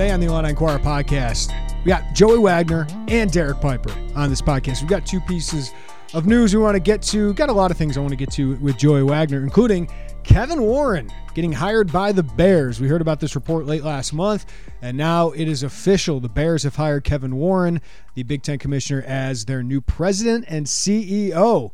Today 0.00 0.12
on 0.12 0.20
the 0.20 0.28
Illini 0.28 0.48
Inquirer 0.48 0.78
podcast, 0.78 1.52
we 1.84 1.90
got 1.90 2.14
Joey 2.14 2.38
Wagner 2.38 2.86
and 3.08 3.30
Derek 3.30 3.60
Piper 3.60 3.92
on 4.16 4.30
this 4.30 4.40
podcast. 4.40 4.80
We've 4.80 4.88
got 4.88 5.04
two 5.04 5.20
pieces 5.20 5.74
of 6.14 6.24
news 6.24 6.54
we 6.56 6.62
want 6.62 6.74
to 6.74 6.80
get 6.80 7.02
to. 7.02 7.34
Got 7.34 7.50
a 7.50 7.52
lot 7.52 7.70
of 7.70 7.76
things 7.76 7.98
I 7.98 8.00
want 8.00 8.12
to 8.12 8.16
get 8.16 8.32
to 8.32 8.56
with 8.56 8.78
Joey 8.78 9.02
Wagner, 9.02 9.42
including 9.42 9.90
Kevin 10.22 10.62
Warren 10.62 11.12
getting 11.34 11.52
hired 11.52 11.92
by 11.92 12.12
the 12.12 12.22
Bears. 12.22 12.80
We 12.80 12.88
heard 12.88 13.02
about 13.02 13.20
this 13.20 13.34
report 13.34 13.66
late 13.66 13.84
last 13.84 14.14
month, 14.14 14.46
and 14.80 14.96
now 14.96 15.32
it 15.32 15.46
is 15.46 15.64
official. 15.64 16.18
The 16.18 16.30
Bears 16.30 16.62
have 16.62 16.76
hired 16.76 17.04
Kevin 17.04 17.36
Warren, 17.36 17.82
the 18.14 18.22
Big 18.22 18.42
Ten 18.42 18.58
commissioner, 18.58 19.04
as 19.06 19.44
their 19.44 19.62
new 19.62 19.82
president 19.82 20.46
and 20.48 20.64
CEO. 20.64 21.72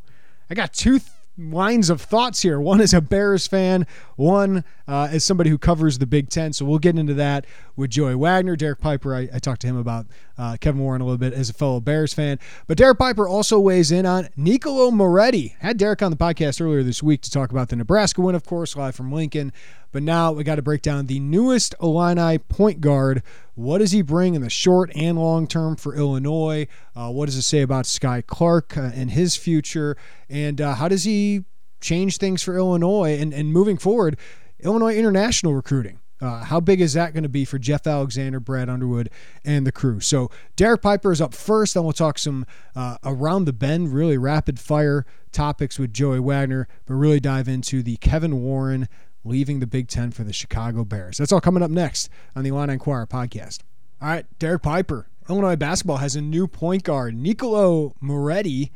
I 0.49 0.53
got 0.53 0.73
two 0.73 0.99
lines 1.37 1.89
of 1.89 2.01
thoughts 2.01 2.41
here. 2.41 2.59
One 2.59 2.81
is 2.81 2.93
a 2.93 3.01
Bears 3.01 3.47
fan, 3.47 3.85
one 4.15 4.63
uh, 4.87 5.09
as 5.11 5.23
somebody 5.23 5.49
who 5.49 5.57
covers 5.57 5.99
the 5.99 6.07
Big 6.07 6.29
Ten. 6.29 6.53
So 6.53 6.65
we'll 6.65 6.79
get 6.79 6.97
into 6.97 7.13
that 7.15 7.45
with 7.75 7.91
Joey 7.91 8.15
Wagner. 8.15 8.55
Derek 8.55 8.79
Piper, 8.79 9.15
I, 9.15 9.29
I 9.33 9.39
talked 9.39 9.61
to 9.61 9.67
him 9.67 9.77
about 9.77 10.07
uh, 10.37 10.57
Kevin 10.59 10.81
Warren 10.81 11.01
a 11.01 11.05
little 11.05 11.17
bit 11.17 11.33
as 11.33 11.49
a 11.49 11.53
fellow 11.53 11.79
Bears 11.79 12.13
fan. 12.13 12.39
But 12.65 12.77
Derek 12.77 12.97
Piper 12.97 13.27
also 13.27 13.59
weighs 13.59 13.91
in 13.91 14.05
on 14.05 14.29
Niccolo 14.35 14.91
Moretti. 14.91 15.55
Had 15.59 15.77
Derek 15.77 16.01
on 16.01 16.11
the 16.11 16.17
podcast 16.17 16.61
earlier 16.61 16.83
this 16.83 17.03
week 17.03 17.21
to 17.21 17.31
talk 17.31 17.51
about 17.51 17.69
the 17.69 17.75
Nebraska 17.75 18.21
win, 18.21 18.35
of 18.35 18.45
course, 18.45 18.75
live 18.75 18.95
from 18.95 19.11
Lincoln. 19.11 19.53
But 19.97 20.03
now 20.03 20.31
we 20.31 20.43
got 20.43 20.57
to 20.57 20.61
break 20.61 20.83
down 20.83 21.07
the 21.07 21.19
newest 21.19 21.73
Illini 21.81 22.37
point 22.37 22.81
guard. 22.81 23.23
What 23.55 23.79
does 23.79 23.93
he 23.93 24.03
bring 24.03 24.35
in 24.35 24.43
the 24.43 24.49
short 24.51 24.91
and 24.93 25.17
long 25.17 25.47
term 25.47 25.75
for 25.75 25.95
Illinois? 25.95 26.67
Uh, 26.95 27.09
what 27.09 27.25
does 27.25 27.35
it 27.35 27.41
say 27.41 27.63
about 27.63 27.85
Skyy 27.85 28.23
Clark 28.23 28.77
uh, 28.77 28.91
and 28.93 29.09
his 29.09 29.35
future? 29.35 29.97
And 30.29 30.61
uh, 30.61 30.75
how 30.75 30.87
does 30.87 31.03
he 31.03 31.45
change 31.81 32.19
things 32.19 32.43
for 32.43 32.55
Illinois? 32.55 33.17
And, 33.19 33.33
and 33.33 33.51
moving 33.51 33.79
forward, 33.79 34.19
Illinois 34.59 34.95
international 34.95 35.55
recruiting. 35.55 35.99
Uh, 36.21 36.43
how 36.43 36.59
big 36.59 36.79
is 36.79 36.93
that 36.93 37.13
going 37.13 37.23
to 37.23 37.29
be 37.29 37.43
for 37.43 37.57
Jeff 37.57 37.87
Alexander, 37.87 38.39
Brad 38.39 38.69
Underwood, 38.69 39.09
and 39.43 39.65
the 39.65 39.71
crew? 39.71 39.99
So 39.99 40.29
Derek 40.55 40.83
Piper 40.83 41.11
is 41.11 41.21
up 41.21 41.33
first. 41.33 41.73
Then 41.73 41.85
we'll 41.85 41.93
talk 41.93 42.19
some 42.19 42.45
uh, 42.75 42.97
around 43.03 43.45
the 43.45 43.53
bend, 43.53 43.93
really 43.93 44.19
rapid 44.19 44.59
fire 44.59 45.07
topics 45.31 45.79
with 45.79 45.91
Joey 45.91 46.19
Wagner, 46.19 46.67
but 46.85 46.93
really 46.93 47.19
dive 47.19 47.47
into 47.47 47.81
the 47.81 47.97
Kevin 47.97 48.41
Warren 48.41 48.87
leaving 49.27 49.59
the 49.59 49.67
Big 49.67 49.87
Ten 49.87 50.11
for 50.11 50.23
the 50.23 50.33
Chicago 50.33 50.83
Bears. 50.83 51.17
That's 51.17 51.31
all 51.31 51.41
coming 51.41 51.61
up 51.61 51.71
next 51.71 52.09
on 52.35 52.43
the 52.43 52.49
Illini 52.49 52.73
Inquirer 52.73 53.05
podcast. 53.05 53.59
All 54.01 54.07
right, 54.07 54.25
Derek 54.39 54.61
Piper. 54.61 55.07
Illinois 55.29 55.55
basketball 55.55 55.97
has 55.97 56.15
a 56.15 56.21
new 56.21 56.47
point 56.47 56.83
guard, 56.83 57.15
Niccolo 57.15 57.93
Moretti. 57.99 58.71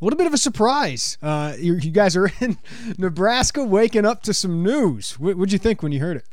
A 0.00 0.04
little 0.04 0.16
bit 0.16 0.26
of 0.26 0.32
a 0.32 0.38
surprise. 0.38 1.18
Uh, 1.22 1.54
you, 1.58 1.74
you, 1.74 1.90
guys 1.90 2.16
are 2.16 2.30
in 2.40 2.56
Nebraska 2.96 3.62
waking 3.64 4.06
up 4.06 4.22
to 4.22 4.32
some 4.32 4.62
news. 4.62 5.18
What 5.18 5.36
would 5.36 5.52
you 5.52 5.58
think 5.58 5.82
when 5.82 5.92
you 5.92 6.00
heard 6.00 6.16
it? 6.16 6.24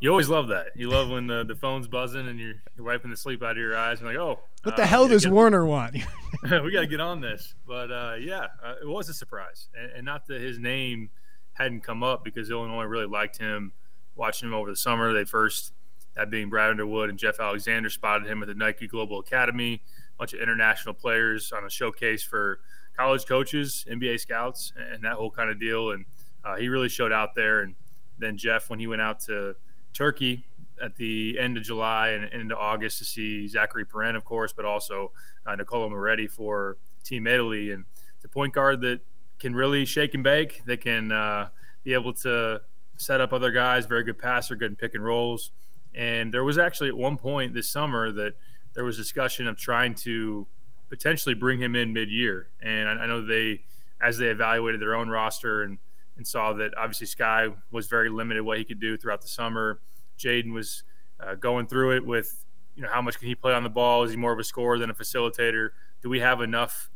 You 0.00 0.10
always 0.10 0.28
love 0.28 0.48
that. 0.48 0.68
You 0.74 0.90
love 0.90 1.10
when 1.10 1.28
the, 1.28 1.44
the 1.44 1.54
phone's 1.54 1.86
buzzing 1.86 2.26
and 2.26 2.40
you're, 2.40 2.54
you're 2.76 2.84
wiping 2.84 3.12
the 3.12 3.16
sleep 3.16 3.40
out 3.40 3.52
of 3.52 3.56
your 3.58 3.76
eyes 3.76 4.00
and 4.00 4.08
like, 4.08 4.16
oh, 4.16 4.40
what 4.64 4.76
the 4.76 4.82
uh, 4.82 4.86
hell 4.86 5.06
does 5.06 5.28
Werner 5.28 5.64
want? 5.64 5.94
we 6.42 6.72
got 6.72 6.80
to 6.80 6.86
get 6.88 7.00
on 7.00 7.20
this. 7.20 7.54
But 7.68 7.92
uh, 7.92 8.14
yeah, 8.20 8.46
uh, 8.64 8.74
it 8.82 8.88
was 8.88 9.08
a 9.08 9.14
surprise, 9.14 9.68
and, 9.78 9.92
and, 9.92 10.04
not 10.04 10.26
that 10.26 10.40
his 10.40 10.58
name 10.58 11.10
hadn't 11.54 11.82
come 11.82 12.02
up 12.02 12.24
because 12.24 12.50
Illinois 12.50 12.84
really 12.84 13.06
liked 13.06 13.38
him. 13.38 13.72
Watching 14.14 14.48
him 14.48 14.54
over 14.54 14.70
the 14.70 14.76
summer, 14.76 15.12
they 15.12 15.24
first, 15.24 15.72
that 16.14 16.30
being 16.30 16.50
Brad 16.50 16.70
Underwood 16.70 17.08
and 17.08 17.18
Jeff 17.18 17.40
Alexander, 17.40 17.88
spotted 17.88 18.26
him 18.28 18.42
at 18.42 18.48
the 18.48 18.54
Nike 18.54 18.86
Global 18.86 19.20
Academy. 19.20 19.82
A 20.14 20.18
bunch 20.18 20.34
of 20.34 20.40
international 20.40 20.94
players 20.94 21.52
on 21.52 21.64
a 21.64 21.70
showcase 21.70 22.22
for 22.22 22.60
college 22.96 23.26
coaches, 23.26 23.86
NBA 23.90 24.20
scouts, 24.20 24.72
and 24.76 25.02
that 25.04 25.14
whole 25.14 25.30
kind 25.30 25.50
of 25.50 25.58
deal. 25.58 25.92
And 25.92 26.04
uh, 26.44 26.56
he 26.56 26.68
really 26.68 26.88
showed 26.88 27.12
out 27.12 27.34
there. 27.34 27.62
And 27.62 27.74
then 28.18 28.36
Jeff, 28.36 28.68
when 28.68 28.78
he 28.78 28.86
went 28.86 29.00
out 29.00 29.20
to 29.20 29.56
Turkey 29.94 30.44
at 30.82 30.96
the 30.96 31.38
end 31.38 31.56
of 31.56 31.62
July 31.62 32.10
and 32.10 32.32
into 32.32 32.56
August 32.56 32.98
to 32.98 33.04
see 33.04 33.48
Zacharie 33.52 33.88
Perrin, 33.88 34.16
of 34.16 34.24
course, 34.24 34.52
but 34.52 34.64
also 34.64 35.12
uh, 35.46 35.54
Niccolo 35.54 35.88
Moretti 35.88 36.26
for 36.26 36.76
Team 37.04 37.26
Italy. 37.26 37.70
And 37.70 37.84
the 38.20 38.28
point 38.28 38.52
guard 38.52 38.80
that 38.82 39.00
can 39.42 39.54
really 39.54 39.84
shake 39.84 40.14
and 40.14 40.24
bake, 40.24 40.62
They 40.64 40.78
can 40.78 41.12
uh, 41.12 41.48
be 41.84 41.92
able 41.92 42.14
to 42.14 42.62
set 42.96 43.20
up 43.20 43.32
other 43.32 43.50
guys, 43.50 43.84
very 43.84 44.04
good 44.04 44.18
passer, 44.18 44.56
good 44.56 44.70
in 44.70 44.76
pick 44.76 44.94
and 44.94 45.04
rolls. 45.04 45.50
And 45.94 46.32
there 46.32 46.44
was 46.44 46.56
actually 46.56 46.88
at 46.88 46.96
one 46.96 47.18
point 47.18 47.52
this 47.52 47.68
summer 47.68 48.10
that 48.12 48.34
there 48.74 48.84
was 48.84 48.96
discussion 48.96 49.46
of 49.46 49.58
trying 49.58 49.94
to 49.96 50.46
potentially 50.88 51.34
bring 51.34 51.60
him 51.60 51.76
in 51.76 51.92
mid-year. 51.92 52.48
And 52.62 52.88
I, 52.88 52.92
I 52.92 53.06
know 53.06 53.20
they, 53.20 53.62
as 54.00 54.16
they 54.16 54.28
evaluated 54.28 54.80
their 54.80 54.94
own 54.94 55.10
roster 55.10 55.62
and– 55.62 55.78
and 56.16 56.26
saw 56.28 56.52
that 56.52 56.76
obviously 56.76 57.06
Skyy 57.06 57.52
was 57.72 57.88
very 57.88 58.08
limited 58.08 58.42
what 58.42 58.58
he 58.58 58.64
could 58.64 58.78
do 58.78 58.96
throughout 58.96 59.22
the 59.22 59.28
summer. 59.28 59.80
Jayden 60.18 60.52
was 60.52 60.84
uh, 61.18 61.34
going 61.34 61.66
through 61.66 61.96
it 61.96 62.06
with, 62.06 62.44
you 62.76 62.82
know, 62.82 62.88
how 62.88 63.02
much 63.02 63.18
can 63.18 63.26
he 63.26 63.34
play 63.34 63.52
on 63.52 63.64
the 63.64 63.70
ball? 63.70 64.04
Is 64.04 64.12
he 64.12 64.16
more 64.16 64.32
of 64.32 64.38
a 64.38 64.44
scorer 64.44 64.78
than 64.78 64.88
a 64.88 64.94
facilitator? 64.94 65.70
Do 66.00 66.08
we 66.08 66.20
have 66.20 66.40
enough 66.40 66.91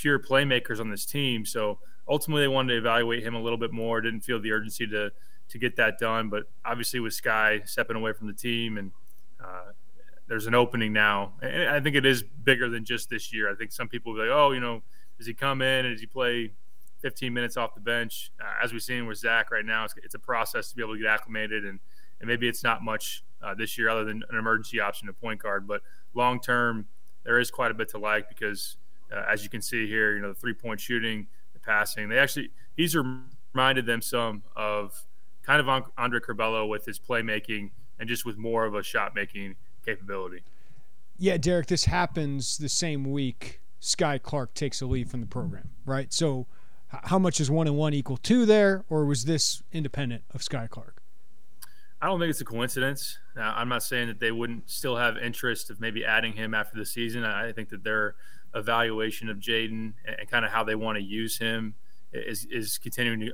pure 0.00 0.18
playmakers 0.18 0.80
on 0.80 0.90
this 0.90 1.04
team? 1.04 1.44
So 1.44 1.78
ultimately, 2.08 2.42
they 2.42 2.48
wanted 2.48 2.74
to 2.74 2.78
evaluate 2.78 3.22
him 3.22 3.34
a 3.34 3.40
little 3.40 3.58
bit 3.58 3.72
more. 3.72 4.00
Didn't 4.00 4.20
feel 4.20 4.40
the 4.40 4.52
urgency 4.52 4.86
to 4.88 5.12
to 5.48 5.58
get 5.58 5.76
that 5.76 5.98
done, 5.98 6.28
but 6.28 6.44
obviously 6.62 7.00
with 7.00 7.18
Skyy 7.18 7.66
stepping 7.66 7.96
away 7.96 8.12
from 8.12 8.26
the 8.26 8.34
team 8.34 8.76
and 8.76 8.92
uh, 9.42 9.72
there's 10.26 10.46
an 10.46 10.54
opening 10.54 10.92
now. 10.92 11.32
And 11.40 11.70
I 11.70 11.80
think 11.80 11.96
it 11.96 12.04
is 12.04 12.22
bigger 12.22 12.68
than 12.68 12.84
just 12.84 13.08
this 13.08 13.32
year. 13.32 13.50
I 13.50 13.54
think 13.54 13.72
some 13.72 13.88
people 13.88 14.12
will 14.12 14.20
be 14.20 14.28
like, 14.28 14.36
oh, 14.36 14.52
you 14.52 14.60
know, 14.60 14.82
does 15.16 15.26
he 15.26 15.32
come 15.32 15.62
in 15.62 15.86
and 15.86 15.94
does 15.94 16.02
he 16.02 16.06
play 16.06 16.52
15 17.00 17.32
minutes 17.32 17.56
off 17.56 17.74
the 17.74 17.80
bench. 17.80 18.32
Uh, 18.40 18.62
as 18.62 18.72
we've 18.72 18.82
seen 18.82 19.06
with 19.06 19.18
Zach 19.18 19.50
right 19.50 19.64
now, 19.64 19.84
it's, 19.84 19.94
it's, 20.02 20.14
a 20.14 20.18
process 20.18 20.70
to 20.70 20.76
be 20.76 20.82
able 20.82 20.94
to 20.94 21.00
get 21.00 21.08
acclimated, 21.08 21.64
and, 21.64 21.78
and 22.20 22.28
maybe 22.28 22.48
it's 22.48 22.64
not 22.64 22.82
much 22.82 23.24
uh, 23.42 23.54
this 23.54 23.78
year 23.78 23.88
other 23.88 24.04
than 24.04 24.22
an 24.30 24.38
emergency 24.38 24.80
option 24.80 25.08
at 25.08 25.20
point 25.20 25.42
guard. 25.42 25.66
But 25.66 25.82
long 26.14 26.40
term, 26.40 26.86
there 27.24 27.38
is 27.38 27.50
quite 27.50 27.70
a 27.70 27.74
bit 27.74 27.88
to 27.90 27.98
like 27.98 28.28
because, 28.28 28.76
uh, 29.12 29.24
as 29.30 29.44
you 29.44 29.50
can 29.50 29.62
see 29.62 29.86
here, 29.86 30.14
you 30.14 30.22
know, 30.22 30.28
the 30.28 30.38
three 30.38 30.54
point 30.54 30.80
shooting, 30.80 31.26
the 31.52 31.60
passing, 31.60 32.08
they 32.08 32.18
actually, 32.18 32.50
he's 32.76 32.96
reminded 33.54 33.86
them 33.86 34.02
some 34.02 34.42
of 34.56 35.04
kind 35.42 35.60
of 35.60 35.90
Andre 35.96 36.20
Curbelo 36.20 36.68
with 36.68 36.84
his 36.84 36.98
playmaking 36.98 37.70
and 37.98 38.08
just 38.08 38.24
with 38.24 38.36
more 38.36 38.64
of 38.64 38.74
a 38.74 38.82
shot 38.82 39.14
making 39.14 39.56
capability. 39.84 40.42
Yeah, 41.16 41.36
Derek, 41.36 41.66
this 41.66 41.86
happens 41.86 42.58
the 42.58 42.68
same 42.68 43.10
week 43.10 43.60
Skyy 43.80 44.22
Clark 44.22 44.54
takes 44.54 44.80
a 44.80 44.86
leave 44.86 45.10
from 45.10 45.20
the 45.20 45.26
program, 45.26 45.70
right? 45.84 46.12
So, 46.12 46.46
how 46.88 47.18
much 47.18 47.40
is 47.40 47.50
one 47.50 47.66
and 47.66 47.76
one 47.76 47.92
equal 47.92 48.16
two 48.16 48.46
there, 48.46 48.84
or 48.88 49.04
was 49.04 49.24
this 49.24 49.62
independent 49.72 50.24
of 50.32 50.40
Skyy 50.40 50.68
Clark? 50.70 51.02
I 52.00 52.06
don't 52.06 52.20
think 52.20 52.30
it's 52.30 52.40
a 52.40 52.44
coincidence. 52.44 53.18
Now, 53.34 53.54
I'm 53.56 53.68
not 53.68 53.82
saying 53.82 54.08
that 54.08 54.20
they 54.20 54.30
wouldn't 54.30 54.70
still 54.70 54.96
have 54.96 55.16
interest 55.16 55.70
of 55.70 55.80
maybe 55.80 56.04
adding 56.04 56.32
him 56.32 56.54
after 56.54 56.78
the 56.78 56.86
season. 56.86 57.24
I 57.24 57.52
think 57.52 57.68
that 57.70 57.82
their 57.82 58.14
evaluation 58.54 59.28
of 59.28 59.38
Jayden 59.38 59.94
and 60.06 60.30
kind 60.30 60.44
of 60.44 60.50
how 60.50 60.64
they 60.64 60.74
want 60.74 60.98
to 60.98 61.04
use 61.04 61.38
him 61.38 61.74
is, 62.12 62.46
is 62.50 62.78
continuing 62.78 63.20
to 63.20 63.32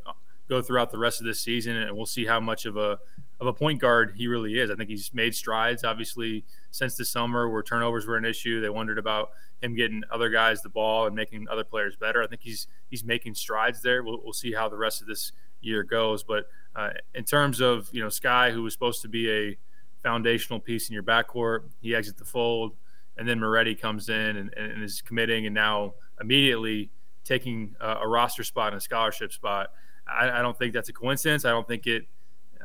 go 0.48 0.60
throughout 0.60 0.90
the 0.90 0.98
rest 0.98 1.20
of 1.20 1.26
this 1.26 1.40
season, 1.40 1.76
and 1.76 1.96
we'll 1.96 2.06
see 2.06 2.26
how 2.26 2.40
much 2.40 2.66
of 2.66 2.76
a 2.76 2.98
of 3.40 3.46
a 3.48 3.52
point 3.52 3.80
guard 3.80 4.14
he 4.16 4.28
really 4.28 4.58
is. 4.58 4.70
I 4.70 4.76
think 4.76 4.88
he's 4.88 5.12
made 5.12 5.34
strides, 5.34 5.82
obviously, 5.84 6.44
since 6.70 6.96
the 6.96 7.04
summer 7.04 7.48
where 7.48 7.62
turnovers 7.62 8.06
were 8.06 8.16
an 8.16 8.24
issue. 8.24 8.60
They 8.60 8.68
wondered 8.68 8.98
about 8.98 9.30
him 9.60 9.74
getting 9.74 10.02
other 10.10 10.30
guys 10.30 10.62
the 10.62 10.68
ball 10.68 11.06
and 11.06 11.16
making 11.16 11.48
other 11.50 11.64
players 11.64 11.96
better. 11.96 12.22
I 12.22 12.26
think 12.26 12.42
he's 12.42 12.66
he's 12.90 13.04
making 13.04 13.34
strides 13.34 13.82
there. 13.82 14.02
We'll, 14.02 14.20
we'll 14.22 14.32
see 14.32 14.52
how 14.52 14.68
the 14.68 14.76
rest 14.76 15.00
of 15.00 15.08
this 15.08 15.32
year 15.60 15.82
goes. 15.82 16.22
But 16.22 16.46
uh, 16.76 16.90
in 17.14 17.24
terms 17.24 17.60
of 17.60 17.88
you 17.92 18.02
know 18.02 18.08
Skyy, 18.08 18.52
who 18.52 18.62
was 18.62 18.72
supposed 18.72 19.02
to 19.02 19.08
be 19.08 19.30
a 19.30 19.56
foundational 20.02 20.60
piece 20.60 20.88
in 20.88 20.94
your 20.94 21.02
backcourt, 21.02 21.64
he 21.80 21.94
exits 21.94 22.18
the 22.18 22.26
fold, 22.26 22.74
and 23.16 23.28
then 23.28 23.38
Moretti 23.38 23.74
comes 23.74 24.08
in 24.08 24.36
and, 24.36 24.54
and 24.54 24.82
is 24.82 25.00
committing, 25.00 25.46
and 25.46 25.54
now 25.54 25.94
immediately 26.20 26.90
taking 27.24 27.74
a, 27.80 27.96
a 28.02 28.08
roster 28.08 28.44
spot 28.44 28.72
and 28.72 28.78
a 28.78 28.80
scholarship 28.80 29.32
spot. 29.32 29.70
I, 30.06 30.38
I, 30.38 30.42
don't 30.42 30.58
think 30.58 30.74
that's 30.74 30.90
a 30.90 30.92
coincidence. 30.92 31.44
I 31.44 31.50
don't 31.50 31.66
think 31.66 31.86
it. 31.86 32.06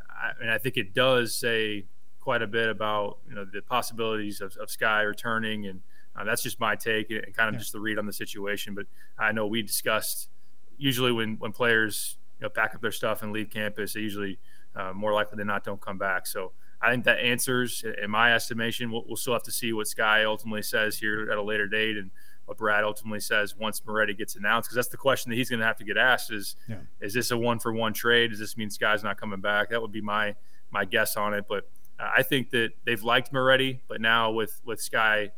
I, 0.10 0.32
and 0.42 0.52
I 0.52 0.58
think 0.58 0.76
it 0.78 0.94
does 0.94 1.34
say 1.34 1.86
quite 2.20 2.42
a 2.42 2.48
bit 2.48 2.70
about 2.70 3.20
you 3.28 3.36
know 3.36 3.46
the 3.46 3.62
possibilities 3.62 4.42
of, 4.42 4.56
of 4.58 4.68
Skyy 4.68 5.08
returning 5.08 5.66
and 5.66 5.82
uh, 6.16 6.24
that's 6.24 6.44
just 6.44 6.60
my 6.60 6.76
take 6.76 7.10
and 7.12 7.34
kind 7.36 7.48
of 7.48 7.56
yeah. 7.56 7.60
just 7.60 7.72
the 7.72 7.80
read 7.80 7.98
on 7.98 8.06
the 8.06 8.14
situation. 8.14 8.76
But 8.76 8.86
I 9.18 9.32
know 9.32 9.48
we 9.48 9.62
discussed 9.62 10.30
usually 10.78 11.12
when 11.12 11.38
when 11.38 11.52
players 11.52 12.18
you 12.40 12.44
know 12.44 12.50
pack 12.50 12.76
up 12.76 12.82
their 12.82 12.92
stuff 12.92 13.24
and 13.24 13.32
leave 13.32 13.50
campus, 13.50 13.94
they 13.94 14.02
usually 14.02 14.38
uh, 14.76 14.94
more 14.94 15.14
likely 15.14 15.38
than 15.38 15.48
not 15.48 15.64
don't 15.64 15.82
come 15.82 15.98
back. 15.98 16.28
So 16.28 16.52
I 16.82 16.92
think 16.92 17.04
that 17.06 17.20
answers, 17.20 17.84
in 18.02 18.10
my 18.10 18.34
estimation. 18.34 18.92
We'll, 18.92 19.04
we'll, 19.06 19.18
still 19.18 19.34
have 19.34 19.44
to 19.44 19.52
see 19.52 19.74
what 19.74 19.88
Skyy 19.88 20.26
ultimately 20.26 20.62
says 20.62 20.98
here 20.98 21.30
at 21.30 21.38
a 21.38 21.42
later 21.42 21.68
date 21.68 21.98
and 21.98 22.10
what 22.46 22.58
Brad 22.58 22.84
ultimately 22.84 23.20
says 23.20 23.56
once 23.56 23.82
Moretti 23.86 24.14
gets 24.14 24.36
announced. 24.36 24.68
Because 24.70 24.76
that's 24.76 24.88
the 24.88 24.98
question 24.98 25.30
that 25.30 25.36
he's 25.36 25.50
going 25.50 25.60
to 25.60 25.66
have 25.66 25.78
to 25.78 25.84
get 25.84 25.98
asked: 25.98 26.32
is 26.32 26.56
yeah. 26.68 26.78
is 27.02 27.14
this 27.14 27.32
a 27.32 27.38
one 27.38 27.60
for 27.60 27.74
one 27.74 27.94
trade? 27.94 28.30
Does 28.30 28.40
this 28.40 28.56
mean 28.56 28.70
Skyy's 28.70 29.04
not 29.04 29.20
coming 29.20 29.42
back? 29.42 29.70
That 29.70 29.82
would 29.82 29.92
be 29.92 30.02
my 30.02 30.36
my 30.72 30.86
guess 30.86 31.18
on 31.18 31.34
it. 31.34 31.46
But 31.50 31.70
uh, 32.00 32.10
I 32.16 32.24
think 32.24 32.52
that 32.52 32.72
they've 32.86 33.04
liked 33.04 33.34
Moretti, 33.34 33.82
but 33.88 34.00
now 34.00 34.32
with 34.32 34.62
with 34.64 34.80
Skyy 34.80 35.32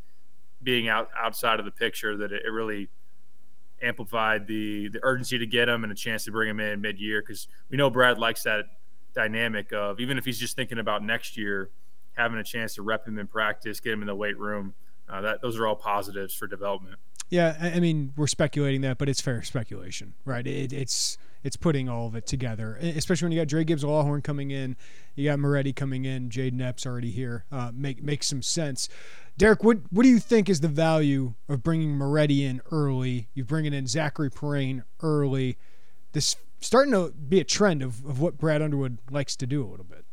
being 0.62 0.90
out 0.90 1.10
outside 1.20 1.60
of 1.60 1.66
the 1.66 1.72
picture 1.72 2.16
that 2.18 2.32
it, 2.32 2.44
it 2.46 2.50
really 2.50 2.90
amplified 3.82 4.46
the 4.46 4.90
the 4.90 5.00
urgency 5.02 5.40
to 5.40 5.48
get 5.48 5.68
him 5.68 5.84
and 5.84 5.92
a 5.92 5.96
chance 5.96 6.24
to 6.26 6.32
bring 6.32 6.50
him 6.50 6.60
in 6.60 6.82
mid 6.82 7.00
year 7.00 7.22
because 7.22 7.48
we 7.70 7.78
know 7.78 7.90
Brad 7.90 8.20
likes 8.20 8.44
that 8.44 8.66
dynamic 9.14 9.72
of 9.74 10.00
even 10.00 10.18
if 10.18 10.26
he's 10.26 10.40
just 10.40 10.56
thinking 10.56 10.80
about 10.80 11.04
next 11.04 11.38
year, 11.38 11.70
having 12.14 12.38
a 12.38 12.44
chance 12.44 12.76
to 12.76 12.82
rep 12.82 13.08
him 13.08 13.18
in 13.18 13.28
practice, 13.28 13.80
get 13.80 13.94
him 13.94 14.02
in 14.02 14.08
the 14.08 14.16
weight 14.16 14.38
room. 14.38 14.74
Uh, 15.10 15.22
that 15.22 15.42
those 15.42 15.58
are 15.58 15.68
all 15.68 15.76
positives 15.76 16.34
for 16.34 16.48
development. 16.48 16.98
Yeah, 17.30 17.58
I 17.60 17.80
mean 17.80 18.14
we're 18.16 18.28
speculating 18.28 18.82
that, 18.82 18.98
but 18.98 19.10
it's 19.10 19.22
fair 19.22 19.42
speculation, 19.42 20.14
right? 20.26 20.46
It, 20.46 20.74
it's 20.74 21.18
it's 21.44 21.56
putting 21.56 21.90
all 21.90 22.08
of 22.08 22.16
it 22.16 22.28
together, 22.28 22.78
especially 22.82 23.26
when 23.26 23.32
you 23.32 23.40
got 23.40 23.48
Dra 23.48 23.64
Gibbs 23.64 23.84
Lawhorn 23.84 24.24
coming 24.24 24.52
in, 24.52 24.76
you 25.16 25.30
got 25.30 25.40
Moretti 25.40 25.74
coming 25.74 26.06
in, 26.06 26.30
Jayden 26.30 26.62
Epps 26.62 26.86
already 26.86 27.10
here. 27.10 27.46
Uh, 27.52 27.72
make 27.74 28.04
makes 28.04 28.28
some 28.28 28.42
sense. 28.42 28.90
Derek, 29.38 29.64
what 29.64 29.80
what 29.90 30.04
do 30.04 30.10
you 30.10 30.20
think 30.20 30.50
is 30.50 30.60
the 30.60 30.68
value 30.68 31.34
of 31.50 31.64
bringing 31.64 31.98
Moretti 31.98 32.46
in 32.46 32.62
early? 32.72 33.30
You 33.34 33.44
bringing 33.44 33.74
in 33.74 33.86
Zacharie 33.86 34.34
Perrin 34.34 34.84
early. 35.02 35.58
This 36.12 36.36
starting 36.62 36.94
to 36.94 37.12
be 37.12 37.40
a 37.40 37.44
trend 37.44 37.82
of, 37.82 38.06
of 38.06 38.22
what 38.22 38.38
Brad 38.38 38.62
Underwood 38.62 39.00
likes 39.10 39.36
to 39.38 39.48
do 39.48 39.66
a 39.66 39.68
little 39.68 39.86
bit. 39.86 40.06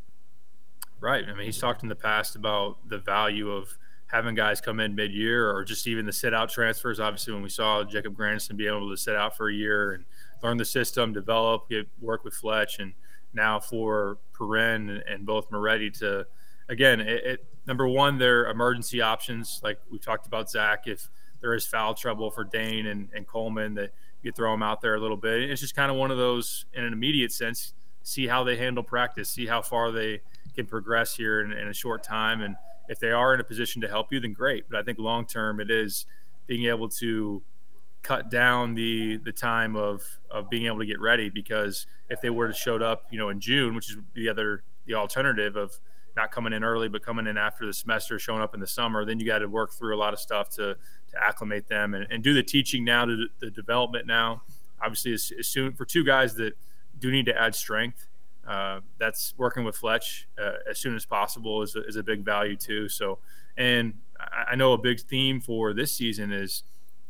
Right. 1.01 1.25
I 1.29 1.35
mean, 1.35 1.47
he's 1.47 1.59
talked 1.59 1.85
in 1.85 1.89
the 1.89 1.95
past 1.95 2.35
about 2.35 2.79
the 2.89 2.99
value 2.99 3.53
of 3.53 3.79
having 4.07 4.35
guys 4.35 4.61
come 4.61 4.81
in 4.81 4.95
mid-year 4.95 5.55
or 5.55 5.65
just 5.65 5.87
even 5.87 6.07
the 6.07 6.13
sit-out 6.13 6.51
transfers. 6.51 6.99
Obviously, 6.99 7.35
when 7.35 7.43
we 7.43 7.49
saw 7.51 7.85
Jacob 7.85 8.17
Grandison 8.17 8.57
be 8.57 8.67
able 8.67 8.91
to 8.91 8.97
sit 8.97 9.15
out 9.15 9.37
for 9.37 9.49
a 9.49 9.55
year 9.55 9.93
and 9.93 10.05
learn 10.43 10.57
the 10.57 10.65
system, 10.65 11.13
develop, 11.13 11.69
get 11.69 11.87
work 12.01 12.25
with 12.25 12.35
Fletch, 12.35 12.79
and 12.79 12.95
now 13.35 13.61
for 13.61 14.19
Perrin 14.37 14.89
and, 14.89 15.03
and 15.07 15.27
both 15.27 15.51
Moretti 15.51 15.91
to, 15.91 16.27
again, 16.71 17.01
it, 17.01 17.25
it, 17.25 17.47
number 17.67 17.87
one, 17.87 18.19
they're 18.19 18.47
emergency 18.47 19.03
options. 19.03 19.61
Like 19.63 19.79
we 19.91 19.99
talked 19.99 20.27
about 20.27 20.51
Zach, 20.51 20.87
if 20.87 21.11
there 21.41 21.55
is 21.55 21.67
foul 21.67 21.95
trouble 21.95 22.31
for 22.31 22.45
Dain 22.45 22.87
and, 22.87 23.11
and 23.15 23.27
Coleman, 23.27 23.75
that 23.75 23.93
you 24.23 24.33
throw 24.33 24.53
them 24.53 24.63
out 24.63 24.81
there 24.81 24.95
a 24.95 25.01
little 25.01 25.17
bit. 25.17 25.51
It's 25.51 25.61
just 25.61 25.77
kind 25.77 25.91
of 25.91 25.97
one 25.97 26.11
of 26.11 26.19
those, 26.19 26.67
in 26.75 26.85
an 26.85 26.93
immediate 26.93 27.33
sense, 27.33 27.75
see 28.03 28.27
how 28.27 28.45
they 28.45 28.57
handle 28.57 28.83
practice, 28.83 29.29
see 29.29 29.47
how 29.47 29.63
far 29.63 29.91
they 29.93 30.21
can 30.55 30.67
progress 30.67 31.15
here 31.15 31.41
in, 31.41 31.53
in 31.53 31.69
a 31.69 31.75
short 31.75 32.03
time, 32.03 32.41
and 32.41 32.57
if 32.89 32.99
they 32.99 33.11
are 33.11 33.35
in 33.35 33.41
a 33.41 33.45
position 33.45 33.83
to 33.83 33.89
help 33.89 34.13
you, 34.13 34.19
then 34.19 34.33
great. 34.33 34.65
But 34.69 34.79
I 34.79 34.83
think 34.83 34.99
long 34.99 35.27
term, 35.27 35.61
it 35.61 35.71
is 35.71 36.07
being 36.47 36.65
able 36.65 36.89
to 36.89 37.43
cut 38.03 38.31
down 38.31 38.75
the 38.75 39.19
the 39.19 39.33
time 39.33 39.77
of 39.77 40.03
of 40.31 40.49
being 40.49 40.67
able 40.67 40.79
to 40.79 40.87
get 40.87 41.01
ready 41.01 41.29
because 41.29 41.87
if 42.09 42.21
they 42.21 42.31
were 42.31 42.49
to 42.49 42.55
showed 42.55 42.83
up, 42.83 43.05
you 43.11 43.19
know, 43.19 43.29
in 43.29 43.41
June, 43.41 43.75
which 43.75 43.91
is 43.91 43.99
the 44.15 44.29
other 44.29 44.63
the 44.87 44.95
alternative 44.95 45.57
of 45.57 45.79
not 46.17 46.33
coming 46.33 46.53
in 46.53 46.65
early 46.65 46.89
but 46.89 47.03
coming 47.05 47.27
in 47.27 47.37
after 47.37 47.67
the 47.67 47.73
semester, 47.73 48.19
showing 48.19 48.41
up 48.41 48.55
in 48.55 48.61
the 48.61 48.67
summer, 48.67 49.05
then 49.05 49.21
you 49.21 49.27
got 49.27 49.39
to 49.39 49.47
work 49.47 49.73
through 49.73 49.95
a 49.95 49.99
lot 49.99 50.13
of 50.13 50.19
stuff 50.19 50.49
to 50.49 50.77
to 51.13 51.23
acclimate 51.23 51.69
them 51.69 51.95
and, 51.95 52.07
and 52.11 52.23
do 52.23 52.35
the 52.35 52.43
teaching 52.43 52.85
now, 52.85 53.05
to 53.05 53.29
the, 53.41 53.51
development 53.51 54.07
now. 54.07 54.43
Obviously, 54.81 55.13
as, 55.13 55.33
as, 55.39 55.49
soon 55.49 55.73
for 55.73 55.85
two 55.85 56.05
guys 56.05 56.35
that 56.37 56.57
do 57.01 57.11
need 57.11 57.27
to 57.27 57.37
add 57.37 57.55
strength, 57.55 58.07
uh, 58.47 58.81
that's 58.99 59.35
working 59.37 59.65
with 59.65 59.77
Fletch 59.77 60.27
uh, 60.41 60.53
as 60.69 60.79
soon 60.79 60.97
as 60.97 61.05
possible 61.05 61.63
is 61.63 61.77
a, 61.77 61.85
is 61.85 61.97
a 61.97 62.03
big 62.03 62.25
value 62.25 62.57
too. 62.57 62.89
So, 62.89 63.19
and 63.57 63.95
I, 64.19 64.53
I 64.53 64.55
know 64.55 64.73
a 64.73 64.79
big 64.79 65.01
theme 65.01 65.41
for 65.41 65.75
this 65.75 65.93
season 65.93 66.33
is 66.33 66.63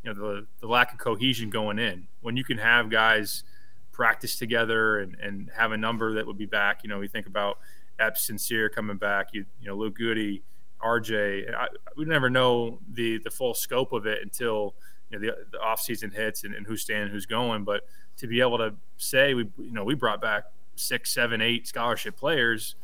you 0.03 0.13
know 0.13 0.19
the, 0.19 0.47
the 0.61 0.67
lack 0.67 0.93
of 0.93 0.99
cohesion 0.99 1.49
going 1.49 1.79
in 1.79 2.07
when 2.21 2.37
you 2.37 2.43
can 2.43 2.57
have 2.57 2.89
guys 2.89 3.43
practice 3.91 4.37
together 4.37 4.99
and, 4.99 5.15
and 5.15 5.51
have 5.55 5.71
a 5.71 5.77
number 5.77 6.13
that 6.13 6.25
would 6.25 6.37
be 6.37 6.45
back 6.45 6.83
you 6.83 6.89
know 6.89 6.99
we 6.99 7.07
think 7.07 7.27
about 7.27 7.59
Epps 7.99 8.29
Sencire 8.29 8.71
coming 8.71 8.97
back 8.97 9.29
you 9.33 9.45
you 9.61 9.67
know 9.67 9.75
Luke 9.75 9.95
Goode 9.95 10.41
RJ 10.83 11.53
I, 11.53 11.67
we 11.97 12.05
never 12.05 12.29
know 12.29 12.79
the 12.91 13.19
the 13.19 13.29
full 13.29 13.53
scope 13.53 13.93
of 13.93 14.05
it 14.05 14.19
until 14.21 14.75
you 15.09 15.19
know 15.19 15.27
the, 15.27 15.45
the 15.51 15.59
off 15.59 15.81
season 15.81 16.11
hits 16.11 16.43
and, 16.43 16.53
and 16.53 16.65
who's 16.65 16.81
staying 16.81 17.09
who's 17.09 17.25
going 17.25 17.63
but 17.63 17.83
to 18.17 18.27
be 18.27 18.41
able 18.41 18.57
to 18.57 18.73
say 18.97 19.33
we 19.33 19.49
you 19.57 19.71
know 19.71 19.83
we 19.83 19.95
brought 19.95 20.21
back 20.21 20.45
six 20.75 21.11
seven 21.11 21.41
eight 21.41 21.67
scholarship 21.67 22.15
players 22.15 22.75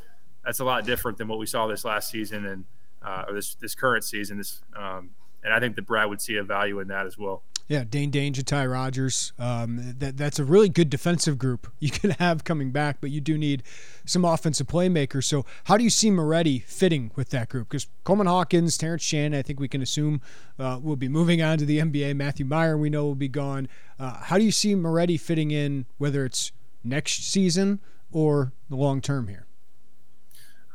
that's 0.43 0.59
a 0.59 0.65
lot 0.65 0.85
different 0.85 1.17
than 1.17 1.27
what 1.27 1.39
we 1.39 1.45
saw 1.45 1.67
this 1.67 1.85
last 1.85 2.09
season 2.09 2.45
and 2.45 2.65
uh, 3.01 3.25
or 3.27 3.33
this 3.33 3.55
this 3.55 3.75
current 3.75 4.03
season 4.03 4.37
this 4.37 4.61
um, 4.75 5.11
and 5.45 5.53
I 5.53 5.59
think 5.59 5.75
that 5.75 5.83
Brad 5.83 6.09
would 6.09 6.19
see 6.19 6.35
a 6.37 6.43
value 6.43 6.79
in 6.79 6.87
that 6.89 7.05
as 7.05 7.17
well. 7.17 7.43
Yeah, 7.67 7.83
Dain 7.83 8.11
Dainja, 8.11 8.45
Ty 8.45 8.67
Rodgers. 8.67 9.33
Um, 9.39 9.95
that 9.97 10.17
that's 10.17 10.37
a 10.37 10.45
really 10.45 10.69
good 10.69 10.89
defensive 10.89 11.39
group 11.39 11.71
you 11.79 11.89
can 11.89 12.11
have 12.11 12.43
coming 12.43 12.71
back, 12.71 12.97
but 13.01 13.09
you 13.09 13.19
do 13.19 13.37
need 13.37 13.63
some 14.05 14.23
offensive 14.23 14.67
playmakers. 14.67 15.23
So, 15.23 15.45
how 15.63 15.77
do 15.77 15.83
you 15.83 15.89
see 15.89 16.11
Moretti 16.11 16.59
fitting 16.59 17.11
with 17.15 17.29
that 17.29 17.49
group? 17.49 17.69
Because 17.69 17.87
Coleman 18.03 18.27
Hawkins, 18.27 18.77
Terrence 18.77 19.01
Shannon, 19.01 19.37
I 19.37 19.41
think 19.41 19.59
we 19.59 19.67
can 19.67 19.81
assume 19.81 20.21
uh, 20.59 20.79
will 20.81 20.95
be 20.95 21.09
moving 21.09 21.41
on 21.41 21.57
to 21.57 21.65
the 21.65 21.79
NBA. 21.79 22.15
Matthew 22.15 22.45
Mayer, 22.45 22.77
we 22.77 22.91
know 22.91 23.03
will 23.05 23.15
be 23.15 23.27
gone. 23.27 23.67
Uh, 23.99 24.17
how 24.23 24.37
do 24.37 24.43
you 24.43 24.51
see 24.51 24.75
Moretti 24.75 25.17
fitting 25.17 25.49
in, 25.49 25.85
whether 25.97 26.23
it's 26.23 26.51
next 26.83 27.31
season 27.31 27.79
or 28.11 28.53
the 28.69 28.75
long 28.75 29.01
term 29.01 29.27
here? 29.27 29.47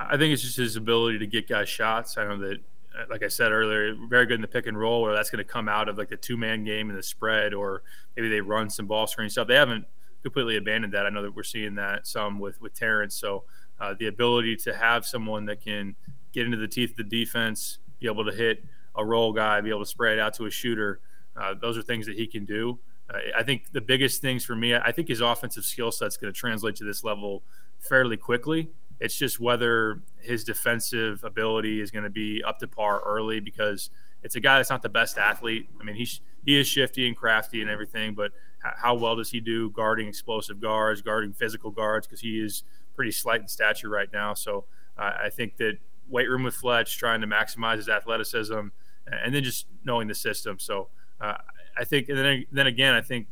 I 0.01 0.17
think 0.17 0.33
it's 0.33 0.43
just 0.43 0.57
his 0.57 0.77
ability 0.77 1.19
to 1.19 1.27
get 1.27 1.47
guys 1.47 1.69
shots. 1.69 2.17
I 2.17 2.25
know 2.25 2.39
that 2.39 2.61
like 3.09 3.23
I 3.23 3.29
said 3.29 3.53
earlier, 3.53 3.95
very 4.09 4.27
good 4.27 4.35
in 4.35 4.41
the 4.41 4.49
pick 4.49 4.67
and 4.67 4.79
roll, 4.79 5.03
where 5.03 5.15
that's 5.15 5.31
going 5.31 5.45
to 5.45 5.51
come 5.51 5.69
out 5.69 5.89
of 5.89 5.99
like 5.99 6.09
the 6.09 6.17
two 6.17 6.37
man 6.37 6.65
game 6.65 6.91
and 6.91 6.99
the 6.99 7.03
spread, 7.03 7.55
or 7.55 7.83
maybe 8.17 8.29
they 8.29 8.41
run 8.41 8.69
some 8.71 8.87
ball 8.87 9.07
screen 9.07 9.31
stuff. 9.31 9.49
They 9.49 9.55
haven't 9.55 9.87
completely 10.23 10.57
abandoned 10.57 10.93
that. 10.95 11.07
I 11.07 11.11
know 11.11 11.23
that 11.23 11.35
we're 11.35 11.43
seeing 11.43 11.75
that 11.77 12.07
some 12.07 12.39
with 12.39 12.61
with 12.61 12.75
Terrence. 12.75 13.15
So 13.15 13.45
uh, 13.81 13.95
the 13.99 14.07
ability 14.09 14.57
to 14.57 14.75
have 14.75 15.07
someone 15.07 15.47
that 15.47 15.61
can 15.63 15.95
get 16.33 16.45
into 16.45 16.59
the 16.59 16.69
teeth 16.69 16.91
of 16.91 16.97
the 16.97 17.05
defense, 17.05 17.79
be 17.99 18.07
able 18.07 18.25
to 18.25 18.33
hit 18.33 18.65
a 18.97 19.05
roll 19.05 19.33
guy, 19.33 19.61
be 19.61 19.71
able 19.71 19.81
to 19.81 19.87
spread 19.87 20.19
out 20.19 20.35
to 20.35 20.47
a 20.47 20.51
shooter, 20.51 21.01
uh, 21.37 21.55
those 21.61 21.79
are 21.79 21.83
things 21.83 22.07
that 22.07 22.17
he 22.17 22.27
can 22.27 22.45
do. 22.45 22.79
Uh, 23.09 23.19
I 23.37 23.43
think 23.43 23.73
the 23.73 23.81
biggest 23.81 24.21
things 24.21 24.45
for 24.45 24.55
me, 24.55 24.75
I 24.75 24.93
think 24.93 25.09
his 25.09 25.21
offensive 25.21 25.65
skill 25.65 25.91
set's 25.91 26.17
going 26.17 26.33
to 26.33 26.39
translate 26.39 26.77
to 26.77 26.85
this 26.85 27.05
level 27.05 27.43
fairly 27.79 28.17
quickly. 28.17 28.71
It's 29.00 29.17
just 29.17 29.41
whether 29.41 30.02
his 30.20 30.44
defensive 30.44 31.25
ability 31.25 31.81
is 31.81 31.91
going 31.91 32.05
to 32.05 32.11
be 32.11 32.43
up 32.47 32.58
to 32.58 32.69
par 32.69 33.00
early 33.00 33.41
because 33.41 33.91
it's 34.23 34.37
a 34.37 34.41
guy 34.41 34.58
that's 34.58 34.70
not 34.70 34.82
the 34.82 34.91
best 34.91 35.17
athlete. 35.17 35.69
I 35.81 35.85
mean, 35.85 35.97
he's 35.97 36.20
he 36.44 36.58
is 36.58 36.67
shifty 36.67 37.06
and 37.06 37.17
crafty 37.17 37.61
and 37.61 37.70
everything, 37.70 38.14
but 38.14 38.32
how 38.61 38.94
well 38.94 39.17
does 39.17 39.31
he 39.31 39.41
do 39.41 39.70
guarding 39.70 40.06
explosive 40.08 40.61
guards, 40.61 41.00
guarding 41.00 41.32
physical 41.32 41.70
guards? 41.70 42.06
Because 42.06 42.20
he 42.20 42.41
is 42.41 42.62
pretty 42.94 43.11
slight 43.11 43.41
in 43.41 43.49
stature 43.49 43.88
right 43.88 44.12
now. 44.12 44.35
So 44.35 44.64
uh, 44.99 45.12
I 45.25 45.31
think 45.31 45.56
that 45.56 45.79
weight 46.08 46.29
room 46.29 46.43
with 46.43 46.55
Fletch, 46.55 46.99
trying 46.99 47.23
to 47.23 47.26
maximize 47.26 47.76
his 47.76 47.88
athleticism, 47.88 48.61
and 49.06 49.35
then 49.35 49.43
just 49.43 49.67
knowing 49.85 50.08
the 50.08 50.14
system. 50.14 50.58
So 50.58 50.88
uh, 51.21 51.37
I 51.78 51.85
think, 51.85 52.09
and 52.11 52.19
then 52.19 52.45
then 52.52 52.66
again, 52.66 52.95
I 52.95 53.00
think 53.00 53.28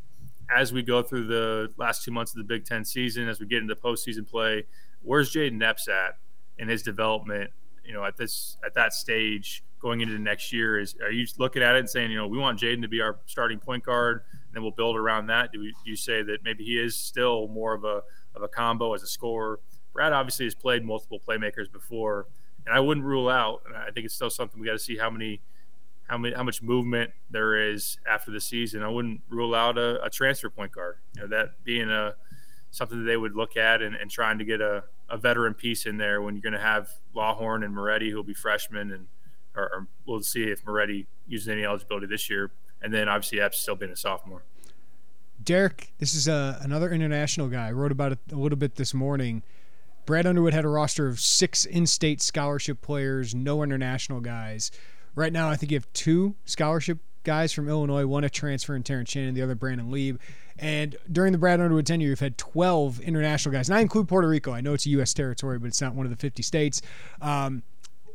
as 0.54 0.72
we 0.72 0.82
go 0.82 1.02
through 1.02 1.26
the 1.26 1.70
last 1.76 2.04
two 2.04 2.10
months 2.10 2.32
of 2.32 2.38
the 2.38 2.44
Big 2.44 2.64
Ten 2.64 2.84
season, 2.84 3.28
as 3.28 3.38
we 3.38 3.46
get 3.46 3.60
into 3.60 3.76
postseason 3.76 4.26
play, 4.28 4.64
where's 5.02 5.33
Jayden 5.33 5.62
Epps 5.62 5.88
at 5.88 6.19
in 6.59 6.69
his 6.69 6.83
development? 6.83 7.50
You 7.85 7.95
know, 7.95 8.05
at 8.05 8.17
this 8.17 8.57
at 8.64 8.75
that 8.75 8.93
stage 8.93 9.64
going 9.81 10.00
into 10.00 10.12
the 10.12 10.19
next 10.19 10.52
year, 10.52 10.78
is 10.78 10.97
are 11.02 11.11
you 11.11 11.26
looking 11.38 11.62
at 11.62 11.76
it 11.76 11.81
and 11.81 11.90
saying, 11.90 12.11
you 12.11 12.17
know, 12.17 12.26
we 12.26 12.38
want 12.38 12.59
Jayden 12.59 12.83
to 12.83 12.88
be 12.88 13.00
our 13.00 13.19
starting 13.26 13.59
point 13.59 13.85
guard, 13.85 14.23
and 14.33 14.55
then 14.55 14.62
we'll 14.62 14.73
build 14.73 14.97
around 14.97 15.26
that? 15.28 15.52
Do, 15.52 15.61
we, 15.61 15.69
do 15.71 15.90
you 15.90 15.97
say 15.97 16.23
that 16.23 16.43
maybe 16.45 16.64
he 16.64 16.78
is 16.78 16.97
still 16.97 17.49
more 17.49 17.75
of 17.75 17.85
a 17.85 18.02
of 18.35 18.43
a 18.43 18.49
combo 18.49 18.95
as 18.95 19.02
a 19.02 19.07
scorer? 19.07 19.61
Brad 19.93 20.12
obviously 20.12 20.47
has 20.47 20.55
played 20.55 20.85
multiple 20.85 21.21
playmakers 21.26 21.71
before, 21.71 22.26
and 22.67 22.75
I 22.75 22.81
wouldn't 22.81 23.07
rule 23.07 23.28
out. 23.28 23.62
And 23.67 23.76
I 23.76 23.90
think 23.90 24.07
it's 24.07 24.14
still 24.14 24.31
something 24.31 24.61
we 24.61 24.67
got 24.67 24.75
to 24.75 24.78
see 24.78 24.97
how 24.97 25.11
many 25.11 25.40
how 26.09 26.19
many 26.19 26.35
how 26.35 26.43
much 26.43 26.62
movement 26.62 27.12
there 27.31 27.71
is 27.71 27.99
after 28.09 28.31
the 28.31 28.40
season. 28.40 28.83
I 28.83 28.88
wouldn't 28.88 29.21
rule 29.28 29.55
out 29.55 29.78
a, 29.78 30.02
a 30.02 30.11
transfer 30.11 30.50
point 30.50 30.73
guard. 30.73 30.97
You 31.14 31.23
know, 31.23 31.28
that 31.28 31.64
being 31.64 31.90
a 31.90 32.14
something 32.70 32.98
that 32.98 33.04
they 33.04 33.16
would 33.16 33.34
look 33.34 33.56
at 33.56 33.82
and, 33.82 33.94
and 33.94 34.10
trying 34.10 34.38
to 34.38 34.44
get 34.44 34.60
a, 34.60 34.84
a 35.08 35.16
veteran 35.16 35.54
piece 35.54 35.87
in 35.87 35.96
there 35.96 36.20
when 36.20 36.34
you're 36.34 36.42
going 36.42 36.52
to 36.52 36.58
have 36.58 36.88
Lawhorn 37.14 37.64
and 37.64 37.75
Moretti 37.75 38.10
who'll 38.10 38.22
be 38.22 38.34
freshmen 38.34 38.92
and 38.92 39.06
or, 39.56 39.62
or, 39.62 39.87
we'll 40.06 40.20
see 40.20 40.44
if 40.44 40.64
Moretti 40.64 41.06
uses 41.26 41.48
any 41.48 41.64
eligibility 41.64 42.06
this 42.06 42.30
year 42.30 42.50
and 42.80 42.92
then 42.92 43.08
obviously 43.08 43.40
Epps 43.40 43.58
still 43.58 43.75
being 43.75 43.90
a 43.90 43.96
sophomore. 43.96 44.42
Derek, 45.42 45.92
this 45.98 46.14
is 46.14 46.28
a, 46.28 46.32
uh, 46.32 46.58
another 46.62 46.90
international 46.90 47.48
guy. 47.48 47.68
I 47.68 47.72
wrote 47.72 47.92
about 47.92 48.12
it 48.12 48.18
a 48.32 48.37
little 48.37 48.58
bit 48.58 48.75
this 48.75 48.92
morning. 48.92 49.42
Brad 50.04 50.26
Underwood 50.26 50.54
had 50.54 50.64
a 50.64 50.68
roster 50.68 51.06
of 51.06 51.20
six 51.20 51.64
in-state 51.64 52.22
scholarship 52.22 52.80
players, 52.80 53.34
no 53.34 53.62
international 53.62 54.20
guys. 54.20 54.70
Right 55.14 55.32
now, 55.32 55.50
I 55.50 55.56
think 55.56 55.72
you 55.72 55.76
have 55.76 55.92
two 55.92 56.34
scholarship 56.44 56.98
guys 57.28 57.52
from 57.52 57.68
Illinois, 57.68 58.06
one 58.06 58.25
a 58.25 58.30
transfer 58.30 58.75
in 58.75 58.82
Terrence 58.82 59.11
Shannon, 59.11 59.35
the 59.35 59.42
other 59.42 59.54
Brandon 59.54 59.90
Lieb. 59.90 60.18
And 60.58 60.97
during 61.12 61.32
the 61.32 61.38
Brad 61.38 61.61
Underwood 61.61 61.85
tenure, 61.85 62.08
you've 62.08 62.20
had 62.20 62.38
12 62.38 63.00
international 63.00 63.52
guys. 63.52 63.68
And 63.68 63.76
I 63.76 63.82
include 63.82 64.08
Puerto 64.08 64.26
Rico. 64.26 64.50
I 64.54 64.62
know 64.62 64.73
it's 64.73 64.87
a 64.87 64.88
U.S. 64.90 65.12
territory, 65.12 65.58
but 65.58 65.66
it's 65.66 65.82
not 65.82 65.94
one 65.94 66.06
of 66.06 66.11
the 66.11 66.16
50 66.16 66.42
states. 66.42 66.80
Um, 67.20 67.64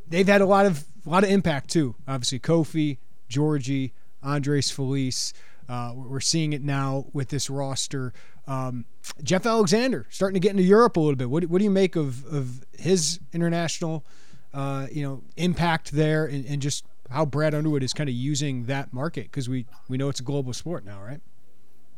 they've 0.08 0.26
had 0.26 0.40
a 0.40 0.46
lot 0.46 0.66
of 0.66 0.82
a 1.06 1.10
lot 1.10 1.22
of 1.22 1.30
impact 1.30 1.70
too. 1.70 1.94
Obviously, 2.08 2.40
Kofi, 2.40 2.98
Giorgi, 3.30 3.92
Andres 4.20 4.72
Feliz. 4.72 5.32
Uh, 5.68 5.92
we're 5.94 6.18
seeing 6.18 6.52
it 6.52 6.64
now 6.64 7.06
with 7.12 7.28
this 7.28 7.48
roster. 7.48 8.12
Um, 8.48 8.84
Jeff 9.22 9.46
Alexander 9.46 10.08
starting 10.10 10.34
to 10.34 10.40
get 10.40 10.50
into 10.50 10.64
Europe 10.64 10.96
a 10.96 11.00
little 11.00 11.14
bit. 11.14 11.30
What, 11.30 11.44
what 11.44 11.58
do 11.58 11.64
you 11.64 11.70
make 11.70 11.94
of, 11.94 12.26
of 12.26 12.64
his 12.76 13.20
international, 13.32 14.04
uh, 14.52 14.88
you 14.90 15.04
know, 15.04 15.22
impact 15.36 15.92
there, 15.92 16.26
and, 16.26 16.44
and 16.46 16.60
just 16.60 16.84
how 17.10 17.24
Brad 17.24 17.54
Underwood 17.54 17.82
is 17.82 17.92
kind 17.92 18.08
of 18.08 18.14
using 18.14 18.64
that 18.66 18.92
market 18.92 19.24
because 19.24 19.48
we 19.48 19.66
we 19.88 19.96
know 19.96 20.08
it's 20.08 20.20
a 20.20 20.24
global 20.24 20.52
sport 20.52 20.84
now, 20.84 21.00
right? 21.02 21.20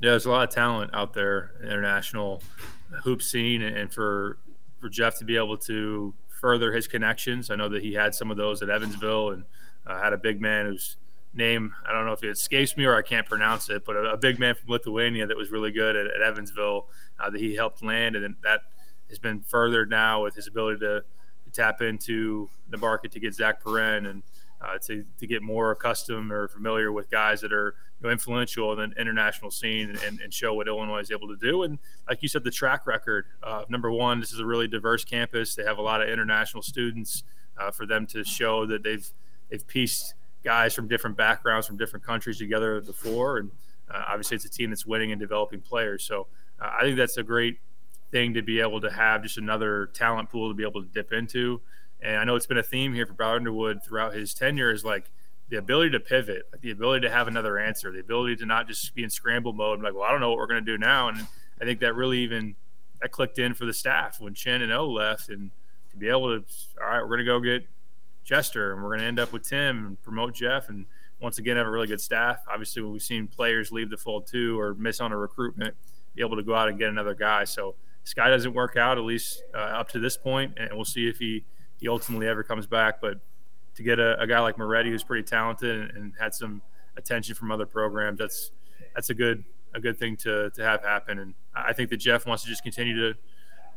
Yeah, 0.00 0.10
there's 0.10 0.26
a 0.26 0.30
lot 0.30 0.48
of 0.48 0.54
talent 0.54 0.90
out 0.94 1.14
there, 1.14 1.52
international 1.62 2.42
hoop 3.04 3.22
scene, 3.22 3.62
and 3.62 3.92
for 3.92 4.38
for 4.80 4.88
Jeff 4.88 5.18
to 5.18 5.25
be 5.25 5.36
able 5.36 5.56
to 5.58 6.14
further 6.28 6.72
his 6.72 6.86
connections. 6.86 7.50
I 7.50 7.56
know 7.56 7.68
that 7.70 7.82
he 7.82 7.94
had 7.94 8.14
some 8.14 8.30
of 8.30 8.36
those 8.36 8.62
at 8.62 8.68
Evansville 8.68 9.30
and 9.30 9.44
uh, 9.86 10.00
had 10.00 10.12
a 10.12 10.18
big 10.18 10.40
man 10.40 10.66
whose 10.66 10.96
name 11.32 11.75
I 11.86 11.92
don't 11.92 12.06
know 12.06 12.12
if 12.12 12.22
it 12.22 12.30
escapes 12.30 12.76
me 12.76 12.84
or 12.84 12.96
I 12.96 13.02
can't 13.02 13.26
pronounce 13.26 13.70
it, 13.70 13.84
but 13.84 13.96
a, 13.96 14.12
a 14.12 14.16
big 14.16 14.38
man 14.38 14.54
from 14.54 14.68
Lithuania 14.70 15.26
that 15.26 15.36
was 15.36 15.50
really 15.50 15.70
good 15.70 15.96
at, 15.96 16.06
at 16.06 16.20
Evansville 16.20 16.88
uh, 17.18 17.30
that 17.30 17.40
he 17.40 17.54
helped 17.54 17.82
land, 17.82 18.16
and 18.16 18.36
that 18.42 18.62
has 19.08 19.18
been 19.18 19.40
furthered 19.40 19.88
now 19.88 20.22
with 20.22 20.34
his 20.34 20.46
ability 20.46 20.80
to, 20.80 21.04
to 21.44 21.50
tap 21.52 21.80
into 21.80 22.48
the 22.68 22.76
market 22.76 23.12
to 23.12 23.20
get 23.20 23.34
Zach 23.34 23.62
Perrin 23.62 24.06
and 24.06 24.22
uh, 24.60 24.78
to, 24.86 25.04
to 25.18 25.26
get 25.26 25.42
more 25.42 25.70
accustomed 25.70 26.32
or 26.32 26.48
familiar 26.48 26.92
with 26.92 27.10
guys 27.10 27.40
that 27.42 27.52
are 27.52 27.75
you 28.00 28.06
know, 28.06 28.10
influential 28.10 28.72
in 28.78 28.90
the 28.90 29.00
international 29.00 29.50
scene 29.50 29.96
and, 30.04 30.20
and, 30.20 30.32
show 30.32 30.54
what 30.54 30.66
Illinois 30.66 31.00
is 31.00 31.10
able 31.10 31.28
to 31.28 31.36
do. 31.36 31.62
And 31.62 31.78
like 32.08 32.22
you 32.22 32.28
said, 32.28 32.44
the 32.44 32.50
track 32.50 32.86
record. 32.86 33.26
Uh, 33.42 33.64
number 33.68 33.90
one, 33.90 34.20
this 34.20 34.32
is 34.32 34.38
a 34.38 34.46
really 34.46 34.66
diverse 34.68 35.04
campus. 35.04 35.54
They 35.54 35.64
have 35.64 35.78
a 35.78 35.82
lot 35.82 36.02
of 36.02 36.08
international 36.08 36.62
students. 36.62 37.22
Uh, 37.58 37.70
for 37.70 37.86
them 37.86 38.06
to 38.06 38.22
show 38.22 38.66
that 38.66 38.82
they've 38.82 39.08
they've 39.50 39.66
pieced 39.66 40.14
guys 40.44 40.75
from 40.75 40.86
different 40.86 41.16
backgrounds 41.16 41.66
from 41.66 41.78
different 41.78 42.04
countries 42.04 42.36
together 42.36 42.82
before, 42.82 43.38
and 43.38 43.50
uh, 43.90 44.02
obviously 44.08 44.34
it's 44.34 44.44
a 44.44 44.50
team 44.50 44.68
that's 44.68 44.84
winning 44.84 45.10
and 45.10 45.18
developing 45.18 45.60
players. 45.60 46.04
So 46.04 46.26
uh, 46.60 46.72
I 46.78 46.82
think 46.82 46.98
that's 46.98 47.16
a 47.16 47.22
great 47.22 47.58
thing 48.10 48.34
to 48.34 48.42
be 48.42 48.60
able 48.60 48.80
to 48.82 48.90
have 48.90 49.22
just 49.22 49.38
another 49.38 49.86
talent 49.94 50.28
pool 50.28 50.50
to 50.50 50.54
be 50.54 50.64
able 50.64 50.82
to 50.82 50.88
dip 50.88 51.14
into. 51.14 51.62
And 52.06 52.18
I 52.18 52.25
know 52.25 52.36
it's 52.36 52.46
been 52.46 52.56
a 52.56 52.62
theme 52.62 52.94
here 52.94 53.04
for 53.04 53.14
Brad 53.14 53.34
Underwood 53.34 53.82
throughout 53.82 54.14
his 54.14 54.32
tenure 54.32 54.70
is 54.70 54.84
like 54.84 55.10
the 55.48 55.56
ability 55.56 55.90
to 55.90 55.98
pivot, 55.98 56.44
like 56.52 56.60
the 56.60 56.70
ability 56.70 57.04
to 57.04 57.12
have 57.12 57.26
another 57.26 57.58
answer, 57.58 57.90
the 57.90 57.98
ability 57.98 58.36
to 58.36 58.46
not 58.46 58.68
just 58.68 58.94
be 58.94 59.02
in 59.02 59.10
scramble 59.10 59.52
mode. 59.52 59.82
Like, 59.82 59.92
well, 59.92 60.04
I 60.04 60.12
don't 60.12 60.20
know 60.20 60.30
what 60.30 60.38
we're 60.38 60.46
going 60.46 60.64
to 60.64 60.72
do 60.72 60.78
now. 60.78 61.08
And 61.08 61.26
I 61.60 61.64
think 61.64 61.80
that 61.80 61.96
really 61.96 62.20
even 62.20 62.54
that 63.02 63.10
clicked 63.10 63.40
in 63.40 63.54
for 63.54 63.64
the 63.64 63.72
staff 63.72 64.20
when 64.20 64.34
Chin 64.34 64.62
and 64.62 64.72
O 64.72 64.88
left, 64.88 65.28
and 65.28 65.50
to 65.90 65.96
be 65.96 66.08
able 66.08 66.28
to, 66.28 66.44
all 66.80 66.88
right, 66.88 67.02
we're 67.02 67.08
going 67.08 67.18
to 67.18 67.25
go 67.25 67.40
get 67.40 67.66
Chester, 68.25 68.72
and 68.72 68.82
we're 68.82 68.90
going 68.90 69.00
to 69.00 69.06
end 69.06 69.18
up 69.18 69.32
with 69.32 69.42
Tim 69.42 69.84
and 69.84 70.02
promote 70.02 70.32
Jeff, 70.32 70.68
and 70.68 70.86
once 71.20 71.38
again 71.38 71.56
have 71.56 71.66
a 71.66 71.70
really 71.70 71.88
good 71.88 72.00
staff. 72.00 72.44
Obviously, 72.48 72.82
we've 72.82 73.02
seen 73.02 73.26
players 73.26 73.72
leave 73.72 73.90
the 73.90 73.96
fold 73.96 74.28
too 74.28 74.58
or 74.60 74.75
miss 74.75 75.00
on 75.00 75.10
a 75.10 75.16
recruitment, 75.16 75.75
be 76.14 76.22
able 76.22 76.36
to 76.36 76.42
go 76.44 76.54
out 76.54 76.68
and 76.68 76.78
get 76.78 76.88
another 76.88 77.14
guy. 77.14 77.42
So 77.44 77.75
Skyy 78.04 78.28
doesn't 78.28 78.54
work 78.54 78.76
out 78.76 78.96
at 78.96 79.04
least 79.04 79.42
uh, 79.54 79.58
up 79.58 79.88
to 79.90 79.98
this 79.98 80.16
point, 80.16 80.54
and 80.56 80.70
we'll 80.72 80.84
see 80.84 81.08
if 81.08 81.18
he 81.18 81.44
he 81.78 81.88
ultimately 81.88 82.26
ever 82.26 82.42
comes 82.42 82.66
back. 82.66 83.00
But 83.00 83.18
to 83.75 83.83
get 83.83 83.99
a, 83.99 84.21
a 84.21 84.26
guy 84.26 84.40
like 84.40 84.59
Moretti 84.59 84.90
who's 84.90 85.02
pretty 85.02 85.23
talented 85.23 85.80
and, 85.80 85.90
and, 85.90 86.12
had 86.18 86.35
some 86.35 86.62
attention 86.97 87.35
from 87.35 87.50
other 87.50 87.66
programs, 87.66 88.18
that's 88.18 88.50
that's 88.95 89.11
a 89.11 89.14
good 89.14 89.45
a 89.75 89.80
good 89.80 89.99
thing 89.99 90.16
to 90.18 90.50
to 90.50 90.62
have 90.62 90.83
happen. 90.83 91.18
And 91.18 91.35
I 91.54 91.73
think 91.73 91.90
that 91.90 91.99
Jeff 91.99 92.26
wants 92.26 92.42
to 92.45 92.49
just 92.49 92.62
continue 92.62 92.97
to 93.12 93.18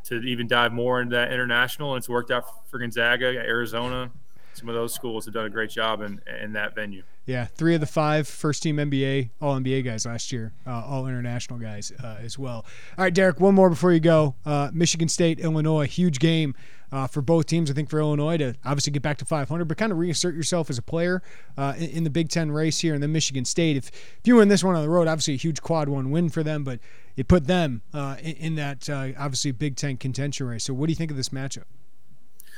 to 0.06 0.22
even 0.22 0.48
dive 0.48 0.72
more 0.72 1.02
into 1.02 1.16
that 1.16 1.32
international, 1.32 1.94
and 1.94 2.02
it's 2.02 2.10
worked 2.10 2.32
out 2.32 2.70
for 2.70 2.80
Gonzaga, 2.80 3.26
Arizona 3.26 4.12
some 4.60 4.70
of 4.70 4.76
those 4.76 4.94
schools 4.94 5.26
have 5.26 5.34
done 5.34 5.46
a 5.46 5.50
great 5.50 5.70
job 5.70 6.02
in 6.02 6.22
in 6.42 6.54
that 6.54 6.76
venue. 6.76 7.04
Yeah, 7.26 7.46
three 7.46 7.76
of 7.76 7.82
the 7.82 7.88
five 7.88 8.28
first 8.28 8.64
team 8.64 8.78
NBA, 8.78 9.30
all 9.42 9.56
NBA 9.56 9.86
guys 9.86 10.06
last 10.06 10.32
year, 10.32 10.54
uh, 10.68 10.84
all 10.86 11.08
international 11.08 11.60
guys 11.60 11.92
uh, 12.04 12.18
as 12.20 12.38
well. 12.38 12.66
All 12.98 13.04
right, 13.04 13.14
Derek, 13.14 13.40
one 13.40 13.56
more 13.56 13.70
before 13.70 13.92
you 13.92 14.00
go. 14.00 14.36
Uh, 14.46 14.70
Michigan 14.74 15.08
State, 15.08 15.40
Illinois, 15.40 15.86
huge 15.86 16.20
game. 16.20 16.56
Uh, 16.92 17.06
for 17.08 17.22
both 17.22 17.46
teams, 17.46 17.70
I 17.70 17.74
think 17.74 17.90
for 17.90 18.00
Illinois 18.00 18.38
to 18.38 18.56
obviously 18.66 18.92
get 18.92 19.04
back 19.04 19.18
to 19.20 19.26
500, 19.26 19.66
but 19.66 19.78
kind 19.78 19.92
of 19.92 20.00
reassert 20.00 20.34
yourself 20.34 20.70
as 20.70 20.78
a 20.78 20.82
player 20.82 21.22
uh, 21.58 21.74
in, 21.78 21.90
in, 21.90 22.04
the 22.04 22.10
Big 22.10 22.30
Ten 22.30 22.52
race 22.52 22.80
here, 22.80 22.96
and 22.96 23.04
then 23.04 23.12
Michigan 23.12 23.46
State. 23.46 23.78
If 23.78 23.90
if 23.90 24.22
you 24.24 24.38
win 24.38 24.48
this 24.48 24.64
one 24.64 24.76
on 24.76 24.82
the 24.82 24.90
road, 24.90 25.08
obviously 25.08 25.36
a 25.36 25.38
huge 25.38 25.62
quad 25.62 25.88
one 25.88 26.10
win 26.10 26.30
for 26.30 26.42
them, 26.42 26.64
but 26.64 26.80
it 27.16 27.28
put 27.28 27.48
them 27.48 27.82
uh, 27.94 28.16
in, 28.22 28.36
in, 28.36 28.56
that 28.56 28.90
obviously 28.90 29.52
Big 29.52 29.76
Ten 29.76 29.98
contention 29.98 30.48
race. 30.48 30.64
So, 30.64 30.74
what 30.74 30.88
do 30.88 30.92
you 30.92 30.96
think 30.96 31.12
of 31.12 31.18
this 31.18 31.30
matchup? 31.30 31.66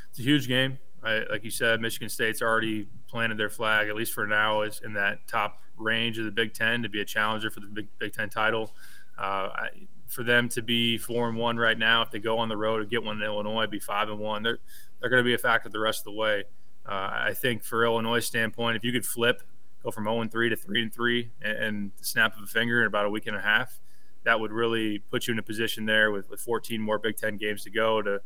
It's 0.09 0.19
a 0.19 0.23
huge 0.23 0.47
game. 0.47 0.79
Right? 1.01 1.29
Like 1.29 1.43
you 1.43 1.51
said, 1.51 1.81
Michigan 1.81 2.09
State's 2.09 2.41
already 2.41 2.87
planted 3.09 3.37
their 3.37 3.49
flag, 3.49 3.89
at 3.89 3.95
least 3.95 4.13
for 4.13 4.27
now, 4.27 4.61
is 4.61 4.81
in 4.85 4.93
that 4.93 5.27
top 5.27 5.59
range 5.77 6.19
of 6.19 6.25
the 6.25 6.31
Big 6.31 6.53
Ten 6.53 6.83
to 6.83 6.89
be 6.89 7.01
a 7.01 7.05
challenger 7.05 7.49
for 7.49 7.59
the 7.59 7.67
Big, 7.67 7.87
Big 7.97 8.13
Ten 8.13 8.29
title. 8.29 8.71
Uh, 9.17 9.49
I, 9.53 9.69
for 10.11 10.23
them 10.23 10.49
to 10.49 10.61
be 10.61 10.97
four 10.97 11.29
and 11.29 11.37
one 11.37 11.57
right 11.57 11.77
now, 11.77 12.01
if 12.01 12.11
they 12.11 12.19
go 12.19 12.37
on 12.37 12.49
the 12.49 12.57
road 12.57 12.81
and 12.81 12.89
get 12.89 13.03
one 13.03 13.17
in 13.17 13.23
Illinois, 13.23 13.65
be 13.65 13.79
five 13.79 14.09
and 14.09 14.19
one, 14.19 14.43
they're 14.43 14.59
they're 14.99 15.09
going 15.09 15.23
to 15.23 15.27
be 15.27 15.33
a 15.33 15.37
factor 15.37 15.69
the 15.69 15.79
rest 15.79 16.01
of 16.01 16.05
the 16.05 16.11
way. 16.11 16.43
Uh, 16.85 17.09
I 17.29 17.33
think 17.33 17.63
for 17.63 17.85
Illinois' 17.85 18.19
standpoint, 18.19 18.75
if 18.75 18.83
you 18.83 18.91
could 18.91 19.05
flip, 19.05 19.41
go 19.83 19.89
from 19.89 20.03
0 20.03 20.21
and 20.21 20.31
3 20.31 20.49
to 20.49 20.55
3 20.55 20.83
and 20.83 20.93
3, 20.93 21.31
and, 21.41 21.57
and 21.57 21.91
snap 22.01 22.35
of 22.37 22.43
a 22.43 22.45
finger 22.45 22.81
in 22.81 22.87
about 22.87 23.05
a 23.05 23.09
week 23.09 23.25
and 23.25 23.35
a 23.35 23.41
half, 23.41 23.79
that 24.23 24.39
would 24.39 24.51
really 24.51 24.99
put 24.99 25.27
you 25.27 25.31
in 25.31 25.39
a 25.39 25.43
position 25.43 25.85
there 25.85 26.11
with, 26.11 26.29
with 26.29 26.39
14 26.39 26.79
more 26.81 26.99
Big 26.99 27.17
Ten 27.17 27.37
games 27.37 27.63
to 27.63 27.71
go 27.71 28.01
to 28.01 28.21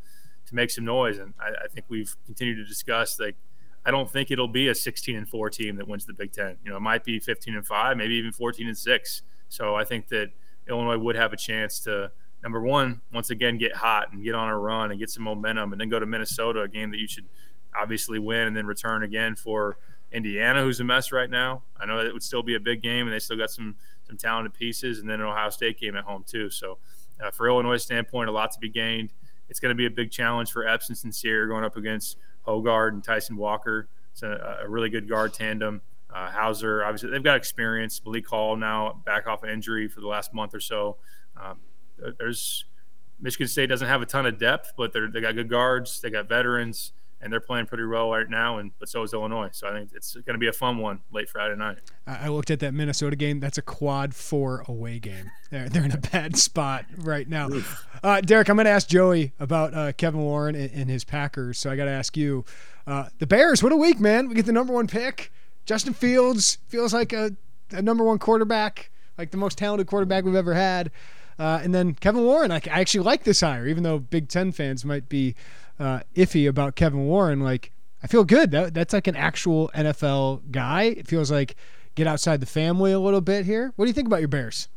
to 0.48 0.56
make 0.56 0.70
some 0.70 0.86
noise. 0.86 1.18
And 1.18 1.34
I, 1.40 1.66
I, 1.66 1.68
think 1.68 1.86
we've 1.90 2.16
continued 2.26 2.58
to 2.58 2.66
discuss 2.66 3.20
like 3.20 3.36
I 3.84 3.92
don't 3.92 4.10
think 4.12 4.32
it'll 4.32 4.48
be 4.48 4.68
a 4.68 4.76
16 4.76 5.16
and 5.16 5.28
four 5.28 5.50
team 5.50 5.78
that 5.78 5.88
wins 5.88 6.06
the 6.06 6.14
Big 6.14 6.34
Ten. 6.34 6.58
You 6.64 6.72
know, 6.72 6.78
it 6.78 6.82
might 6.82 7.04
be 7.04 7.20
15 7.20 7.56
and 7.56 7.66
five, 7.66 7.98
maybe 7.98 8.16
even 8.16 8.32
14 8.32 8.68
and 8.68 8.78
six. 8.78 9.22
So 9.50 9.76
I 9.76 9.84
think 9.84 10.08
that 10.10 10.32
Illinois 10.68 10.98
would 10.98 11.16
have 11.16 11.34
a 11.34 11.38
chance 11.38 11.80
to 11.82 12.12
number 12.44 12.62
one 12.62 13.02
once 13.14 13.30
again 13.30 13.58
get 13.58 13.76
hot 13.76 14.12
and 14.12 14.24
get 14.24 14.36
on 14.36 14.50
a 14.50 14.58
run 14.58 14.92
and 14.92 15.00
get 15.00 15.10
some 15.10 15.24
momentum, 15.24 15.72
and 15.72 15.82
then 15.82 15.90
go 15.90 16.00
to 16.00 16.06
Minnesota, 16.06 16.62
a 16.62 16.68
game 16.68 16.92
that 16.92 17.00
you 17.00 17.08
should 17.08 17.26
obviously 17.80 18.20
win, 18.20 18.48
and 18.48 18.56
then 18.56 18.66
return 18.66 19.04
again 19.04 19.36
for 19.36 19.78
Indiana, 20.12 20.64
who's 20.64 20.80
a 20.80 20.84
mess 20.84 21.12
right 21.12 21.30
now. 21.30 21.64
I 21.78 21.86
know 21.86 21.98
that 21.98 22.06
it 22.06 22.14
would 22.14 22.24
still 22.24 22.44
be 22.44 22.56
a 22.56 22.60
big 22.60 22.82
game, 22.82 23.08
and 23.08 23.14
they 23.14 23.20
still 23.20 23.38
got 23.38 23.50
some 23.50 23.76
some 24.08 24.18
talented 24.18 24.54
pieces, 24.54 25.00
and 25.00 25.10
then 25.10 25.20
an 25.20 25.26
Ohio 25.26 25.50
State 25.50 25.80
game 25.80 25.96
at 25.96 26.04
home 26.04 26.24
too. 26.28 26.50
So, 26.50 26.78
uh, 27.24 27.32
for 27.32 27.48
Illinois' 27.48 27.78
standpoint, 27.78 28.30
a 28.30 28.32
lot 28.32 28.52
to 28.52 28.60
be 28.60 28.70
gained 28.70 29.12
it's 29.50 29.60
going 29.60 29.70
to 29.70 29.76
be 29.76 29.86
a 29.86 29.92
big 29.92 30.12
challenge 30.12 30.52
for 30.52 30.68
Epps 30.68 30.90
and 30.90 30.98
Sencire 30.98 31.48
going 31.48 31.64
up 31.64 31.78
against 31.78 32.18
Hoggard 32.48 32.90
and 32.90 33.04
Tyson 33.04 33.38
Walker. 33.38 33.88
It's 34.12 34.24
a, 34.24 34.60
a 34.64 34.70
really 34.70 34.90
good 34.90 35.08
guard 35.08 35.34
tandem. 35.34 35.82
Uh, 36.16 36.32
Hauser, 36.32 36.86
obviously, 36.86 37.10
they've 37.10 37.22
got 37.22 37.36
experience. 37.36 38.02
Malik 38.06 38.26
Hall 38.28 38.56
now 38.56 39.02
back 39.06 39.28
off 39.28 39.44
an 39.44 39.50
injury 39.50 39.90
for 39.90 40.00
the 40.00 40.08
last 40.08 40.34
month 40.34 40.56
or 40.56 40.62
so. 40.62 40.96
Um, 41.36 41.60
there's 42.18 42.64
Michigan 43.20 43.50
State 43.50 43.68
doesn't 43.68 43.88
have 43.88 44.02
a 44.02 44.06
ton 44.06 44.26
of 44.26 44.38
depth, 44.38 44.74
but 44.78 44.94
they 44.94 45.20
got 45.20 45.36
good 45.36 45.50
guards. 45.50 46.00
They 46.00 46.10
got 46.10 46.30
veterans 46.30 46.94
and 47.22 47.34
they're 47.34 47.42
playing 47.42 47.66
pretty 47.66 47.86
well 47.86 48.12
right 48.12 48.30
now. 48.30 48.60
And 48.60 48.72
but 48.80 48.88
so 48.88 49.04
is 49.04 49.14
Illinois. 49.14 49.50
So 49.52 49.68
I 49.68 49.74
think 49.74 49.90
it's 49.94 50.14
going 50.14 50.36
to 50.36 50.38
be 50.38 50.48
a 50.48 50.54
fun 50.54 50.78
one 50.78 51.02
late 51.12 51.28
Friday 51.28 51.56
night. 51.56 51.80
I 52.08 52.30
looked 52.30 52.52
at 52.52 52.60
that 52.60 52.74
Minnesota 52.74 53.16
game. 53.16 53.40
That's 53.40 53.58
a 53.58 53.62
quad 53.62 54.14
four 54.14 54.64
away 54.68 55.00
game. 55.00 55.32
They're 55.50 55.68
they're 55.68 55.84
in 55.84 55.92
a 55.92 55.98
bad 55.98 56.38
spot 56.38 56.86
right 56.98 57.28
now. 57.28 57.50
Uh, 58.04 58.22
Derek, 58.22 58.50
I'm 58.50 58.56
going 58.56 58.66
to 58.66 58.72
ask 58.72 58.88
Joey 58.88 59.34
about 59.40 59.74
uh, 59.74 59.92
Kevin 59.94 60.22
Warren 60.22 60.56
and, 60.56 60.72
and, 60.72 60.90
his 60.90 61.04
Packers. 61.04 61.58
So 61.58 61.72
I 61.72 61.76
got 61.76 61.86
to 61.86 61.92
ask 61.92 62.16
you, 62.16 62.46
uh, 62.88 63.10
the 63.20 63.28
Bears. 63.28 63.64
What 63.64 63.72
a 63.72 63.78
week, 63.78 64.00
man! 64.00 64.30
We 64.30 64.36
get 64.36 64.46
the 64.46 64.54
number 64.54 64.72
one 64.72 64.88
pick. 64.88 65.32
Justin 65.66 65.94
Fields 65.94 66.60
feels 66.68 66.94
like 66.94 67.14
a, 67.14 67.36
a 67.72 67.82
number 67.82 68.04
one 68.04 68.20
quarterback, 68.20 68.92
like 69.18 69.32
the 69.32 69.38
most 69.38 69.58
talented 69.58 69.88
quarterback 69.88 70.24
we've 70.24 70.36
ever 70.36 70.54
had. 70.54 70.92
Uh, 71.38 71.60
and 71.64 71.74
then 71.74 71.94
Kevin 71.94 72.24
Warren, 72.24 72.52
I, 72.52 72.58
I 72.58 72.80
actually 72.80 73.04
like 73.04 73.24
this 73.24 73.42
hire, 73.42 73.68
even 73.68 73.84
though 73.84 74.00
Big 74.00 74.30
Ten 74.30 74.52
fans 74.52 74.86
might 74.86 75.10
be 75.10 75.36
uh, 75.80 76.02
iffy 76.16 76.48
about 76.48 76.76
Kevin 76.76 77.06
Warren. 77.06 77.42
Like, 77.42 77.72
I 78.02 78.08
feel 78.08 78.24
good. 78.24 78.52
That, 78.52 78.74
that's 78.74 78.94
like 78.94 79.08
an 79.08 79.16
actual 79.16 79.70
NFL 79.76 80.52
guy. 80.52 80.84
It 80.84 81.08
feels 81.08 81.32
like 81.32 81.56
get 81.96 82.08
outside 82.08 82.40
the 82.40 82.46
family 82.46 82.92
a 82.92 83.00
little 83.00 83.22
bit 83.22 83.46
here. 83.46 83.74
What 83.76 83.86
do 83.86 83.90
you 83.90 83.94
think 83.94 84.08
about 84.08 84.20
your 84.20 84.28
Bears? 84.28 84.70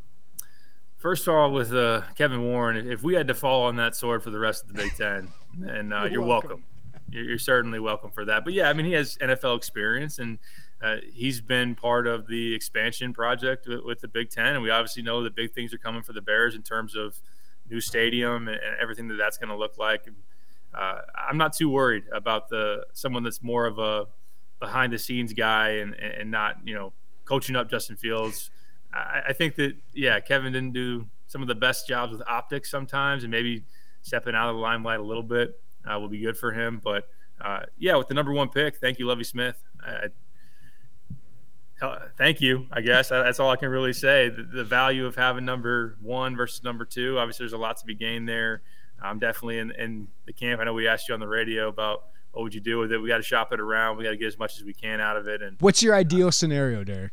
First 0.97 1.29
of 1.29 1.35
all, 1.35 1.53
with 1.53 1.73
uh, 1.73 2.03
Kevin 2.17 2.43
Warren, 2.43 2.91
if 2.91 3.05
we 3.05 3.15
had 3.15 3.29
to 3.29 3.35
fall 3.35 3.65
on 3.65 3.77
that 3.77 3.95
sword 3.95 4.23
for 4.23 4.31
the 4.31 4.39
rest 4.39 4.65
of 4.65 4.69
the 4.69 4.83
Big 4.83 4.97
Ten, 4.97 5.29
and 5.65 5.93
uh, 5.93 5.99
you're, 6.03 6.11
you're 6.11 6.23
welcome. 6.23 6.49
welcome. 6.49 6.65
You're, 7.11 7.25
you're, 7.25 7.39
certainly 7.39 7.79
welcome 7.79 8.11
for 8.11 8.25
that. 8.25 8.45
But 8.45 8.53
yeah, 8.53 8.69
I 8.69 8.73
mean, 8.73 8.87
he 8.87 8.93
has 8.93 9.17
NFL 9.19 9.57
experience, 9.57 10.19
and 10.19 10.39
uh, 10.83 10.97
he's 11.13 11.41
been 11.41 11.75
part 11.75 12.07
of 12.07 12.29
the 12.29 12.55
expansion 12.55 13.13
project 13.13 13.67
with, 13.67 13.81
with, 13.85 14.01
the 14.01 14.09
Big 14.09 14.31
Ten, 14.31 14.55
and 14.55 14.63
we 14.63 14.71
obviously 14.71 15.03
know 15.03 15.25
that 15.25 15.35
big 15.35 15.53
things 15.53 15.75
are 15.75 15.79
coming 15.79 16.03
for 16.03 16.13
the 16.13 16.21
Bears 16.21 16.55
in 16.55 16.63
terms 16.63 16.95
of 16.95 17.21
new 17.69 17.81
stadium 17.81 18.47
and, 18.49 18.57
and 18.57 18.77
everything 18.81 19.09
that 19.09 19.17
that's 19.17 19.39
going 19.39 19.49
to 19.49 19.57
look 19.57 19.77
like. 19.77 20.07
And, 20.07 20.17
uh, 20.75 21.01
I'm 21.29 21.37
not 21.37 21.53
too 21.53 21.69
worried 21.69 22.05
about 22.13 22.49
the 22.49 22.87
someone 22.93 23.23
that's 23.23 23.43
more 23.43 23.67
of 23.67 23.79
a 23.79 24.07
behind 24.61 24.93
the 24.93 24.99
scenes 24.99 25.33
guy 25.33 25.71
and 25.71 25.95
and 25.95 26.31
not 26.31 26.57
you 26.65 26.75
know 26.75 26.93
coaching 27.25 27.57
up 27.57 27.71
Justin 27.71 27.97
Fields. 27.97 28.51
I, 28.93 29.23
I 29.29 29.33
think 29.33 29.57
that 29.57 29.75
yeah, 29.95 30.21
Kevin 30.21 30.53
didn't 30.53 30.75
do 30.75 31.07
some 31.27 31.43
of 31.43 31.49
the 31.49 31.55
best 31.55 31.89
jobs 31.89 32.13
with 32.13 32.23
optics 32.29 32.71
sometimes, 32.71 33.25
and 33.25 33.31
maybe 33.31 33.65
stepping 34.03 34.35
out 34.35 34.49
of 34.49 34.57
the 34.57 34.63
limelight 34.63 35.01
a 35.01 35.03
little 35.03 35.23
bit 35.23 35.61
uh, 35.91 35.99
will 35.99 36.09
be 36.09 36.21
good 36.21 36.37
for 36.37 36.53
him. 36.53 36.81
But 36.83 37.09
uh, 37.41 37.61
yeah, 37.79 37.97
with 37.97 38.09
the 38.09 38.15
number 38.15 38.33
one 38.33 38.49
pick, 38.49 38.77
thank 38.77 38.99
you, 38.99 39.07
Lovie 39.07 39.25
Smith. 39.25 39.57
I, 39.85 40.09
thank 42.17 42.41
you. 42.41 42.67
I 42.73 42.81
guess 42.81 43.09
that's 43.09 43.41
all 43.41 43.51
I 43.51 43.57
can 43.57 43.69
really 43.69 43.93
say. 43.93 44.29
The, 44.29 44.43
the, 44.43 44.65
value 44.65 45.07
of 45.07 45.15
having 45.17 45.45
number 45.45 45.97
one 46.01 46.37
versus 46.37 46.63
number 46.65 46.85
two. 46.85 47.19
Obviously, 47.19 47.45
there's 47.45 47.53
a 47.53 47.59
lot 47.59 47.77
to 47.79 47.87
be 47.87 47.95
gained 47.95 48.29
there. 48.29 48.63
I'm 49.01 49.19
definitely 49.19 49.59
in, 49.59 49.71
in 49.73 50.09
the 50.27 50.33
camp. 50.33 50.61
I 50.61 50.65
know 50.65 50.73
we 50.73 50.89
asked 50.89 51.09
you 51.09 51.15
on 51.15 51.21
the 51.21 51.29
radio 51.29 51.69
about 51.69 52.05
what 52.33 52.43
would 52.43 52.55
you 52.55 52.61
do 52.61 52.79
with 52.79 52.93
it. 52.93 52.99
We 52.99 53.09
got 53.09 53.19
to 53.19 53.23
shop 53.23 53.53
it 53.53 53.61
around. 53.61 53.97
We 53.97 54.05
got 54.05 54.11
to 54.11 54.17
get 54.17 54.27
as 54.27 54.39
much 54.39 54.59
as 54.59 54.65
we 54.65 54.75
can 54.75 55.01
out 55.01 55.17
of 55.17 55.29
it. 55.29 55.41
And 55.41 55.57
what's 55.61 55.83
your 55.83 55.95
ideal 55.95 56.29
uh, 56.29 56.33
scenario, 56.33 56.85
Derek? 56.85 57.13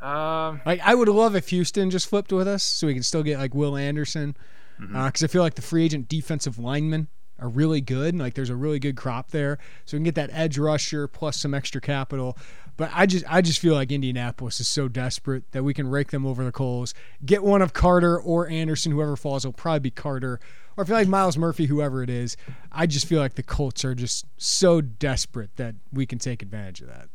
Um, 0.00 0.62
like 0.64 0.80
I 0.82 0.94
would 0.94 1.08
love 1.08 1.34
if 1.34 1.48
Houston 1.48 1.90
just 1.90 2.08
flipped 2.08 2.32
with 2.32 2.46
us, 2.46 2.62
so 2.62 2.86
we 2.86 2.94
can 2.94 3.02
still 3.02 3.22
get 3.22 3.38
like 3.38 3.54
Will 3.54 3.76
Anderson, 3.76 4.36
because 4.78 4.90
mm-hmm. 4.90 4.96
uh, 4.96 5.10
I 5.24 5.26
feel 5.26 5.42
like 5.42 5.54
the 5.54 5.62
free 5.62 5.84
agent 5.84 6.08
defensive 6.08 6.58
lineman 6.58 7.08
are 7.40 7.48
really 7.48 7.80
good. 7.80 8.18
Like 8.18 8.34
there's 8.34 8.50
a 8.50 8.56
really 8.56 8.78
good 8.78 8.96
crop 8.96 9.30
there. 9.30 9.58
So 9.84 9.96
we 9.96 9.98
can 9.98 10.04
get 10.04 10.14
that 10.16 10.30
edge 10.32 10.58
rusher 10.58 11.06
plus 11.08 11.36
some 11.36 11.54
extra 11.54 11.80
capital. 11.80 12.36
But 12.78 12.92
I 12.94 13.06
just 13.06 13.24
I 13.28 13.42
just 13.42 13.58
feel 13.58 13.74
like 13.74 13.90
Indianapolis 13.90 14.60
is 14.60 14.68
so 14.68 14.86
desperate 14.86 15.50
that 15.50 15.64
we 15.64 15.74
can 15.74 15.88
rake 15.88 16.12
them 16.12 16.24
over 16.24 16.44
the 16.44 16.52
coals, 16.52 16.94
get 17.26 17.42
one 17.42 17.60
of 17.60 17.72
Carter 17.72 18.18
or 18.18 18.48
Anderson, 18.48 18.92
whoever 18.92 19.16
falls, 19.16 19.44
will 19.44 19.52
probably 19.52 19.80
be 19.80 19.90
Carter. 19.90 20.38
Or 20.76 20.82
if 20.82 20.88
you 20.88 20.94
like 20.94 21.08
Myles 21.08 21.36
Murphy, 21.36 21.66
whoever 21.66 22.04
it 22.04 22.08
is, 22.08 22.36
I 22.70 22.86
just 22.86 23.06
feel 23.06 23.18
like 23.18 23.34
the 23.34 23.42
Colts 23.42 23.84
are 23.84 23.96
just 23.96 24.26
so 24.36 24.80
desperate 24.80 25.56
that 25.56 25.74
we 25.92 26.06
can 26.06 26.20
take 26.20 26.40
advantage 26.40 26.80
of 26.80 26.86
that. 26.86 27.08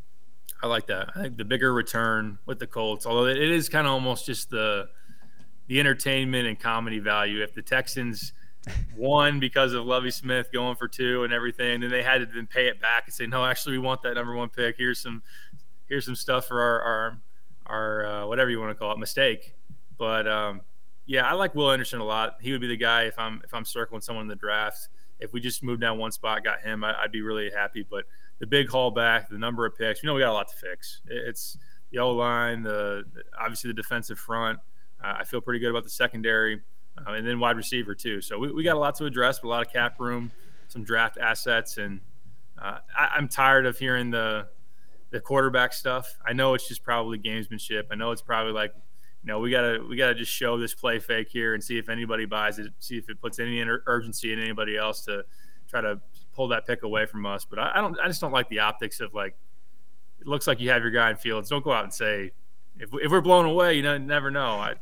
I 0.61 0.67
like 0.67 0.87
that. 0.87 1.11
I 1.15 1.21
think 1.21 1.37
the 1.37 1.45
bigger 1.45 1.73
return 1.73 2.39
with 2.45 2.59
the 2.59 2.67
Colts, 2.67 3.05
although 3.05 3.27
it 3.27 3.37
is 3.37 3.69
kind 3.69 3.87
of 3.87 3.93
almost 3.93 4.25
just 4.25 4.49
the 4.49 4.89
the 5.67 5.79
entertainment 5.79 6.45
and 6.45 6.59
comedy 6.59 6.99
value. 6.99 7.41
If 7.41 7.53
the 7.53 7.61
Texans 7.61 8.33
won 8.97 9.39
because 9.39 9.73
of 9.73 9.85
Lovie 9.85 10.11
Smith 10.11 10.51
going 10.51 10.75
for 10.75 10.89
two 10.89 11.23
and 11.23 11.31
everything, 11.31 11.83
and 11.83 11.91
they 11.91 12.03
had 12.03 12.19
to 12.19 12.25
then 12.25 12.47
pay 12.47 12.67
it 12.67 12.81
back 12.81 13.03
and 13.05 13.13
say, 13.13 13.27
no, 13.27 13.45
actually, 13.45 13.77
we 13.77 13.85
want 13.85 14.01
that 14.01 14.15
number 14.15 14.35
one 14.35 14.49
pick. 14.49 14.75
Here's 14.77 14.99
some 14.99 15.23
here's 15.87 16.05
some 16.05 16.15
stuff 16.15 16.47
for 16.47 16.61
our 16.61 16.81
our, 16.81 17.17
our 17.65 18.05
uh, 18.05 18.27
whatever 18.27 18.49
you 18.49 18.59
want 18.59 18.71
to 18.71 18.75
call 18.75 18.91
it 18.91 18.99
mistake. 18.99 19.53
But 19.97 20.27
um, 20.27 20.61
yeah, 21.05 21.25
I 21.29 21.33
like 21.33 21.55
Will 21.55 21.71
Anderson 21.71 21.99
a 21.99 22.05
lot. 22.05 22.37
He 22.41 22.51
would 22.51 22.61
be 22.61 22.67
the 22.67 22.77
guy 22.77 23.03
if 23.03 23.17
I'm 23.17 23.41
if 23.43 23.53
I'm 23.53 23.65
circling 23.65 24.01
someone 24.01 24.23
in 24.23 24.29
the 24.29 24.35
draft. 24.35 24.89
If 25.19 25.31
we 25.31 25.39
just 25.39 25.63
moved 25.63 25.81
down 25.81 25.97
one 25.97 26.11
spot, 26.11 26.43
got 26.43 26.61
him, 26.61 26.83
I, 26.83 27.01
would 27.01 27.11
be 27.11 27.21
really 27.21 27.49
happy. 27.49 27.85
But 27.89 28.05
the 28.39 28.47
big 28.47 28.69
haul 28.69 28.91
back, 28.91 29.29
the 29.29 29.37
number 29.37 29.65
of 29.65 29.77
picks, 29.77 30.03
you 30.03 30.07
know, 30.07 30.13
we 30.13 30.21
got 30.21 30.31
a 30.31 30.33
lot 30.33 30.49
to 30.49 30.55
fix. 30.55 31.01
It's 31.07 31.57
the 31.91 31.99
O 31.99 32.11
line, 32.11 32.63
the 32.63 33.05
obviously 33.39 33.69
the 33.69 33.75
defensive 33.75 34.19
front. 34.19 34.59
Uh, 35.01 35.15
I 35.19 35.23
feel 35.23 35.41
pretty 35.41 35.59
good 35.59 35.69
about 35.69 35.83
the 35.83 35.89
secondary, 35.89 36.61
uh, 36.97 37.11
and 37.11 37.25
then 37.25 37.39
wide 37.39 37.57
receiver 37.57 37.93
too. 37.95 38.21
So 38.21 38.39
we, 38.39 38.51
we 38.51 38.63
got 38.63 38.75
a 38.75 38.79
lot 38.79 38.95
to 38.95 39.05
address, 39.05 39.39
but 39.39 39.47
a 39.47 39.49
lot 39.49 39.65
of 39.65 39.71
cap 39.71 39.99
room, 39.99 40.31
some 40.67 40.83
draft 40.83 41.17
assets, 41.17 41.77
and 41.77 41.99
uh, 42.61 42.79
I, 42.97 43.11
I'm 43.15 43.27
tired 43.27 43.65
of 43.65 43.77
hearing 43.77 44.09
the 44.09 44.47
the 45.13 45.21
quarterback 45.21 45.71
stuff. 45.73 46.17
I 46.25 46.33
know 46.33 46.55
it's 46.55 46.67
just 46.67 46.83
probably 46.83 47.19
gamesmanship. 47.19 47.83
I 47.91 47.95
know 47.95 48.11
it's 48.11 48.23
probably 48.23 48.51
like, 48.51 48.73
you 49.23 49.27
know, 49.27 49.39
we 49.39 49.51
gotta 49.51 49.79
we 49.87 49.95
gotta 49.95 50.15
just 50.15 50.31
show 50.31 50.57
this 50.57 50.73
play 50.73 50.97
fake 50.97 51.29
here 51.29 51.53
and 51.53 51.63
see 51.63 51.77
if 51.77 51.87
anybody 51.87 52.25
buys 52.25 52.57
it, 52.57 52.73
see 52.79 52.97
if 52.97 53.09
it 53.09 53.21
puts 53.21 53.39
any 53.39 53.63
urgency 53.85 54.33
in 54.33 54.39
anybody 54.39 54.75
else 54.75 55.05
to 55.05 55.23
try 55.69 55.81
to 55.81 56.01
pull 56.35 56.47
that 56.47 56.65
pick 56.65 56.81
away 56.81 57.05
from 57.05 57.27
us. 57.27 57.45
But 57.45 57.59
I, 57.59 57.73
I 57.75 57.81
don't, 57.81 57.95
I 58.03 58.07
just 58.07 58.21
don't 58.21 58.31
like 58.31 58.49
the 58.49 58.59
optics 58.59 58.99
of 59.01 59.13
like, 59.13 59.37
it 60.19 60.25
looks 60.25 60.47
like 60.47 60.59
you 60.59 60.71
have 60.71 60.81
your 60.81 60.91
guy 60.91 61.11
in 61.11 61.15
fields. 61.15 61.47
Don't 61.47 61.63
go 61.63 61.71
out 61.71 61.83
and 61.83 61.93
say, 61.93 62.31
if, 62.79 62.89
if 62.93 63.11
we're 63.11 63.21
blown 63.21 63.45
away, 63.45 63.75
you 63.75 63.83
know, 63.83 63.95
never 63.99 64.31
know. 64.31 64.55
I, 64.55 64.73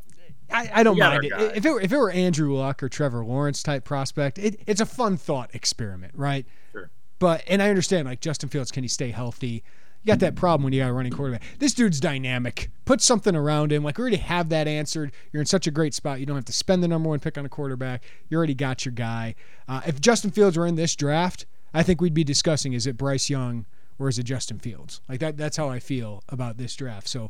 I, 0.49 0.71
I, 0.75 0.83
don't 0.83 0.97
mind 0.97 1.25
it. 1.25 1.33
If 1.57 1.65
it, 1.65 1.71
were, 1.71 1.81
if 1.81 1.91
it 1.91 1.97
were 1.97 2.09
Andrew 2.09 2.55
Luck 2.55 2.81
or 2.81 2.87
Trevor 2.87 3.25
Lawrence 3.25 3.61
type 3.61 3.83
prospect, 3.83 4.39
it, 4.39 4.61
it's 4.65 4.79
a 4.79 4.85
fun 4.85 5.17
thought 5.17 5.53
experiment, 5.53 6.13
right? 6.15 6.45
Sure. 6.71 6.89
But 7.19 7.43
and 7.47 7.61
I 7.61 7.69
understand 7.69 8.07
like 8.07 8.21
Justin 8.21 8.47
Fields, 8.47 8.71
can 8.71 8.83
he 8.83 8.87
stay 8.87 9.11
healthy? 9.11 9.63
You 10.03 10.07
got 10.07 10.19
that 10.19 10.35
problem 10.35 10.63
when 10.63 10.73
you 10.73 10.81
got 10.81 10.89
a 10.89 10.93
running 10.93 11.11
quarterback. 11.11 11.43
This 11.59 11.73
dude's 11.73 11.99
dynamic. 11.99 12.71
Put 12.85 13.01
something 13.01 13.35
around 13.35 13.71
him. 13.71 13.83
Like 13.83 13.97
we 13.97 14.01
already 14.01 14.17
have 14.17 14.49
that 14.49 14.67
answered. 14.67 15.11
You're 15.31 15.41
in 15.41 15.45
such 15.45 15.67
a 15.67 15.71
great 15.71 15.93
spot. 15.93 16.19
You 16.19 16.25
don't 16.25 16.35
have 16.35 16.45
to 16.45 16.53
spend 16.53 16.81
the 16.81 16.87
number 16.87 17.09
one 17.09 17.19
pick 17.19 17.37
on 17.37 17.45
a 17.45 17.49
quarterback. 17.49 18.03
You 18.27 18.37
already 18.37 18.55
got 18.55 18.83
your 18.83 18.93
guy. 18.93 19.35
Uh, 19.67 19.81
if 19.85 20.01
Justin 20.01 20.31
Fields 20.31 20.57
were 20.57 20.65
in 20.65 20.75
this 20.75 20.95
draft, 20.95 21.45
I 21.73 21.83
think 21.83 22.01
we'd 22.01 22.15
be 22.15 22.23
discussing 22.23 22.73
is 22.73 22.87
it 22.87 22.97
Bryce 22.97 23.29
Young 23.29 23.65
or 23.99 24.09
is 24.09 24.17
it 24.17 24.23
Justin 24.23 24.57
Fields? 24.57 25.01
Like 25.07 25.19
that. 25.19 25.37
That's 25.37 25.57
how 25.57 25.69
I 25.69 25.77
feel 25.77 26.23
about 26.29 26.57
this 26.57 26.75
draft. 26.75 27.07
So, 27.07 27.29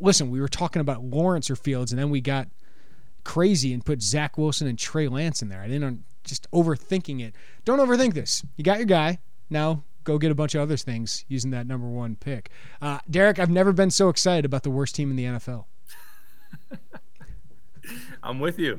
listen, 0.00 0.28
we 0.30 0.40
were 0.40 0.48
talking 0.48 0.80
about 0.80 1.04
Lawrence 1.04 1.50
or 1.50 1.56
Fields, 1.56 1.92
and 1.92 1.98
then 1.98 2.10
we 2.10 2.20
got 2.20 2.48
crazy 3.22 3.72
and 3.72 3.84
put 3.84 4.02
Zach 4.02 4.36
Wilson 4.36 4.66
and 4.66 4.76
Trey 4.76 5.06
Lance 5.06 5.40
in 5.40 5.48
there. 5.48 5.60
I 5.60 5.68
didn't 5.68 6.04
just 6.24 6.50
overthinking 6.50 7.20
it. 7.20 7.36
Don't 7.64 7.78
overthink 7.78 8.14
this. 8.14 8.44
You 8.56 8.64
got 8.64 8.78
your 8.78 8.86
guy. 8.86 9.20
Now 9.48 9.84
go 10.04 10.18
get 10.18 10.30
a 10.30 10.34
bunch 10.34 10.54
of 10.54 10.60
other 10.60 10.76
things 10.76 11.24
using 11.28 11.50
that 11.50 11.66
number 11.66 11.86
one 11.86 12.16
pick. 12.16 12.50
Uh, 12.80 12.98
Derek, 13.10 13.38
I've 13.38 13.50
never 13.50 13.72
been 13.72 13.90
so 13.90 14.08
excited 14.08 14.44
about 14.44 14.62
the 14.62 14.70
worst 14.70 14.94
team 14.94 15.10
in 15.10 15.16
the 15.16 15.24
NFL. 15.24 15.64
I'm 18.22 18.40
with 18.40 18.58
you. 18.58 18.78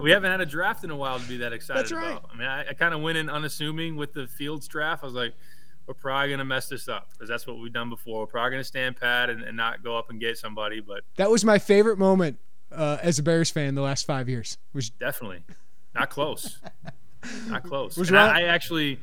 We 0.00 0.12
haven't 0.12 0.30
had 0.30 0.40
a 0.40 0.46
draft 0.46 0.84
in 0.84 0.90
a 0.90 0.96
while 0.96 1.18
to 1.18 1.28
be 1.28 1.38
that 1.38 1.52
excited 1.52 1.82
That's 1.82 1.92
right. 1.92 2.12
about. 2.12 2.30
I 2.32 2.36
mean, 2.36 2.46
I, 2.46 2.68
I 2.68 2.72
kind 2.74 2.94
of 2.94 3.00
went 3.00 3.18
in 3.18 3.28
unassuming 3.28 3.96
with 3.96 4.12
the 4.12 4.28
Fields 4.28 4.68
draft. 4.68 5.02
I 5.02 5.06
was 5.06 5.14
like, 5.14 5.34
we're 5.86 5.94
probably 5.94 6.28
going 6.28 6.38
to 6.38 6.44
mess 6.44 6.68
this 6.68 6.88
up 6.88 7.08
because 7.10 7.28
that's 7.28 7.46
what 7.46 7.58
we've 7.58 7.72
done 7.72 7.90
before. 7.90 8.20
We're 8.20 8.26
probably 8.26 8.50
going 8.50 8.60
to 8.60 8.68
stand 8.68 8.96
pat 8.96 9.28
and, 9.28 9.42
and, 9.42 9.56
not 9.56 9.82
go 9.82 9.98
up 9.98 10.08
and 10.10 10.20
get 10.20 10.38
somebody. 10.38 10.80
But 10.80 11.02
that 11.16 11.28
was 11.28 11.44
my 11.44 11.58
favorite 11.58 11.98
moment 11.98 12.38
uh, 12.70 12.98
as 13.02 13.18
a 13.18 13.24
Bears 13.24 13.50
fan 13.50 13.74
the 13.74 13.82
last 13.82 14.06
five 14.06 14.28
years. 14.28 14.56
Was 14.72 14.90
definitely 14.90 15.42
not 15.92 16.10
close. 16.10 16.60
not 17.48 17.64
close. 17.64 17.96
Was 17.96 18.12
I, 18.12 18.40
I 18.40 18.42
actually 18.42 19.00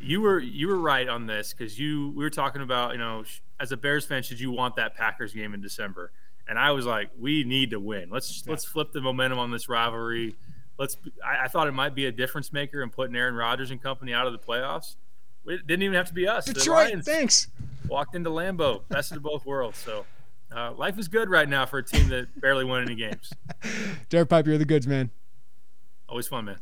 you 0.00 0.20
were 0.20 0.38
you 0.38 0.68
were 0.68 0.78
right 0.78 1.08
on 1.08 1.26
this 1.26 1.52
because 1.52 1.78
you 1.78 2.12
we 2.16 2.24
were 2.24 2.30
talking 2.30 2.62
about 2.62 2.92
you 2.92 2.98
know 2.98 3.24
as 3.58 3.72
a 3.72 3.76
Bears 3.76 4.04
fan 4.04 4.22
should 4.22 4.40
you 4.40 4.50
want 4.50 4.76
that 4.76 4.94
Packers 4.94 5.32
game 5.32 5.54
in 5.54 5.60
December? 5.60 6.12
And 6.48 6.58
I 6.58 6.70
was 6.72 6.86
like 6.86 7.10
we 7.18 7.44
need 7.44 7.70
to 7.70 7.80
win. 7.80 8.10
Let's 8.10 8.42
yeah. 8.44 8.50
let's 8.50 8.64
flip 8.64 8.92
the 8.92 9.00
momentum 9.00 9.38
on 9.38 9.50
this 9.50 9.68
rivalry. 9.68 10.36
Let's 10.78 10.96
I, 11.24 11.44
I, 11.44 11.48
thought 11.48 11.68
it 11.68 11.72
might 11.72 11.94
be 11.94 12.06
a 12.06 12.12
difference 12.12 12.52
maker 12.52 12.82
in 12.82 12.90
putting 12.90 13.16
Aaron 13.16 13.34
Rodgers 13.34 13.70
and 13.70 13.82
company 13.82 14.12
out 14.12 14.26
of 14.26 14.32
the 14.32 14.38
playoffs. 14.38 14.96
It 15.46 15.66
didn't 15.66 15.82
even 15.82 15.94
have 15.94 16.08
to 16.08 16.14
be 16.14 16.28
us. 16.28 16.44
Detroit 16.44 17.04
thanks. 17.04 17.48
walked 17.88 18.14
into 18.14 18.30
Lambeau. 18.30 18.82
Best 18.88 19.12
of 19.12 19.22
both 19.22 19.46
worlds. 19.46 19.78
So 19.78 20.04
uh, 20.54 20.72
life 20.72 20.98
is 20.98 21.08
good 21.08 21.30
right 21.30 21.48
now 21.48 21.64
for 21.66 21.78
a 21.78 21.82
team 21.82 22.08
that 22.08 22.40
barely 22.40 22.64
won 22.64 22.82
any 22.82 22.94
games. 22.94 23.32
Derek 24.10 24.28
Piper 24.28 24.50
you're 24.50 24.58
the 24.58 24.64
goods 24.64 24.86
man. 24.86 25.10
Always 26.08 26.28
fun 26.28 26.44
man. 26.44 26.58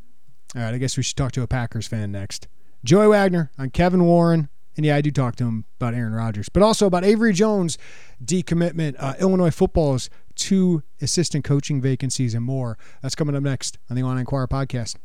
All 0.55 0.63
right 0.63 0.75
I 0.75 0.79
guess 0.79 0.97
we 0.97 1.03
should 1.03 1.17
talk 1.17 1.33
to 1.33 1.43
a 1.43 1.49
Packers 1.49 1.89
fan 1.89 2.13
next. 2.13 2.47
Joey 2.85 3.09
Wagner 3.09 3.51
on 3.59 3.71
Kevin 3.71 4.05
Warren. 4.05 4.49
And 4.77 4.85
yeah, 4.85 4.97
I 4.97 5.01
do 5.01 5.11
talk 5.11 5.37
to 5.37 5.45
him 5.45 5.65
about 5.81 5.95
Aaron 5.95 6.13
Rodgers, 6.13 6.49
but 6.49 6.63
also 6.63 6.87
about 6.87 7.05
Avery 7.05 7.33
Jones' 7.33 7.79
decommitment, 8.23 8.97
uh, 8.99 9.15
Illinois 9.21 9.51
football's 9.51 10.11
two 10.35 10.83
assistant 11.01 11.45
coaching 11.45 11.81
vacancies, 11.81 12.35
and 12.35 12.45
more. 12.45 12.77
That's 13.01 13.15
coming 13.15 13.37
up 13.37 13.43
next 13.43 13.79
on 13.89 13.97
the 13.97 14.03
Illini 14.03 14.21
Inquirer 14.21 14.49
podcast. 14.49 14.97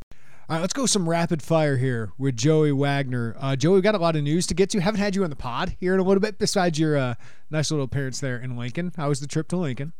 All 0.49 0.55
right, 0.55 0.61
let's 0.61 0.73
go 0.73 0.87
some 0.87 1.07
rapid 1.07 1.43
fire 1.43 1.77
here 1.77 2.11
with 2.17 2.35
Joey 2.35 2.71
Wagner. 2.71 3.35
Uh, 3.39 3.55
Joey, 3.55 3.75
we 3.75 3.81
got 3.81 3.93
a 3.93 3.99
lot 3.99 4.15
of 4.15 4.23
news 4.23 4.47
to 4.47 4.55
get 4.55 4.71
to. 4.71 4.81
Haven't 4.81 4.99
had 4.99 5.15
you 5.15 5.23
on 5.23 5.29
the 5.29 5.35
pod 5.35 5.75
here 5.79 5.93
in 5.93 5.99
a 5.99 6.03
little 6.03 6.21
bit, 6.21 6.39
besides 6.39 6.79
your 6.79 6.97
uh, 6.97 7.13
nice 7.51 7.69
little 7.69 7.85
appearance 7.85 8.19
there 8.19 8.37
in 8.37 8.57
Lincoln. 8.57 8.91
How 8.97 9.09
was 9.09 9.19
the 9.19 9.27
trip 9.27 9.47
to 9.49 9.57
Lincoln? 9.57 9.93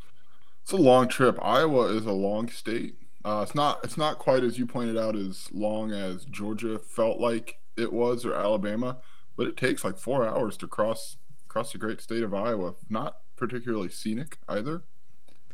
It's 0.63 0.71
a 0.71 0.77
long 0.77 1.07
trip. 1.07 1.37
Iowa 1.39 1.83
is 1.95 2.07
a 2.07 2.11
long 2.11 2.49
state. 2.49 2.95
Uh, 3.23 3.41
it's 3.43 3.53
not. 3.53 3.79
It's 3.83 3.97
not 3.97 4.17
quite 4.17 4.43
as 4.43 4.57
you 4.57 4.65
pointed 4.65 4.97
out 4.97 5.15
as 5.15 5.49
long 5.51 5.91
as 5.91 6.25
Georgia 6.25 6.79
felt 6.79 7.19
like 7.19 7.58
it 7.79 7.93
was 7.93 8.25
or 8.25 8.33
Alabama, 8.33 8.97
but 9.35 9.47
it 9.47 9.57
takes 9.57 9.83
like 9.83 9.97
four 9.97 10.27
hours 10.27 10.57
to 10.57 10.67
cross 10.67 11.17
cross 11.47 11.71
the 11.71 11.77
great 11.77 12.01
state 12.01 12.23
of 12.23 12.33
Iowa. 12.33 12.75
Not 12.89 13.17
particularly 13.35 13.89
scenic 13.89 14.37
either. 14.47 14.83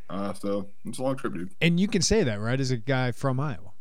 Uh, 0.10 0.34
so 0.34 0.70
it's 0.86 1.00
a 1.00 1.04
long 1.04 1.16
trip, 1.16 1.34
dude. 1.34 1.52
And 1.62 1.80
you 1.80 1.88
can 1.88 2.02
say 2.02 2.24
that, 2.24 2.40
right, 2.40 2.60
as 2.60 2.72
a 2.72 2.78
guy 2.78 3.12
from 3.12 3.40
Iowa. 3.40 3.72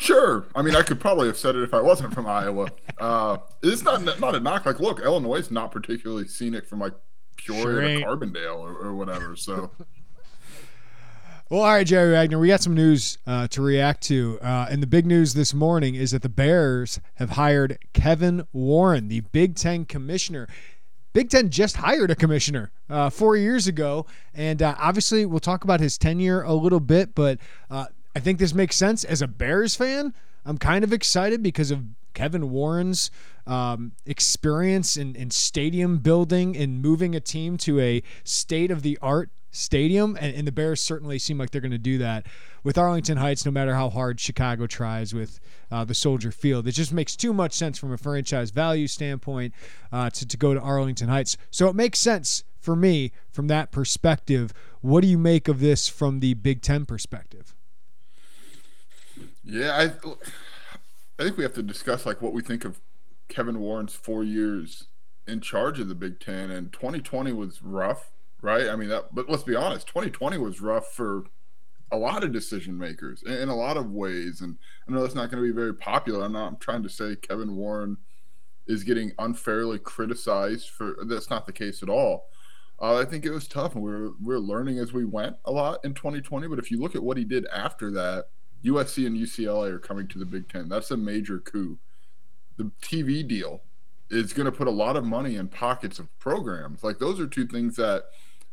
Sure. 0.00 0.46
I 0.54 0.62
mean, 0.62 0.76
I 0.76 0.82
could 0.82 1.00
probably 1.00 1.26
have 1.26 1.36
said 1.36 1.56
it 1.56 1.62
if 1.62 1.74
I 1.74 1.80
wasn't 1.80 2.14
from 2.14 2.26
Iowa. 2.26 2.70
Uh, 2.98 3.38
it's 3.62 3.82
not 3.82 4.02
not 4.20 4.34
a 4.34 4.40
knock. 4.40 4.66
Like, 4.66 4.80
look, 4.80 5.00
Illinois 5.00 5.36
is 5.36 5.50
not 5.50 5.72
particularly 5.72 6.28
scenic 6.28 6.66
from 6.66 6.80
like 6.80 6.94
Peoria 7.36 7.98
sure 7.98 8.16
to 8.18 8.26
Carbondale 8.26 8.58
or, 8.58 8.76
or 8.76 8.94
whatever. 8.94 9.36
So 9.36 9.70
Well, 11.50 11.62
all 11.62 11.68
right, 11.68 11.86
Jerry 11.86 12.12
Wagner, 12.12 12.38
we 12.38 12.48
got 12.48 12.60
some 12.60 12.74
news 12.74 13.16
uh, 13.26 13.48
to 13.48 13.62
react 13.62 14.02
to. 14.02 14.38
Uh, 14.42 14.66
and 14.68 14.82
the 14.82 14.86
big 14.86 15.06
news 15.06 15.32
this 15.32 15.54
morning 15.54 15.94
is 15.94 16.10
that 16.10 16.20
the 16.20 16.28
Bears 16.28 17.00
have 17.14 17.30
hired 17.30 17.78
Kevin 17.94 18.46
Warren, 18.52 19.08
the 19.08 19.20
Big 19.20 19.54
Ten 19.54 19.86
commissioner. 19.86 20.46
Big 21.14 21.30
Ten 21.30 21.48
just 21.48 21.78
hired 21.78 22.10
a 22.10 22.14
commissioner 22.14 22.70
uh, 22.90 23.08
four 23.08 23.34
years 23.34 23.66
ago. 23.66 24.04
And 24.34 24.60
uh, 24.60 24.74
obviously, 24.78 25.24
we'll 25.24 25.40
talk 25.40 25.64
about 25.64 25.80
his 25.80 25.96
tenure 25.96 26.42
a 26.42 26.52
little 26.52 26.80
bit, 26.80 27.14
but 27.14 27.38
uh, 27.70 27.86
I 28.14 28.20
think 28.20 28.38
this 28.38 28.52
makes 28.52 28.76
sense. 28.76 29.02
As 29.02 29.22
a 29.22 29.26
Bears 29.26 29.74
fan, 29.74 30.12
I'm 30.44 30.58
kind 30.58 30.84
of 30.84 30.92
excited 30.92 31.42
because 31.42 31.70
of 31.70 31.82
Kevin 32.12 32.50
Warren's 32.50 33.10
um, 33.46 33.92
experience 34.04 34.98
in, 34.98 35.16
in 35.16 35.30
stadium 35.30 35.96
building 35.96 36.58
and 36.58 36.82
moving 36.82 37.14
a 37.14 37.20
team 37.20 37.56
to 37.56 37.80
a 37.80 38.02
state 38.22 38.70
of 38.70 38.82
the 38.82 38.98
art 39.00 39.30
stadium, 39.50 40.16
and, 40.20 40.34
and 40.34 40.46
the 40.46 40.52
Bears 40.52 40.80
certainly 40.80 41.18
seem 41.18 41.38
like 41.38 41.50
they're 41.50 41.60
going 41.60 41.70
to 41.70 41.78
do 41.78 41.98
that 41.98 42.26
with 42.62 42.76
Arlington 42.76 43.18
Heights, 43.18 43.44
no 43.44 43.50
matter 43.50 43.74
how 43.74 43.90
hard 43.90 44.20
Chicago 44.20 44.66
tries 44.66 45.14
with 45.14 45.40
uh, 45.70 45.84
the 45.84 45.94
Soldier 45.94 46.30
Field. 46.30 46.66
It 46.66 46.72
just 46.72 46.92
makes 46.92 47.16
too 47.16 47.32
much 47.32 47.52
sense 47.52 47.78
from 47.78 47.92
a 47.92 47.98
franchise 47.98 48.50
value 48.50 48.86
standpoint 48.86 49.54
uh, 49.92 50.10
to, 50.10 50.26
to 50.26 50.36
go 50.36 50.54
to 50.54 50.60
Arlington 50.60 51.08
Heights. 51.08 51.36
So 51.50 51.68
it 51.68 51.74
makes 51.74 51.98
sense 51.98 52.44
for 52.58 52.76
me 52.76 53.12
from 53.30 53.46
that 53.48 53.70
perspective. 53.70 54.52
What 54.80 55.00
do 55.00 55.08
you 55.08 55.18
make 55.18 55.48
of 55.48 55.60
this 55.60 55.88
from 55.88 56.20
the 56.20 56.34
Big 56.34 56.62
Ten 56.62 56.84
perspective? 56.84 57.54
Yeah, 59.44 59.74
I, 59.76 60.08
I 61.18 61.24
think 61.24 61.36
we 61.36 61.42
have 61.42 61.54
to 61.54 61.62
discuss 61.62 62.04
like 62.04 62.20
what 62.20 62.32
we 62.32 62.42
think 62.42 62.64
of 62.64 62.80
Kevin 63.28 63.60
Warren's 63.60 63.94
four 63.94 64.22
years 64.24 64.84
in 65.26 65.40
charge 65.40 65.78
of 65.80 65.88
the 65.88 65.94
Big 65.94 66.20
Ten, 66.20 66.50
and 66.50 66.72
2020 66.72 67.32
was 67.32 67.62
rough 67.62 68.10
right? 68.42 68.68
I 68.68 68.76
mean, 68.76 68.88
that, 68.88 69.14
but 69.14 69.28
let's 69.28 69.42
be 69.42 69.56
honest, 69.56 69.86
2020 69.86 70.38
was 70.38 70.60
rough 70.60 70.92
for 70.92 71.24
a 71.90 71.96
lot 71.96 72.22
of 72.22 72.32
decision 72.32 72.76
makers 72.76 73.22
in, 73.24 73.32
in 73.32 73.48
a 73.48 73.56
lot 73.56 73.76
of 73.76 73.90
ways. 73.90 74.40
And 74.40 74.58
I 74.86 74.92
know 74.92 75.02
that's 75.02 75.14
not 75.14 75.30
going 75.30 75.42
to 75.42 75.48
be 75.48 75.54
very 75.54 75.74
popular. 75.74 76.24
I'm 76.24 76.32
not 76.32 76.48
I'm 76.48 76.56
trying 76.58 76.82
to 76.82 76.88
say 76.88 77.16
Kevin 77.16 77.56
Warren 77.56 77.96
is 78.66 78.84
getting 78.84 79.12
unfairly 79.18 79.78
criticized 79.78 80.68
for 80.68 80.96
that's 81.06 81.30
not 81.30 81.46
the 81.46 81.52
case 81.52 81.82
at 81.82 81.88
all. 81.88 82.26
Uh, 82.80 82.98
I 82.98 83.04
think 83.04 83.24
it 83.24 83.30
was 83.30 83.48
tough, 83.48 83.74
and 83.74 83.82
we 83.82 83.90
are 83.90 84.10
we 84.22 84.34
are 84.34 84.40
learning 84.40 84.78
as 84.78 84.92
we 84.92 85.04
went 85.04 85.36
a 85.44 85.50
lot 85.50 85.84
in 85.84 85.94
2020. 85.94 86.46
But 86.46 86.60
if 86.60 86.70
you 86.70 86.80
look 86.80 86.94
at 86.94 87.02
what 87.02 87.16
he 87.16 87.24
did 87.24 87.46
after 87.46 87.90
that, 87.92 88.26
USC 88.64 89.06
and 89.06 89.16
UCLA 89.16 89.70
are 89.70 89.78
coming 89.78 90.06
to 90.08 90.18
the 90.18 90.24
Big 90.24 90.48
Ten. 90.48 90.68
That's 90.68 90.90
a 90.90 90.96
major 90.96 91.40
coup. 91.40 91.78
The 92.56 92.70
TV 92.82 93.26
deal 93.26 93.62
is 94.10 94.32
going 94.32 94.46
to 94.46 94.52
put 94.52 94.68
a 94.68 94.72
lot 94.72 94.96
of 94.96 95.04
money 95.04 95.36
in 95.36 95.48
pockets 95.48 95.98
of 95.98 96.16
programs. 96.18 96.82
Like 96.82 96.98
those 96.98 97.20
are 97.20 97.26
two 97.26 97.46
things 97.46 97.76
that, 97.76 98.04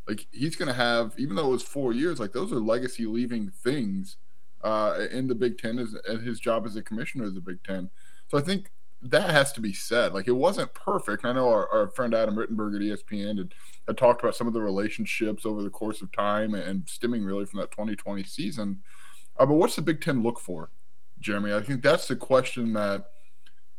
like 0.07 0.27
he's 0.31 0.55
going 0.55 0.67
to 0.67 0.73
have, 0.73 1.13
even 1.17 1.35
though 1.35 1.47
it 1.47 1.51
was 1.51 1.63
four 1.63 1.93
years, 1.93 2.19
like 2.19 2.33
those 2.33 2.51
are 2.51 2.59
legacy 2.59 3.05
leaving 3.05 3.49
things 3.49 4.17
uh, 4.63 5.07
in 5.11 5.27
the 5.27 5.35
Big 5.35 5.57
Ten 5.57 5.79
as, 5.79 5.95
as 6.07 6.21
his 6.21 6.39
job 6.39 6.65
as 6.65 6.75
a 6.75 6.81
commissioner 6.81 7.25
of 7.25 7.35
the 7.35 7.41
Big 7.41 7.63
Ten. 7.63 7.89
So 8.27 8.37
I 8.37 8.41
think 8.41 8.71
that 9.01 9.29
has 9.29 9.51
to 9.53 9.61
be 9.61 9.73
said. 9.73 10.13
Like 10.13 10.27
it 10.27 10.33
wasn't 10.33 10.73
perfect. 10.73 11.25
I 11.25 11.33
know 11.33 11.49
our, 11.49 11.69
our 11.69 11.87
friend 11.89 12.13
Adam 12.13 12.35
Rittenberg 12.35 12.75
at 12.75 12.99
ESPN 12.99 13.37
had, 13.37 13.53
had, 13.87 13.97
talked 13.97 14.21
about 14.21 14.35
some 14.35 14.47
of 14.47 14.53
the 14.53 14.61
relationships 14.61 15.45
over 15.45 15.61
the 15.61 15.69
course 15.69 16.01
of 16.01 16.11
time 16.11 16.53
and, 16.53 16.87
stemming 16.87 17.23
really 17.23 17.45
from 17.45 17.59
that 17.59 17.71
2020 17.71 18.23
season. 18.23 18.81
Uh, 19.37 19.45
but 19.45 19.55
what's 19.55 19.75
the 19.75 19.81
Big 19.81 20.01
Ten 20.01 20.23
look 20.23 20.39
for, 20.39 20.71
Jeremy? 21.19 21.53
I 21.53 21.61
think 21.61 21.83
that's 21.83 22.07
the 22.07 22.15
question 22.15 22.73
that 22.73 23.05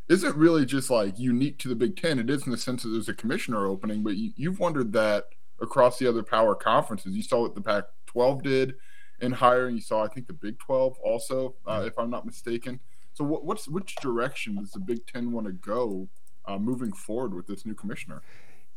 isn't 0.08 0.36
really 0.36 0.64
just 0.64 0.90
like 0.90 1.18
unique 1.18 1.58
to 1.58 1.68
the 1.68 1.74
Big 1.74 1.96
Ten. 1.96 2.18
It 2.18 2.30
is 2.30 2.46
in 2.46 2.52
the 2.52 2.58
sense 2.58 2.82
that 2.82 2.90
there's 2.90 3.08
a 3.08 3.14
commissioner 3.14 3.66
opening, 3.66 4.02
but 4.02 4.16
you, 4.16 4.32
you've 4.36 4.60
wondered 4.60 4.92
that 4.92 5.24
across 5.60 5.98
the 5.98 6.06
other 6.06 6.22
power 6.22 6.54
conferences. 6.54 7.14
You 7.16 7.22
saw 7.22 7.42
what 7.42 7.54
the 7.54 7.60
Pac 7.60 7.84
12 8.06 8.42
did 8.42 8.74
in 9.20 9.32
hiring. 9.32 9.76
You 9.76 9.80
saw, 9.80 10.04
I 10.04 10.08
think, 10.08 10.26
the 10.26 10.32
Big 10.32 10.58
12 10.58 10.98
also, 11.02 11.54
uh, 11.66 11.84
if 11.86 11.98
I'm 11.98 12.10
not 12.10 12.26
mistaken. 12.26 12.80
So, 13.14 13.24
what, 13.24 13.44
what's 13.44 13.66
which 13.66 13.96
direction 13.96 14.56
does 14.56 14.72
the 14.72 14.80
Big 14.80 15.06
Ten 15.06 15.32
want 15.32 15.46
to 15.46 15.52
go 15.52 16.08
uh, 16.44 16.58
moving 16.58 16.92
forward 16.92 17.34
with 17.34 17.46
this 17.46 17.64
new 17.64 17.74
commissioner? 17.74 18.20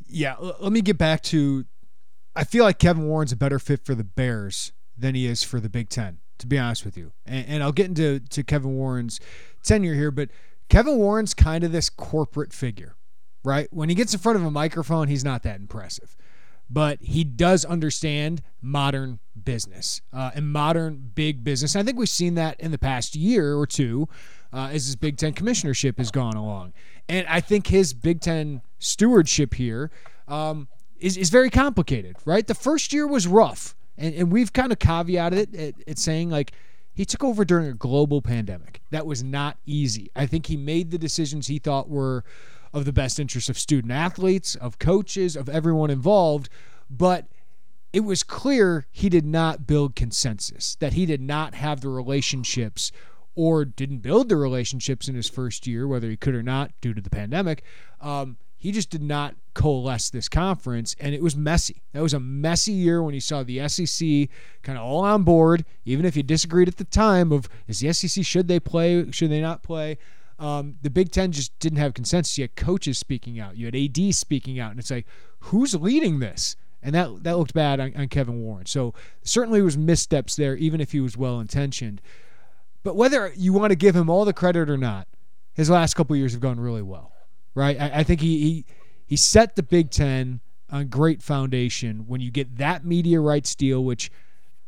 Yeah, 0.07 0.35
let 0.39 0.71
me 0.71 0.81
get 0.81 0.97
back 0.97 1.21
to. 1.23 1.65
I 2.35 2.45
feel 2.45 2.63
like 2.63 2.79
Kevin 2.79 3.07
Warren's 3.07 3.33
a 3.33 3.35
better 3.35 3.59
fit 3.59 3.85
for 3.85 3.95
the 3.95 4.03
Bears 4.03 4.71
than 4.97 5.15
he 5.15 5.25
is 5.25 5.43
for 5.43 5.59
the 5.59 5.69
Big 5.69 5.89
Ten, 5.89 6.19
to 6.37 6.47
be 6.47 6.57
honest 6.57 6.85
with 6.85 6.97
you. 6.97 7.11
And, 7.25 7.45
and 7.47 7.63
I'll 7.63 7.73
get 7.73 7.87
into 7.87 8.19
to 8.19 8.43
Kevin 8.43 8.75
Warren's 8.75 9.19
tenure 9.63 9.95
here, 9.95 10.11
but 10.11 10.29
Kevin 10.69 10.97
Warren's 10.97 11.33
kind 11.33 11.63
of 11.63 11.71
this 11.71 11.89
corporate 11.89 12.53
figure, 12.53 12.95
right? 13.43 13.67
When 13.71 13.89
he 13.89 13.95
gets 13.95 14.13
in 14.13 14.19
front 14.19 14.37
of 14.37 14.45
a 14.45 14.51
microphone, 14.51 15.07
he's 15.07 15.25
not 15.25 15.43
that 15.43 15.59
impressive, 15.59 16.15
but 16.69 16.99
he 17.01 17.23
does 17.23 17.65
understand 17.65 18.41
modern 18.61 19.19
business 19.43 20.01
uh, 20.13 20.31
and 20.35 20.51
modern 20.51 21.11
big 21.15 21.43
business. 21.43 21.75
I 21.75 21.83
think 21.83 21.97
we've 21.97 22.09
seen 22.09 22.35
that 22.35 22.59
in 22.59 22.71
the 22.71 22.77
past 22.77 23.15
year 23.15 23.57
or 23.57 23.65
two 23.65 24.07
uh, 24.53 24.69
as 24.71 24.85
his 24.85 24.95
Big 24.95 25.17
Ten 25.17 25.33
commissionership 25.33 25.97
has 25.97 26.11
gone 26.11 26.35
along. 26.35 26.73
And 27.07 27.25
I 27.27 27.39
think 27.39 27.67
his 27.67 27.93
Big 27.93 28.21
Ten 28.21 28.61
stewardship 28.79 29.55
here 29.55 29.91
um, 30.27 30.67
is 30.99 31.17
is 31.17 31.29
very 31.29 31.49
complicated, 31.49 32.17
right? 32.25 32.45
The 32.45 32.55
first 32.55 32.93
year 32.93 33.07
was 33.07 33.27
rough. 33.27 33.75
And, 33.97 34.15
and 34.15 34.31
we've 34.31 34.53
kind 34.53 34.71
of 34.71 34.79
caveated 34.79 35.33
it 35.33 35.55
at, 35.55 35.75
at 35.87 35.97
saying, 35.97 36.29
like, 36.29 36.53
he 36.93 37.05
took 37.05 37.23
over 37.23 37.45
during 37.45 37.67
a 37.67 37.73
global 37.73 38.21
pandemic. 38.21 38.81
That 38.91 39.05
was 39.05 39.23
not 39.23 39.57
easy. 39.65 40.09
I 40.15 40.25
think 40.25 40.45
he 40.47 40.57
made 40.57 40.91
the 40.91 40.97
decisions 40.97 41.47
he 41.47 41.59
thought 41.59 41.89
were 41.89 42.23
of 42.73 42.85
the 42.85 42.93
best 42.93 43.19
interest 43.19 43.49
of 43.49 43.57
student 43.57 43.91
athletes, 43.91 44.55
of 44.55 44.79
coaches, 44.79 45.35
of 45.35 45.49
everyone 45.49 45.89
involved, 45.89 46.49
but 46.89 47.27
it 47.91 48.01
was 48.01 48.23
clear 48.23 48.85
he 48.91 49.09
did 49.09 49.25
not 49.25 49.65
build 49.65 49.95
consensus, 49.95 50.75
that 50.75 50.93
he 50.93 51.05
did 51.05 51.21
not 51.21 51.55
have 51.55 51.81
the 51.81 51.89
relationships 51.89 52.91
or 53.35 53.65
didn't 53.65 53.99
build 53.99 54.29
the 54.29 54.35
relationships 54.35 55.07
in 55.07 55.15
his 55.15 55.29
first 55.29 55.65
year, 55.65 55.87
whether 55.87 56.09
he 56.09 56.17
could 56.17 56.35
or 56.35 56.43
not 56.43 56.71
due 56.81 56.93
to 56.93 57.01
the 57.01 57.09
pandemic. 57.09 57.63
Um, 58.01 58.37
he 58.57 58.73
just 58.73 58.89
did 58.89 59.01
not 59.01 59.35
coalesce 59.53 60.09
this 60.09 60.27
conference, 60.27 60.93
and 60.99 61.15
it 61.15 61.23
was 61.23 61.35
messy. 61.35 61.81
That 61.93 62.03
was 62.03 62.13
a 62.13 62.19
messy 62.19 62.73
year 62.73 63.01
when 63.01 63.13
you 63.13 63.21
saw 63.21 63.41
the 63.41 63.65
SEC 63.69 64.29
kind 64.61 64.77
of 64.77 64.83
all 64.83 65.05
on 65.05 65.23
board, 65.23 65.63
even 65.85 66.05
if 66.05 66.17
you 66.17 66.23
disagreed 66.23 66.67
at 66.67 66.75
the 66.75 66.83
time 66.83 67.31
of 67.31 67.47
is 67.67 67.79
the 67.79 67.93
SEC 67.93 68.25
should 68.25 68.49
they 68.49 68.59
play, 68.59 69.09
should 69.11 69.31
they 69.31 69.39
not 69.39 69.63
play. 69.63 69.97
Um, 70.39 70.75
the 70.81 70.89
Big 70.89 71.11
Ten 71.11 71.31
just 71.31 71.57
didn't 71.59 71.79
have 71.79 71.93
consensus. 71.93 72.37
You 72.37 72.43
had 72.43 72.55
coaches 72.55 72.97
speaking 72.97 73.39
out, 73.39 73.57
you 73.57 73.65
had 73.65 73.75
AD 73.75 74.15
speaking 74.15 74.59
out, 74.59 74.71
and 74.71 74.79
it's 74.79 74.91
like, 74.91 75.05
who's 75.39 75.75
leading 75.75 76.19
this? 76.19 76.55
And 76.81 76.95
that 76.95 77.23
that 77.23 77.37
looked 77.37 77.53
bad 77.53 77.81
on, 77.81 77.93
on 77.95 78.07
Kevin 78.07 78.41
Warren. 78.41 78.65
So 78.65 78.93
certainly 79.21 79.61
was 79.61 79.77
missteps 79.77 80.37
there, 80.37 80.55
even 80.55 80.79
if 80.79 80.93
he 80.93 81.01
was 81.01 81.17
well 81.17 81.41
intentioned. 81.41 82.01
But 82.83 82.95
whether 82.95 83.33
you 83.35 83.51
want 83.51 83.71
to 83.71 83.75
give 83.75 83.95
him 83.95 84.09
all 84.09 84.23
the 84.23 84.31
credit 84.31 84.69
or 84.69 84.77
not, 84.77 85.07
his 85.53 85.69
last 85.69 85.95
couple 85.95 86.15
years 86.15 86.31
have 86.31 86.41
gone 86.41 86.57
really 86.57 86.81
well 86.81 87.11
right? 87.59 87.79
I, 87.79 87.99
I 87.99 88.03
think 88.03 88.21
he, 88.21 88.39
he 88.39 88.65
he 89.05 89.15
set 89.15 89.55
the 89.55 89.63
Big 89.63 89.91
Ten 89.91 90.39
on 90.69 90.87
great 90.87 91.21
foundation 91.21 92.05
when 92.07 92.21
you 92.21 92.31
get 92.31 92.57
that 92.57 92.85
media 92.85 93.19
rights 93.19 93.55
deal, 93.55 93.83
which 93.83 94.11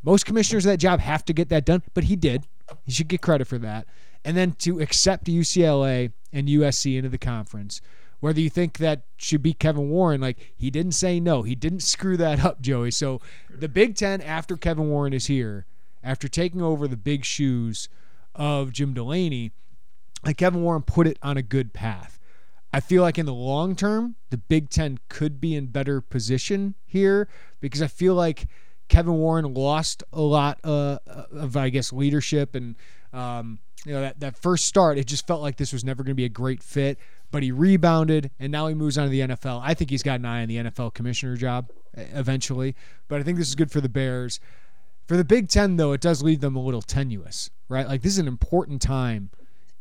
most 0.03 0.25
commissioners 0.25 0.65
of 0.65 0.71
that 0.71 0.77
job 0.77 0.99
have 0.99 1.23
to 1.25 1.33
get 1.33 1.49
that 1.49 1.65
done, 1.65 1.83
but 1.93 2.05
he 2.05 2.15
did. 2.15 2.47
He 2.85 2.91
should 2.91 3.07
get 3.07 3.21
credit 3.21 3.45
for 3.47 3.59
that. 3.59 3.85
And 4.23 4.37
then 4.37 4.53
to 4.59 4.79
accept 4.79 5.25
UCLA 5.25 6.11
and 6.31 6.47
USC 6.47 6.95
into 6.95 7.09
the 7.09 7.17
conference, 7.17 7.81
whether 8.19 8.39
you 8.39 8.49
think 8.49 8.77
that 8.77 9.03
should 9.17 9.41
be 9.41 9.53
Kevin 9.53 9.89
Warren, 9.89 10.21
like 10.21 10.53
he 10.55 10.69
didn't 10.69 10.91
say 10.93 11.19
no. 11.19 11.41
He 11.41 11.55
didn't 11.55 11.81
screw 11.81 12.17
that 12.17 12.45
up, 12.45 12.61
Joey. 12.61 12.91
So 12.91 13.19
the 13.49 13.67
Big 13.67 13.95
Ten, 13.95 14.21
after 14.21 14.55
Kevin 14.55 14.89
Warren 14.89 15.13
is 15.13 15.25
here, 15.25 15.65
after 16.03 16.27
taking 16.27 16.61
over 16.61 16.87
the 16.87 16.97
big 16.97 17.25
shoes 17.25 17.89
of 18.35 18.71
Jim 18.71 18.93
Delaney, 18.93 19.51
like 20.23 20.37
Kevin 20.37 20.61
Warren 20.61 20.83
put 20.83 21.07
it 21.07 21.17
on 21.21 21.37
a 21.37 21.41
good 21.41 21.73
path. 21.73 22.19
I 22.73 22.79
feel 22.79 23.01
like 23.01 23.17
in 23.17 23.25
the 23.25 23.33
long 23.33 23.75
term, 23.75 24.15
the 24.29 24.37
Big 24.37 24.69
Ten 24.69 24.99
could 25.09 25.41
be 25.41 25.55
in 25.55 25.67
better 25.67 25.99
position 25.99 26.75
here 26.85 27.27
because 27.59 27.81
I 27.81 27.87
feel 27.87 28.15
like 28.15 28.47
Kevin 28.87 29.15
Warren 29.15 29.53
lost 29.53 30.03
a 30.13 30.21
lot 30.21 30.59
uh, 30.63 30.99
of, 31.05 31.57
I 31.57 31.69
guess, 31.69 31.91
leadership 31.91 32.55
and 32.55 32.75
um, 33.11 33.59
you 33.85 33.93
know 33.93 34.01
that 34.01 34.19
that 34.19 34.37
first 34.37 34.65
start. 34.65 34.97
It 34.97 35.07
just 35.07 35.27
felt 35.27 35.41
like 35.41 35.57
this 35.57 35.73
was 35.73 35.83
never 35.83 36.03
going 36.03 36.11
to 36.11 36.15
be 36.15 36.25
a 36.25 36.29
great 36.29 36.61
fit. 36.63 36.97
But 37.31 37.43
he 37.43 37.51
rebounded, 37.51 38.29
and 38.39 38.51
now 38.51 38.67
he 38.67 38.73
moves 38.73 38.97
on 38.97 39.05
to 39.05 39.09
the 39.09 39.21
NFL. 39.21 39.61
I 39.63 39.73
think 39.73 39.89
he's 39.89 40.03
got 40.03 40.19
an 40.19 40.25
eye 40.25 40.41
on 40.41 40.49
the 40.49 40.57
NFL 40.57 40.93
commissioner 40.93 41.37
job 41.37 41.71
eventually. 41.93 42.75
But 43.07 43.21
I 43.21 43.23
think 43.23 43.37
this 43.37 43.47
is 43.47 43.55
good 43.55 43.71
for 43.71 43.79
the 43.79 43.89
Bears. 43.89 44.39
For 45.07 45.15
the 45.17 45.23
Big 45.23 45.47
Ten, 45.47 45.77
though, 45.77 45.93
it 45.93 46.01
does 46.01 46.21
leave 46.21 46.41
them 46.41 46.55
a 46.55 46.61
little 46.61 46.81
tenuous, 46.81 47.49
right? 47.69 47.87
Like 47.87 48.01
this 48.01 48.13
is 48.13 48.19
an 48.19 48.27
important 48.27 48.81
time 48.81 49.29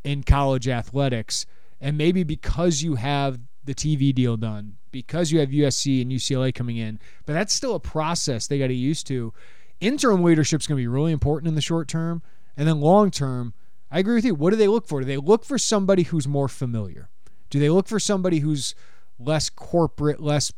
in 0.04 0.22
college 0.22 0.68
athletics 0.68 1.44
and 1.80 1.96
maybe 1.96 2.22
because 2.22 2.82
you 2.82 2.96
have 2.96 3.38
the 3.64 3.74
TV 3.74 4.14
deal 4.14 4.36
done, 4.36 4.76
because 4.90 5.32
you 5.32 5.40
have 5.40 5.50
USC 5.50 6.02
and 6.02 6.10
UCLA 6.10 6.54
coming 6.54 6.76
in, 6.76 6.98
but 7.26 7.32
that's 7.32 7.54
still 7.54 7.74
a 7.74 7.80
process 7.80 8.46
they 8.46 8.58
got 8.58 8.68
to 8.68 8.74
get 8.74 8.80
used 8.80 9.06
to. 9.08 9.32
Interim 9.80 10.22
leadership 10.22 10.60
is 10.60 10.66
going 10.66 10.76
to 10.76 10.82
be 10.82 10.88
really 10.88 11.12
important 11.12 11.48
in 11.48 11.54
the 11.54 11.60
short 11.60 11.88
term. 11.88 12.22
And 12.56 12.68
then 12.68 12.80
long 12.80 13.10
term, 13.10 13.54
I 13.90 13.98
agree 13.98 14.14
with 14.14 14.24
you. 14.24 14.34
What 14.34 14.50
do 14.50 14.56
they 14.56 14.68
look 14.68 14.86
for? 14.86 15.00
Do 15.00 15.06
they 15.06 15.16
look 15.16 15.44
for 15.44 15.58
somebody 15.58 16.04
who's 16.04 16.28
more 16.28 16.48
familiar? 16.48 17.08
Do 17.48 17.58
they 17.58 17.70
look 17.70 17.88
for 17.88 17.98
somebody 17.98 18.38
who's 18.38 18.74
less 19.18 19.50
corporate, 19.50 20.20
less 20.20 20.52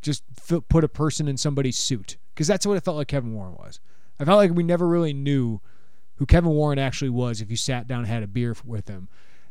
just 0.00 0.22
put 0.68 0.84
a 0.84 0.88
person 0.88 1.28
in 1.28 1.36
somebody's 1.36 1.76
suit? 1.76 2.16
Because 2.34 2.46
that's 2.46 2.66
what 2.66 2.76
it 2.76 2.84
felt 2.84 2.96
like 2.96 3.08
Kevin 3.08 3.34
Warren 3.34 3.54
was. 3.54 3.80
I 4.18 4.24
felt 4.24 4.38
like 4.38 4.52
we 4.52 4.62
never 4.62 4.88
really 4.88 5.12
knew 5.12 5.60
who 6.16 6.26
Kevin 6.26 6.50
Warren 6.50 6.78
actually 6.78 7.10
was 7.10 7.40
if 7.40 7.50
you 7.50 7.56
sat 7.56 7.86
down 7.86 8.00
and 8.00 8.08
had 8.08 8.22
a 8.22 8.26
beer 8.26 8.56
with 8.64 8.88
him 8.88 9.08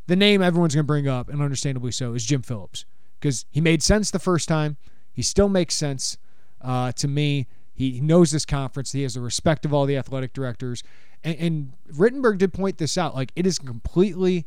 the 0.08 0.16
name 0.16 0.42
everyone's 0.42 0.74
going 0.74 0.84
to 0.84 0.88
bring 0.88 1.08
up, 1.08 1.30
and 1.30 1.42
understandably 1.42 1.92
so, 1.92 2.14
is 2.14 2.26
Jim 2.26 2.42
Phillips 2.42 2.86
because 3.20 3.46
he 3.52 3.62
made 3.62 3.84
sense 3.84 4.10
the 4.10 4.20
first 4.20 4.48
time. 4.48 4.78
He 5.12 5.22
still 5.22 5.50
makes 5.50 5.76
sense 5.76 6.18
uh, 6.62 6.92
to 6.94 7.08
me. 7.08 7.48
He 7.74 8.00
knows 8.02 8.32
this 8.32 8.46
conference. 8.46 8.94
He 8.94 9.04
has 9.04 9.14
the 9.14 9.22
respect 9.22 9.66
of 9.66 9.74
all 9.74 9.86
the 9.86 9.98
athletic 9.98 10.34
directors. 10.34 10.82
And, 11.28 11.40
and 11.40 11.74
Rittenberg 11.92 12.38
did 12.38 12.54
point 12.54 12.78
this 12.78 12.98
out. 12.98 13.14
Like, 13.14 13.34
it 13.36 13.46
is 13.46 13.58
a 13.58 13.64
completely 13.64 14.46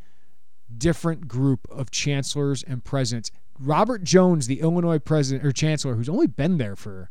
different 0.74 1.28
group 1.28 1.66
of 1.70 1.90
chancellors 1.90 2.62
and 2.62 2.82
presidents. 2.82 3.30
Robert 3.58 4.02
Jones, 4.02 4.46
the 4.46 4.60
Illinois 4.60 4.98
president 4.98 5.44
or 5.44 5.52
chancellor, 5.52 5.94
who's 5.94 6.08
only 6.08 6.26
been 6.26 6.56
there 6.56 6.76
for 6.76 7.10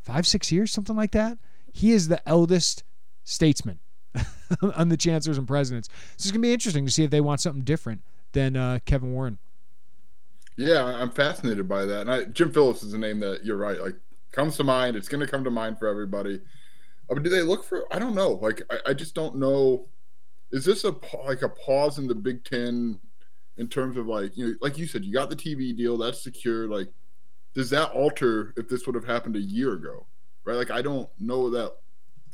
five, 0.00 0.26
six 0.26 0.50
years, 0.50 0.72
something 0.72 0.96
like 0.96 1.12
that, 1.12 1.36
he 1.70 1.92
is 1.92 2.08
the 2.08 2.26
eldest 2.26 2.82
statesman 3.22 3.78
on 4.74 4.88
the 4.88 4.96
chancellors 4.96 5.36
and 5.36 5.46
presidents. 5.46 5.88
So 6.16 6.22
it's 6.28 6.30
going 6.30 6.40
to 6.40 6.48
be 6.48 6.54
interesting 6.54 6.86
to 6.86 6.92
see 6.92 7.04
if 7.04 7.10
they 7.10 7.20
want 7.20 7.42
something 7.42 7.62
different 7.62 8.00
than 8.32 8.56
uh, 8.56 8.78
Kevin 8.86 9.12
Warren. 9.12 9.36
Yeah, 10.56 10.82
I'm 10.82 11.10
fascinated 11.10 11.68
by 11.68 11.84
that. 11.84 12.00
And 12.02 12.10
I, 12.10 12.24
Jim 12.24 12.52
Phillips 12.52 12.82
is 12.82 12.94
a 12.94 12.98
name 12.98 13.20
that 13.20 13.44
you're 13.44 13.58
right. 13.58 13.80
Like 13.80 13.96
comes 14.32 14.56
to 14.56 14.64
mind. 14.64 14.96
It's 14.96 15.08
going 15.08 15.20
to 15.20 15.30
come 15.30 15.44
to 15.44 15.50
mind 15.50 15.78
for 15.78 15.88
everybody. 15.88 16.40
Uh, 17.10 17.14
but 17.14 17.22
do 17.22 17.30
they 17.30 17.42
look 17.42 17.64
for? 17.64 17.84
I 17.92 17.98
don't 17.98 18.14
know. 18.14 18.32
Like 18.32 18.62
I, 18.70 18.90
I 18.90 18.94
just 18.94 19.14
don't 19.14 19.36
know. 19.36 19.88
Is 20.52 20.64
this 20.64 20.84
a 20.84 20.94
like 21.24 21.42
a 21.42 21.48
pause 21.48 21.98
in 21.98 22.06
the 22.06 22.14
Big 22.14 22.44
Ten 22.44 22.98
in 23.56 23.68
terms 23.68 23.96
of 23.96 24.06
like 24.06 24.36
you 24.36 24.46
know, 24.46 24.54
like 24.60 24.78
you 24.78 24.86
said, 24.86 25.04
you 25.04 25.12
got 25.12 25.30
the 25.30 25.36
TV 25.36 25.76
deal 25.76 25.96
that's 25.98 26.22
secure. 26.22 26.68
Like, 26.68 26.88
does 27.54 27.70
that 27.70 27.90
alter 27.92 28.54
if 28.56 28.68
this 28.68 28.86
would 28.86 28.94
have 28.94 29.06
happened 29.06 29.36
a 29.36 29.40
year 29.40 29.74
ago? 29.74 30.06
Right? 30.44 30.56
Like 30.56 30.70
I 30.70 30.82
don't 30.82 31.08
know 31.18 31.50
that 31.50 31.72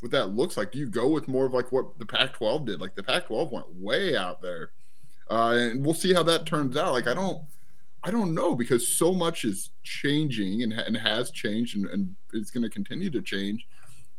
what 0.00 0.12
that 0.12 0.34
looks 0.34 0.56
like? 0.56 0.72
Do 0.72 0.78
you 0.78 0.86
go 0.86 1.08
with 1.08 1.28
more 1.28 1.46
of 1.46 1.54
like 1.54 1.72
what 1.72 1.98
the 1.98 2.06
Pac-12 2.06 2.66
did? 2.66 2.80
Like 2.80 2.94
the 2.94 3.02
Pac-12 3.02 3.50
went 3.50 3.74
way 3.74 4.16
out 4.16 4.42
there, 4.42 4.70
uh, 5.30 5.56
and 5.58 5.84
we'll 5.84 5.94
see 5.94 6.12
how 6.12 6.22
that 6.24 6.46
turns 6.46 6.76
out. 6.76 6.92
Like 6.92 7.06
I 7.06 7.14
don't, 7.14 7.42
I 8.02 8.10
don't 8.10 8.34
know 8.34 8.54
because 8.54 8.86
so 8.86 9.12
much 9.12 9.44
is 9.44 9.70
changing 9.82 10.62
and, 10.62 10.72
and 10.72 10.96
has 10.96 11.30
changed 11.30 11.76
and, 11.76 11.86
and 11.86 12.14
is 12.32 12.50
going 12.50 12.62
to 12.62 12.70
continue 12.70 13.10
to 13.10 13.22
change. 13.22 13.66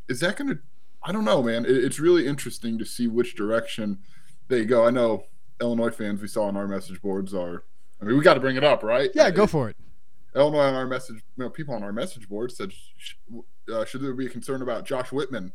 Is 0.09 0.19
that 0.21 0.37
going 0.37 0.49
to? 0.49 0.59
I 1.03 1.11
don't 1.11 1.25
know, 1.25 1.43
man. 1.43 1.65
It, 1.65 1.71
it's 1.71 1.99
really 1.99 2.27
interesting 2.27 2.77
to 2.77 2.85
see 2.85 3.07
which 3.07 3.35
direction 3.35 3.99
they 4.47 4.65
go. 4.65 4.85
I 4.85 4.89
know 4.89 5.25
Illinois 5.61 5.91
fans 5.91 6.21
we 6.21 6.27
saw 6.27 6.43
on 6.43 6.57
our 6.57 6.67
message 6.67 7.01
boards 7.01 7.33
are. 7.33 7.63
I 8.01 8.05
mean, 8.05 8.17
we 8.17 8.23
got 8.23 8.35
to 8.35 8.39
bring 8.39 8.57
it 8.57 8.63
up, 8.63 8.83
right? 8.83 9.09
Yeah, 9.15 9.31
go 9.31 9.47
for 9.47 9.69
it. 9.69 9.75
Illinois 10.35 10.59
on 10.59 10.75
our 10.75 10.85
message, 10.85 11.15
you 11.35 11.43
know, 11.43 11.49
people 11.49 11.73
on 11.73 11.83
our 11.83 11.91
message 11.91 12.29
board 12.29 12.51
said, 12.51 12.71
uh, 13.73 13.85
should 13.85 14.01
there 14.01 14.13
be 14.13 14.27
a 14.27 14.29
concern 14.29 14.61
about 14.61 14.85
Josh 14.85 15.11
Whitman? 15.11 15.51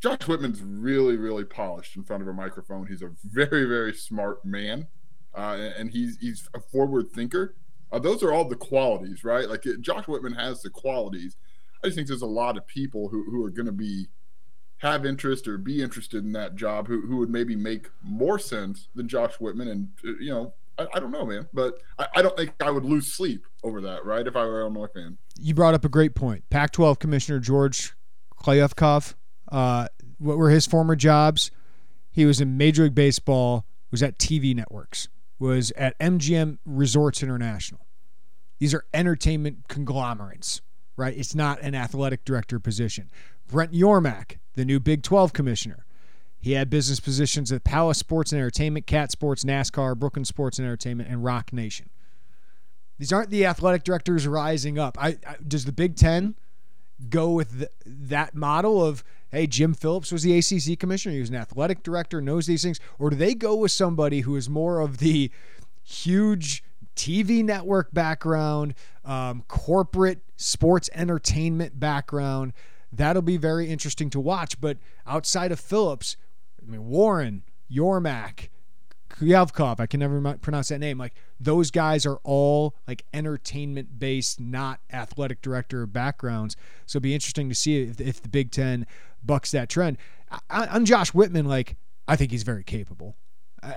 Josh 0.00 0.26
Whitman's 0.26 0.62
really, 0.62 1.16
really 1.16 1.44
polished 1.44 1.96
in 1.96 2.02
front 2.02 2.22
of 2.22 2.28
a 2.28 2.32
microphone. 2.32 2.86
He's 2.86 3.02
a 3.02 3.10
very, 3.24 3.64
very 3.64 3.92
smart 3.92 4.44
man, 4.44 4.88
uh, 5.34 5.70
and 5.76 5.90
he's 5.90 6.18
he's 6.18 6.48
a 6.54 6.60
forward 6.60 7.10
thinker. 7.10 7.56
Uh, 7.92 7.98
those 7.98 8.22
are 8.22 8.32
all 8.32 8.46
the 8.46 8.56
qualities, 8.56 9.24
right? 9.24 9.48
Like 9.48 9.64
it, 9.66 9.80
Josh 9.80 10.06
Whitman 10.06 10.34
has 10.34 10.62
the 10.62 10.70
qualities. 10.70 11.36
I 11.84 11.88
just 11.88 11.96
think 11.96 12.08
there's 12.08 12.22
a 12.22 12.26
lot 12.26 12.56
of 12.56 12.66
people 12.66 13.08
who, 13.10 13.24
who 13.30 13.44
are 13.44 13.50
going 13.50 13.66
to 13.66 13.72
be 13.72 14.08
have 14.78 15.04
interest 15.04 15.46
or 15.46 15.58
be 15.58 15.82
interested 15.82 16.24
in 16.24 16.32
that 16.32 16.56
job 16.56 16.88
who, 16.88 17.02
who 17.02 17.18
would 17.18 17.30
maybe 17.30 17.54
make 17.54 17.88
more 18.02 18.38
sense 18.38 18.88
than 18.94 19.06
Josh 19.06 19.34
Whitman. 19.34 19.68
And, 19.68 19.88
uh, 20.04 20.18
you 20.18 20.30
know, 20.30 20.54
I, 20.78 20.86
I 20.94 21.00
don't 21.00 21.10
know, 21.10 21.24
man, 21.24 21.48
but 21.52 21.78
I, 21.98 22.06
I, 22.16 22.22
don't 22.22 22.36
think 22.36 22.52
I 22.60 22.70
would 22.70 22.84
lose 22.84 23.12
sleep 23.12 23.46
over 23.62 23.80
that, 23.82 24.04
right? 24.04 24.26
If 24.26 24.34
I 24.34 24.44
were 24.44 24.62
Illinois 24.62 24.88
fan. 24.92 25.18
You 25.38 25.54
brought 25.54 25.74
up 25.74 25.84
a 25.84 25.88
great 25.88 26.14
point. 26.14 26.48
Pac 26.50 26.72
12 26.72 26.98
Commissioner 26.98 27.38
George 27.38 27.92
Kliavkoff, 28.38 29.14
uh, 29.52 29.88
what 30.18 30.36
were 30.38 30.50
his 30.50 30.66
former 30.66 30.96
jobs? 30.96 31.50
He 32.10 32.24
was 32.24 32.40
in 32.40 32.56
Major 32.56 32.84
League 32.84 32.94
Baseball, 32.94 33.66
was 33.90 34.02
at 34.02 34.18
TV 34.18 34.54
networks, 34.54 35.08
was 35.38 35.70
at 35.72 35.98
MGM 35.98 36.58
Resorts 36.64 37.22
International. 37.22 37.86
These 38.58 38.74
are 38.74 38.84
entertainment 38.94 39.68
conglomerates, 39.68 40.60
right? 40.96 41.16
It's 41.16 41.34
not 41.34 41.60
an 41.60 41.74
athletic 41.74 42.24
director 42.24 42.58
position. 42.58 43.10
Brett 43.48 43.72
Yormark, 43.72 44.38
the 44.54 44.64
new 44.64 44.80
Big 44.80 45.02
12 45.02 45.32
commissioner. 45.32 45.84
He 46.40 46.52
had 46.52 46.68
business 46.68 47.00
positions 47.00 47.50
at 47.52 47.64
Palace 47.64 47.98
Sports 47.98 48.32
and 48.32 48.38
Entertainment, 48.38 48.86
Cat 48.86 49.10
Sports, 49.10 49.44
NASCAR, 49.44 49.98
Brooklyn 49.98 50.26
Sports 50.26 50.58
and 50.58 50.66
Entertainment, 50.66 51.08
and 51.08 51.24
Roc 51.24 51.52
Nation. 51.52 51.88
These 52.98 53.12
aren't 53.12 53.30
the 53.30 53.46
athletic 53.46 53.82
directors 53.82 54.26
rising 54.26 54.78
up. 54.78 54.96
I, 55.00 55.18
I 55.26 55.36
does 55.46 55.64
the 55.64 55.72
Big 55.72 55.96
Ten 55.96 56.34
go 57.08 57.30
with 57.30 57.60
the, 57.60 57.70
that 57.84 58.34
model 58.34 58.84
of 58.84 59.02
hey, 59.30 59.46
Jim 59.48 59.74
Phillips 59.74 60.12
was 60.12 60.22
the 60.22 60.38
ACC 60.38 60.78
commissioner. 60.78 61.14
He 61.14 61.20
was 61.20 61.30
an 61.30 61.34
athletic 61.34 61.82
director, 61.82 62.20
knows 62.20 62.46
these 62.46 62.62
things, 62.62 62.78
or 63.00 63.10
do 63.10 63.16
they 63.16 63.34
go 63.34 63.56
with 63.56 63.72
somebody 63.72 64.20
who 64.20 64.36
is 64.36 64.48
more 64.48 64.80
of 64.80 64.98
the 64.98 65.30
huge 65.82 66.62
TV 66.94 67.44
network 67.44 67.92
background, 67.92 68.74
um, 69.04 69.44
corporate 69.48 70.20
sports 70.36 70.90
entertainment 70.94 71.78
background? 71.78 72.52
That'll 72.92 73.22
be 73.22 73.36
very 73.36 73.68
interesting 73.68 74.10
to 74.10 74.20
watch. 74.20 74.60
But 74.60 74.78
outside 75.06 75.52
of 75.52 75.58
Phillips, 75.58 76.16
I 76.62 76.70
mean, 76.70 76.86
Warren, 76.86 77.42
Yormark, 77.70 78.48
Kliavkoff, 79.10 79.78
I 79.78 79.86
can 79.86 80.00
never 80.00 80.20
pronounce 80.38 80.68
that 80.68 80.78
name. 80.78 80.98
Like 80.98 81.14
those 81.38 81.70
guys 81.70 82.04
are 82.04 82.18
all 82.24 82.74
like 82.88 83.04
entertainment 83.12 83.98
based, 83.98 84.40
not 84.40 84.80
athletic 84.92 85.40
director 85.42 85.86
backgrounds. 85.86 86.56
So 86.86 86.96
it'd 86.96 87.04
be 87.04 87.14
interesting 87.14 87.48
to 87.48 87.54
see 87.54 87.82
if, 87.82 88.00
if 88.00 88.22
the 88.22 88.28
Big 88.28 88.50
Ten 88.50 88.86
bucks 89.24 89.50
that 89.52 89.68
trend. 89.68 89.98
I, 90.50 90.66
on 90.66 90.84
Josh 90.84 91.14
Whitman, 91.14 91.46
like 91.46 91.76
I 92.08 92.16
think 92.16 92.30
he's 92.30 92.42
very 92.42 92.64
capable. 92.64 93.16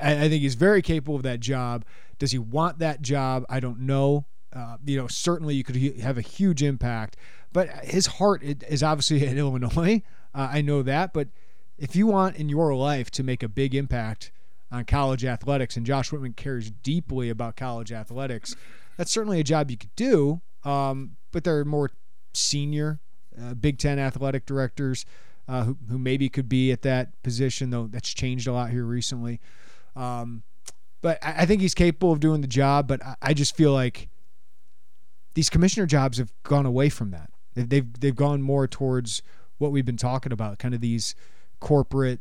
I, 0.02 0.26
I, 0.26 0.30
think 0.30 0.42
he's 0.42 0.56
very 0.56 0.82
capable 0.82 1.16
of 1.16 1.24
that 1.24 1.40
job. 1.40 1.86
Does 2.20 2.32
he 2.32 2.38
want 2.38 2.80
that 2.80 3.02
job? 3.02 3.46
I 3.50 3.60
don't 3.60 3.82
know. 3.82 4.26
Uh, 4.54 4.78
you 4.86 4.98
know, 4.98 5.08
certainly 5.08 5.56
you 5.56 5.64
could 5.64 5.76
have 6.00 6.18
a 6.18 6.22
huge 6.22 6.64
impact, 6.64 7.16
but 7.54 7.70
his 7.86 8.08
heart 8.08 8.42
is 8.44 8.82
obviously 8.82 9.26
in 9.28 9.38
Illinois. 9.38 10.02
Uh, 10.34 10.50
I 10.52 10.62
know 10.62 10.82
that, 10.84 11.14
but 11.14 11.30
if 11.78 11.96
you 11.96 12.08
want 12.08 12.38
in 12.38 12.50
your 12.50 12.74
life 12.76 13.12
to 13.12 13.24
make 13.24 13.44
a 13.44 13.48
big 13.48 13.76
impact 13.76 14.32
on 14.72 14.84
college 14.86 15.24
athletics, 15.24 15.78
and 15.78 15.86
Josh 15.86 16.12
Whitman 16.12 16.34
cares 16.34 16.72
deeply 16.72 17.30
about 17.30 17.56
college 17.56 17.92
athletics, 17.92 18.56
that's 18.98 19.12
certainly 19.12 19.40
a 19.40 19.44
job 19.44 19.70
you 19.72 19.78
could 19.78 19.96
do. 19.96 20.42
Um, 20.64 21.18
but 21.32 21.44
there 21.44 21.58
are 21.60 21.66
more 21.66 21.92
senior 22.34 23.00
uh, 23.42 23.54
Big 23.54 23.78
Ten 23.78 24.00
athletic 24.00 24.46
directors 24.46 25.06
uh, 25.48 25.64
who, 25.64 25.78
who 25.90 25.98
maybe 25.98 26.30
could 26.30 26.50
be 26.50 26.72
at 26.72 26.82
that 26.82 27.22
position, 27.24 27.70
though 27.70 27.88
that's 27.88 28.14
changed 28.14 28.48
a 28.48 28.54
lot 28.54 28.72
here 28.72 28.84
recently. 28.84 29.40
Um, 29.98 30.44
but 31.02 31.18
I, 31.24 31.42
I, 31.42 31.46
think 31.46 31.62
he's 31.62 31.74
capable 31.74 32.12
of 32.12 32.20
doing 32.20 32.42
the 32.42 32.48
job, 32.48 32.88
but 32.88 33.04
I, 33.04 33.16
I, 33.22 33.34
just 33.34 33.56
feel 33.56 33.74
like 33.74 34.10
these 35.34 35.50
commissioner 35.50 35.88
jobs 35.88 36.20
have 36.20 36.32
gone 36.44 36.68
away 36.68 36.90
from 36.90 37.10
that. 37.12 37.32
They've, 37.56 37.68
they've, 37.68 38.00
they've 38.00 38.16
gone 38.16 38.44
more 38.44 38.68
towards 38.68 39.24
what 39.58 39.72
we've 39.72 39.86
been 39.86 39.98
talking 39.98 40.32
about, 40.32 40.60
kind 40.60 40.76
of 40.76 40.82
these 40.82 41.16
corporate 41.60 42.20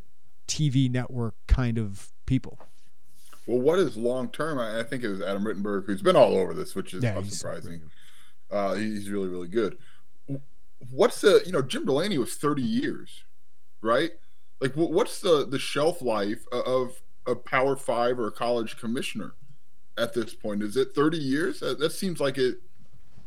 TV 0.49 0.91
network 0.91 1.35
kind 1.47 1.77
of 1.77 2.13
people. 2.25 2.59
Well, 3.47 3.61
what 3.61 3.79
is 3.79 3.97
long 3.97 4.31
term? 4.31 4.59
I, 4.59 4.81
I, 4.81 4.83
think 4.83 5.05
it 5.05 5.09
was 5.09 5.21
Adam 5.21 5.45
Rittenberg 5.45 5.85
who's 5.85 6.03
been 6.03 6.17
all 6.17 6.35
over 6.35 6.55
this, 6.55 6.75
which 6.75 6.95
is 6.95 7.05
yeah, 7.05 7.15
unsurprising. 7.15 7.73
He's, 7.73 7.81
uh, 8.51 8.75
he's 8.75 9.11
really, 9.11 9.29
really 9.29 9.49
good. 9.49 9.77
What's 10.91 11.21
the 11.21 11.43
you 11.45 11.53
know 11.53 11.63
Jim 11.63 11.85
Delaney 11.85 12.19
was 12.19 12.35
thirty 12.35 12.63
years, 12.63 13.25
right? 13.83 14.13
Like, 14.61 14.73
what's 14.75 15.21
the 15.21 15.47
the 15.47 15.59
shelf 15.59 16.03
life 16.03 16.47
of 16.51 17.03
a 17.27 17.35
Power 17.35 17.77
Five 17.77 18.19
or 18.19 18.29
a 18.29 18.33
college 18.33 18.77
commissioner 18.77 19.35
at 19.99 20.15
this 20.15 20.35
point? 20.35 20.63
Is 20.63 20.77
it 20.77 20.95
thirty 20.95 21.19
years? 21.19 21.61
That, 21.61 21.79
that 21.79 21.93
seems 21.93 22.21
like 22.21 22.39
it 22.39 22.57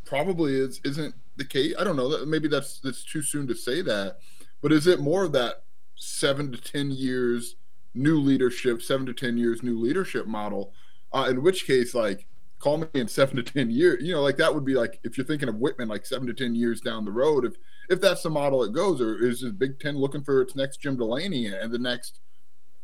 probably 0.05 0.55
is. 0.55 0.81
Isn't 0.83 1.15
the 1.35 1.45
case? 1.45 1.73
I 1.79 1.83
don't 1.83 1.95
know. 1.95 2.25
Maybe 2.25 2.47
that's 2.47 2.79
that's 2.79 3.03
too 3.03 3.21
soon 3.21 3.47
to 3.47 3.55
say 3.55 3.81
that, 3.81 4.17
but 4.62 4.71
is 4.71 4.88
it 4.88 4.99
more 4.99 5.23
of 5.23 5.31
that 5.33 5.63
seven 5.99 6.51
to 6.51 6.57
10 6.62 6.91
years 6.91 7.55
new 7.93 8.19
leadership, 8.19 8.81
seven 8.81 9.05
to 9.05 9.13
10 9.13 9.38
years 9.38 9.62
new 9.62 9.77
leadership 9.77 10.25
model. 10.25 10.73
Uh, 11.12 11.27
in 11.29 11.43
which 11.43 11.67
case, 11.67 11.93
like, 11.93 12.25
call 12.59 12.77
me 12.77 12.88
in 12.93 13.07
seven 13.07 13.35
to 13.35 13.43
10 13.43 13.69
years, 13.69 14.03
you 14.03 14.13
know, 14.13 14.21
like 14.21 14.38
that 14.38 14.53
would 14.53 14.65
be 14.65 14.75
like, 14.75 14.99
if 15.03 15.17
you're 15.17 15.25
thinking 15.25 15.49
of 15.49 15.55
Whitman, 15.55 15.88
like 15.88 16.05
seven 16.05 16.27
to 16.27 16.33
10 16.33 16.55
years 16.55 16.81
down 16.81 17.05
the 17.05 17.12
road, 17.12 17.45
if, 17.45 17.53
if 17.89 18.01
that's 18.01 18.23
the 18.23 18.29
model 18.29 18.63
it 18.63 18.73
goes, 18.73 19.01
or 19.01 19.23
is 19.23 19.41
the 19.41 19.51
Big 19.51 19.79
Ten 19.79 19.97
looking 19.97 20.23
for 20.23 20.41
its 20.41 20.55
next 20.55 20.77
Jim 20.77 20.97
Delaney 20.97 21.47
and 21.47 21.71
the 21.71 21.79
next 21.79 22.19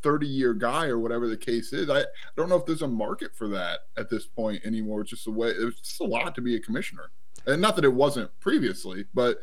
30 0.06 0.28
year 0.28 0.54
guy 0.54 0.86
or 0.86 1.00
whatever 1.00 1.28
the 1.28 1.36
case 1.36 1.74
is. 1.74 1.89
I, 1.89 2.02
I 2.02 2.06
don't 2.38 2.48
know 2.48 2.58
if 2.58 2.65
there's 2.68 2.84
a 2.84 2.88
market 2.88 3.36
for 3.36 3.48
that 3.48 3.80
at 3.98 4.08
this 4.08 4.28
point 4.28 4.63
anymore. 4.63 5.02
It's 5.02 5.10
just 5.10 5.26
a 5.26 5.32
way, 5.32 5.48
it's 5.50 5.82
just 5.82 6.00
a 6.00 6.06
lot 6.06 6.36
to 6.36 6.41
be 6.41 6.56
a 6.56 6.60
commissioner. 6.60 7.10
And 7.48 7.60
not 7.60 7.76
that 7.76 7.86
it 7.86 7.94
wasn't 7.94 8.30
previously, 8.39 9.06
but 9.15 9.39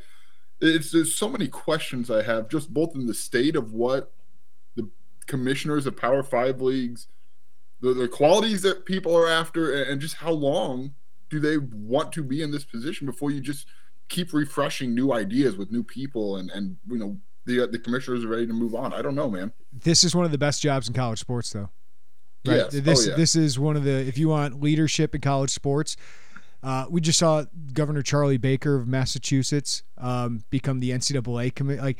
it's 0.60 0.92
there's 0.92 1.16
so 1.16 1.28
many 1.28 1.48
questions 1.48 2.12
I 2.12 2.22
have 2.22 2.48
just 2.48 2.72
both 2.72 2.94
in 2.94 3.06
the 3.06 3.14
state 3.14 3.56
of 3.56 3.72
what 3.72 4.12
the 4.76 4.88
commissioners 5.26 5.84
of 5.84 5.96
Power 5.96 6.22
Five 6.22 6.60
leagues, 6.60 7.08
the, 7.80 7.92
the 7.92 8.06
qualities 8.06 8.62
that 8.62 8.86
people 8.86 9.16
are 9.16 9.28
after, 9.28 9.74
and, 9.74 9.90
and 9.90 10.00
just 10.00 10.14
how 10.14 10.30
long 10.30 10.94
do 11.28 11.40
they 11.40 11.58
want 11.58 12.12
to 12.12 12.22
be 12.22 12.40
in 12.40 12.52
this 12.52 12.64
position 12.64 13.04
before 13.04 13.32
you 13.32 13.40
just 13.40 13.66
keep 14.08 14.32
refreshing 14.32 14.94
new 14.94 15.12
ideas 15.12 15.56
with 15.56 15.72
new 15.72 15.82
people 15.82 16.36
and 16.36 16.50
and 16.50 16.76
you 16.88 16.98
know 16.98 17.16
the 17.44 17.66
the 17.66 17.78
commissioners 17.78 18.24
are 18.24 18.28
ready 18.28 18.46
to 18.46 18.52
move 18.52 18.74
on. 18.74 18.92
I 18.92 19.02
don't 19.02 19.14
know, 19.14 19.30
man. 19.30 19.52
This 19.72 20.04
is 20.04 20.14
one 20.14 20.24
of 20.24 20.30
the 20.30 20.38
best 20.38 20.62
jobs 20.62 20.88
in 20.88 20.94
college 20.94 21.18
sports, 21.18 21.52
though. 21.52 21.70
Right. 22.46 22.56
Yes. 22.56 22.72
This 22.72 23.06
oh, 23.06 23.10
yeah. 23.10 23.16
this 23.16 23.36
is 23.36 23.58
one 23.58 23.76
of 23.76 23.84
the 23.84 24.06
if 24.06 24.18
you 24.18 24.28
want 24.28 24.60
leadership 24.60 25.14
in 25.14 25.20
college 25.20 25.50
sports, 25.50 25.96
uh, 26.62 26.86
we 26.90 27.00
just 27.00 27.18
saw 27.18 27.44
Governor 27.72 28.02
Charlie 28.02 28.36
Baker 28.36 28.76
of 28.76 28.86
Massachusetts 28.86 29.82
um, 29.98 30.44
become 30.50 30.80
the 30.80 30.90
NCAA 30.90 31.54
committee. 31.54 31.80
Like 31.80 31.98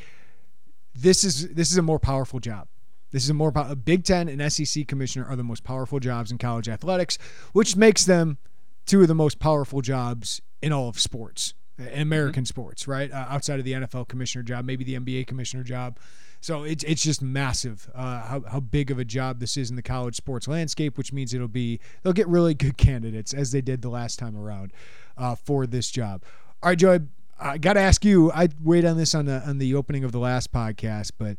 this 0.93 1.23
is 1.23 1.49
this 1.49 1.71
is 1.71 1.77
a 1.77 1.81
more 1.81 1.99
powerful 1.99 2.39
job. 2.39 2.67
This 3.11 3.23
is 3.23 3.29
a 3.29 3.33
more 3.33 3.51
a 3.55 3.75
Big 3.75 4.03
Ten 4.03 4.27
and 4.27 4.51
SEC 4.51 4.87
commissioner 4.87 5.25
are 5.25 5.35
the 5.35 5.43
most 5.43 5.63
powerful 5.63 5.99
jobs 5.99 6.31
in 6.31 6.37
college 6.37 6.67
athletics, 6.67 7.17
which 7.51 7.75
makes 7.75 8.05
them 8.05 8.37
two 8.85 9.01
of 9.01 9.07
the 9.07 9.15
most 9.15 9.39
powerful 9.39 9.81
jobs 9.81 10.41
in 10.61 10.71
all 10.71 10.89
of 10.89 10.99
sports, 10.99 11.53
in 11.77 12.01
American 12.01 12.43
mm-hmm. 12.43 12.47
sports, 12.47 12.87
right? 12.87 13.11
Uh, 13.11 13.25
outside 13.29 13.59
of 13.59 13.65
the 13.65 13.73
NFL 13.73 14.07
commissioner 14.07 14.43
job, 14.43 14.65
maybe 14.65 14.83
the 14.83 14.95
NBA 14.95 15.27
commissioner 15.27 15.63
job. 15.63 15.99
So 16.41 16.63
it's 16.63 16.83
it's 16.83 17.01
just 17.01 17.21
massive 17.21 17.89
uh, 17.95 18.21
how 18.21 18.41
how 18.41 18.59
big 18.59 18.91
of 18.91 18.99
a 18.99 19.05
job 19.05 19.39
this 19.39 19.55
is 19.55 19.69
in 19.69 19.75
the 19.75 19.81
college 19.81 20.15
sports 20.15 20.47
landscape, 20.47 20.97
which 20.97 21.13
means 21.13 21.33
it'll 21.33 21.47
be 21.47 21.79
they'll 22.01 22.13
get 22.13 22.27
really 22.27 22.53
good 22.53 22.77
candidates 22.77 23.33
as 23.33 23.51
they 23.51 23.61
did 23.61 23.81
the 23.81 23.89
last 23.89 24.19
time 24.19 24.35
around 24.35 24.73
uh, 25.17 25.35
for 25.35 25.65
this 25.65 25.89
job. 25.89 26.23
All 26.61 26.69
right, 26.69 26.77
Joe, 26.77 26.99
I, 27.39 27.57
got 27.57 27.73
to 27.73 27.79
ask 27.79 28.03
you. 28.05 28.31
I 28.31 28.49
weighed 28.61 28.85
on 28.85 28.97
this 28.97 29.15
on 29.15 29.25
the 29.25 29.41
on 29.47 29.57
the 29.57 29.73
opening 29.75 30.03
of 30.03 30.11
the 30.11 30.19
last 30.19 30.51
podcast, 30.51 31.11
but 31.17 31.37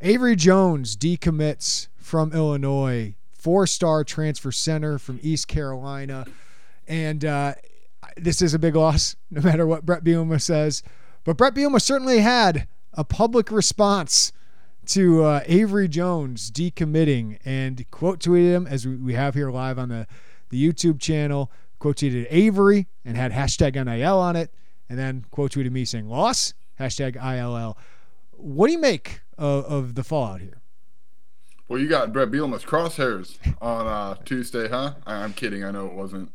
Avery 0.00 0.36
Jones 0.36 0.96
decommits 0.96 1.88
from 1.96 2.32
Illinois, 2.32 3.14
four 3.32 3.66
star 3.66 4.04
transfer 4.04 4.52
center 4.52 4.98
from 4.98 5.18
East 5.22 5.48
Carolina, 5.48 6.26
and 6.86 7.24
uh, 7.24 7.54
this 8.16 8.42
is 8.42 8.54
a 8.54 8.58
big 8.58 8.76
loss, 8.76 9.16
no 9.30 9.40
matter 9.40 9.66
what 9.66 9.86
Bret 9.86 10.04
Bielema 10.04 10.40
says. 10.40 10.82
But 11.24 11.36
Bret 11.36 11.54
Bielema 11.54 11.80
certainly 11.80 12.18
had 12.18 12.68
a 12.92 13.04
public 13.04 13.50
response 13.50 14.32
to 14.86 15.24
uh, 15.24 15.40
Avery 15.46 15.88
Jones 15.88 16.50
decommitting 16.50 17.38
and 17.44 17.90
quote 17.90 18.20
tweeted 18.20 18.52
him 18.52 18.66
as 18.66 18.86
we, 18.86 19.14
have 19.14 19.34
here 19.34 19.50
live 19.50 19.78
on 19.78 19.88
the, 19.88 20.06
the 20.50 20.72
YouTube 20.72 21.00
channel. 21.00 21.50
Quote 21.78 21.96
tweeted 21.96 22.26
Avery 22.30 22.86
and 23.04 23.16
had 23.16 23.32
hashtag 23.32 23.74
NIL 23.74 24.18
on 24.18 24.36
it, 24.36 24.52
and 24.88 24.98
then 24.98 25.24
quote 25.30 25.52
tweeted 25.52 25.70
me 25.70 25.84
saying 25.84 26.08
loss 26.08 26.54
hashtag 26.78 27.16
ILL. 27.16 27.76
What 28.32 28.66
do 28.66 28.72
you 28.72 28.78
make 28.78 29.20
of, 29.38 29.64
of 29.64 29.94
the 29.94 30.04
fallout 30.04 30.40
here? 30.40 30.60
Well, 31.68 31.78
you 31.78 31.88
got 31.88 32.12
Bret 32.12 32.30
Bielema's 32.30 32.64
crosshairs 32.64 33.38
on 33.60 33.86
uh, 33.86 34.14
Tuesday, 34.24 34.68
huh? 34.68 34.94
I'm 35.06 35.32
kidding. 35.32 35.64
I 35.64 35.70
know 35.70 35.86
it 35.86 35.94
wasn't. 35.94 36.30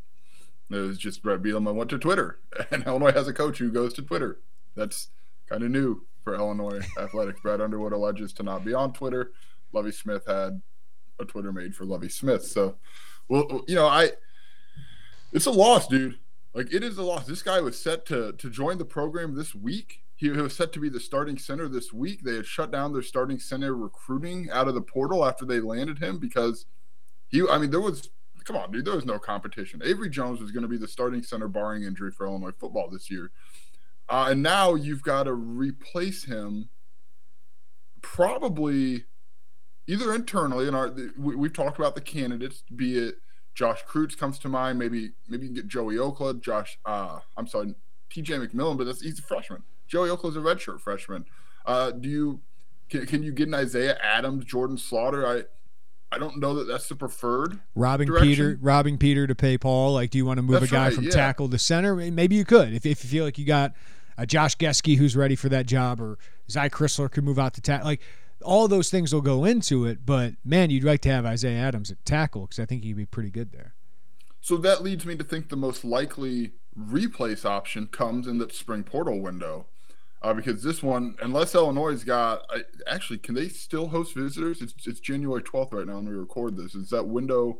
It 0.71 0.75
was 0.75 0.97
just 0.97 1.23
Bret 1.23 1.41
Bielema 1.41 1.73
went 1.73 1.89
to 1.89 1.97
Twitter, 1.97 2.39
and 2.71 2.85
Illinois 2.85 3.11
has 3.11 3.27
a 3.27 3.33
coach 3.33 3.57
who 3.57 3.71
goes 3.71 3.93
to 3.93 4.01
Twitter. 4.01 4.39
That's 4.75 5.09
kind 5.49 5.63
of 5.63 5.71
new 5.71 6.05
for 6.23 6.35
Illinois 6.35 6.81
athletics. 6.99 7.39
Brad 7.41 7.61
Underwood 7.61 7.93
alleges 7.93 8.33
to 8.33 8.43
not 8.43 8.63
be 8.63 8.73
on 8.73 8.93
Twitter. 8.93 9.31
Lovie 9.73 9.91
Smith 9.91 10.23
had 10.27 10.61
a 11.19 11.25
Twitter 11.25 11.51
made 11.51 11.75
for 11.75 11.85
Lovie 11.85 12.09
Smith. 12.09 12.45
So, 12.45 12.75
well, 13.27 13.63
you 13.67 13.75
know, 13.75 13.87
I 13.87 14.11
it's 15.31 15.45
a 15.45 15.51
loss, 15.51 15.87
dude. 15.87 16.19
Like 16.53 16.73
it 16.73 16.83
is 16.83 16.97
a 16.97 17.03
loss. 17.03 17.25
This 17.25 17.41
guy 17.41 17.61
was 17.61 17.79
set 17.79 18.05
to 18.07 18.33
to 18.33 18.49
join 18.49 18.77
the 18.77 18.85
program 18.85 19.35
this 19.35 19.53
week. 19.53 20.01
He 20.15 20.29
was 20.29 20.55
set 20.55 20.73
to 20.73 20.79
be 20.79 20.89
the 20.89 20.99
starting 20.99 21.37
center 21.37 21.69
this 21.69 21.93
week. 21.93 22.23
They 22.23 22.35
had 22.35 22.45
shut 22.45 22.71
down 22.71 22.91
their 22.91 23.01
starting 23.01 23.39
center 23.39 23.73
recruiting 23.73 24.49
out 24.51 24.67
of 24.67 24.73
the 24.73 24.81
portal 24.81 25.25
after 25.25 25.45
they 25.45 25.61
landed 25.61 25.99
him 25.99 26.17
because 26.17 26.65
he. 27.27 27.47
I 27.47 27.57
mean, 27.57 27.71
there 27.71 27.79
was 27.79 28.09
come 28.49 28.57
on, 28.57 28.71
dude. 28.71 28.83
There 28.83 28.95
was 28.95 29.05
no 29.05 29.19
competition. 29.19 29.79
Avery 29.85 30.09
Jones 30.09 30.41
was 30.41 30.49
going 30.49 30.63
to 30.63 30.67
be 30.67 30.77
the 30.77 30.87
starting 30.87 31.21
center, 31.21 31.47
barring 31.47 31.83
injury 31.83 32.09
for 32.09 32.25
Illinois 32.25 32.51
football 32.57 32.89
this 32.89 33.11
year. 33.11 33.29
Uh, 34.09 34.29
and 34.29 34.41
now 34.41 34.73
you've 34.73 35.03
got 35.03 35.23
to 35.23 35.33
replace 35.33 36.23
him 36.23 36.69
probably 38.01 39.05
either 39.85 40.15
internally 40.15 40.67
and 40.67 40.75
our 40.75 40.95
we, 41.17 41.47
have 41.47 41.53
talked 41.53 41.77
about 41.77 41.93
the 41.93 42.01
candidates 42.01 42.63
be 42.75 42.97
it 42.97 43.15
josh 43.53 43.83
Kreutz 43.85 44.17
comes 44.17 44.39
to 44.39 44.47
mind 44.47 44.79
maybe 44.79 45.11
maybe 45.27 45.43
you 45.43 45.49
can 45.49 45.55
get 45.55 45.67
joey 45.67 45.95
okla 45.95 46.39
josh 46.39 46.79
uh 46.85 47.19
i'm 47.35 47.45
sorry 47.45 47.75
tj 48.09 48.23
mcmillan 48.23 48.77
but 48.77 48.85
that's 48.85 49.01
he's 49.01 49.19
a 49.19 49.21
freshman 49.21 49.63
joey 49.85 50.07
okla's 50.07 50.37
a 50.37 50.39
redshirt 50.39 50.79
freshman 50.79 51.25
uh 51.65 51.91
do 51.91 52.07
you 52.07 52.41
can, 52.89 53.05
can 53.05 53.21
you 53.21 53.33
get 53.33 53.49
an 53.49 53.53
isaiah 53.53 53.97
adams 54.01 54.45
jordan 54.45 54.77
slaughter 54.77 55.27
i 55.27 55.43
I 56.11 56.17
don't 56.17 56.37
know 56.37 56.55
that 56.55 56.67
that's 56.67 56.87
the 56.87 56.95
preferred. 56.95 57.59
Robbing 57.75 58.07
direction. 58.07 58.29
Peter, 58.29 58.57
robbing 58.61 58.97
Peter 58.97 59.27
to 59.27 59.35
pay 59.35 59.57
Paul. 59.57 59.93
Like, 59.93 60.09
do 60.09 60.17
you 60.17 60.25
want 60.25 60.37
to 60.37 60.41
move 60.41 60.59
That's 60.59 60.71
a 60.71 60.75
guy 60.75 60.85
right, 60.85 60.93
from 60.93 61.03
yeah. 61.05 61.11
tackle 61.11 61.49
to 61.49 61.59
center? 61.59 61.95
Maybe 61.95 62.35
you 62.35 62.45
could, 62.45 62.73
if, 62.73 62.85
if 62.85 63.03
you 63.03 63.09
feel 63.09 63.25
like 63.25 63.37
you 63.37 63.45
got 63.45 63.73
a 64.17 64.25
Josh 64.25 64.57
Gesky 64.57 64.97
who's 64.97 65.15
ready 65.15 65.35
for 65.35 65.49
that 65.49 65.65
job, 65.65 66.01
or 66.01 66.17
Zy 66.49 66.61
Crisler 66.69 67.11
could 67.11 67.23
move 67.23 67.37
out 67.37 67.53
to 67.53 67.61
tackle. 67.61 67.87
Like, 67.87 68.01
all 68.43 68.67
those 68.67 68.89
things 68.89 69.13
will 69.13 69.21
go 69.21 69.45
into 69.45 69.85
it. 69.85 70.05
But 70.05 70.33
man, 70.43 70.69
you'd 70.69 70.83
like 70.83 71.01
to 71.01 71.09
have 71.09 71.25
Isaiah 71.25 71.59
Adams 71.59 71.91
at 71.91 72.03
tackle 72.05 72.43
because 72.43 72.59
I 72.59 72.65
think 72.65 72.83
he'd 72.83 72.97
be 72.97 73.05
pretty 73.05 73.29
good 73.29 73.51
there. 73.51 73.75
So 74.41 74.57
that 74.57 74.81
leads 74.81 75.05
me 75.05 75.15
to 75.15 75.23
think 75.23 75.49
the 75.49 75.57
most 75.57 75.83
likely 75.83 76.53
replace 76.75 77.45
option 77.45 77.87
comes 77.87 78.25
in 78.27 78.37
the 78.37 78.49
spring 78.49 78.83
portal 78.83 79.19
window. 79.19 79.67
Uh, 80.21 80.33
because 80.33 80.61
this 80.61 80.83
one, 80.83 81.15
unless 81.21 81.55
Illinois's 81.55 82.03
got, 82.03 82.43
I, 82.49 82.63
actually, 82.87 83.19
can 83.19 83.35
they 83.35 83.47
still 83.47 83.87
host 83.87 84.13
visitors? 84.13 84.61
It's, 84.61 84.73
it's 84.85 84.99
January 84.99 85.41
12th 85.41 85.73
right 85.73 85.87
now 85.87 85.95
when 85.95 86.09
we 86.09 86.13
record 86.13 86.57
this. 86.57 86.75
Is 86.75 86.89
that 86.89 87.07
window? 87.07 87.59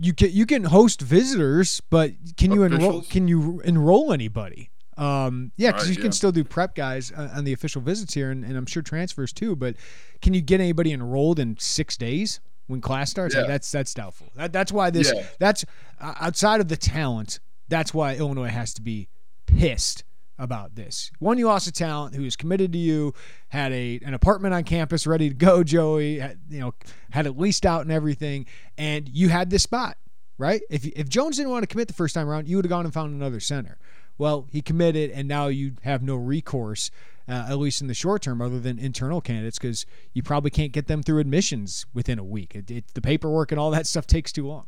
You 0.00 0.12
can 0.12 0.32
you 0.32 0.44
can 0.44 0.64
host 0.64 1.00
visitors, 1.00 1.80
but 1.88 2.12
can 2.36 2.50
you 2.50 2.64
enroll? 2.64 3.02
Can 3.02 3.28
you 3.28 3.60
enroll 3.60 4.12
anybody? 4.12 4.70
Um, 4.96 5.52
yeah, 5.56 5.70
because 5.70 5.88
Right, 5.88 5.96
you 5.96 6.02
can 6.02 6.12
still 6.12 6.32
do 6.32 6.42
prep 6.42 6.74
guys 6.74 7.12
uh, 7.12 7.30
on 7.34 7.44
the 7.44 7.52
official 7.52 7.80
visits 7.80 8.14
here, 8.14 8.30
and, 8.30 8.44
and 8.44 8.56
I'm 8.56 8.66
sure 8.66 8.82
transfers 8.82 9.32
too. 9.32 9.54
But 9.54 9.76
can 10.20 10.34
you 10.34 10.40
get 10.40 10.60
anybody 10.60 10.92
enrolled 10.92 11.38
in 11.38 11.56
six 11.58 11.96
days 11.96 12.40
when 12.66 12.80
class 12.80 13.10
starts? 13.10 13.36
Like, 13.36 13.46
that's 13.46 13.70
that's 13.70 13.94
doubtful. 13.94 14.32
That, 14.34 14.52
that's 14.52 14.72
why 14.72 14.90
this. 14.90 15.12
Yeah. 15.14 15.26
That's 15.38 15.64
uh, 16.00 16.14
outside 16.20 16.60
of 16.60 16.68
the 16.68 16.76
talent. 16.76 17.38
That's 17.68 17.94
why 17.94 18.16
Illinois 18.16 18.48
has 18.48 18.74
to 18.74 18.82
be 18.82 19.08
pissed 19.46 20.02
about 20.38 20.74
this. 20.74 21.10
One, 21.18 21.38
you 21.38 21.46
lost 21.46 21.66
a 21.66 21.72
talent 21.72 22.14
who 22.14 22.24
is 22.24 22.36
committed 22.36 22.72
to 22.72 22.78
you, 22.78 23.14
had 23.48 23.72
a 23.72 24.00
an 24.04 24.14
apartment 24.14 24.54
on 24.54 24.64
campus 24.64 25.06
ready 25.06 25.28
to 25.28 25.34
go. 25.34 25.62
Joey, 25.62 26.18
had, 26.18 26.38
you 26.48 26.60
know, 26.60 26.74
had 27.10 27.26
it 27.26 27.38
leased 27.38 27.64
out 27.64 27.82
and 27.82 27.92
everything, 27.92 28.46
and 28.76 29.08
you 29.08 29.28
had 29.28 29.50
this 29.50 29.62
spot 29.62 29.96
right? 30.38 30.62
If 30.70 30.84
if 30.86 31.08
Jones 31.08 31.36
didn't 31.36 31.50
want 31.50 31.62
to 31.62 31.66
commit 31.66 31.88
the 31.88 31.94
first 31.94 32.14
time 32.14 32.28
around, 32.28 32.48
you 32.48 32.56
would 32.56 32.64
have 32.64 32.70
gone 32.70 32.84
and 32.84 32.94
found 32.94 33.14
another 33.14 33.40
center. 33.40 33.78
Well, 34.16 34.46
he 34.50 34.62
committed, 34.62 35.10
and 35.10 35.26
now 35.26 35.48
you 35.48 35.72
have 35.82 36.02
no 36.02 36.14
recourse, 36.14 36.90
uh, 37.28 37.46
at 37.48 37.58
least 37.58 37.80
in 37.80 37.88
the 37.88 37.94
short 37.94 38.22
term, 38.22 38.40
other 38.40 38.60
than 38.60 38.78
internal 38.78 39.20
candidates, 39.20 39.58
because 39.58 39.86
you 40.12 40.22
probably 40.22 40.50
can't 40.50 40.72
get 40.72 40.86
them 40.86 41.02
through 41.02 41.18
admissions 41.18 41.84
within 41.92 42.18
a 42.18 42.24
week. 42.24 42.54
It, 42.54 42.70
it, 42.70 42.84
the 42.94 43.00
paperwork 43.00 43.50
and 43.50 43.58
all 43.58 43.72
that 43.72 43.86
stuff 43.86 44.06
takes 44.06 44.30
too 44.30 44.46
long. 44.46 44.66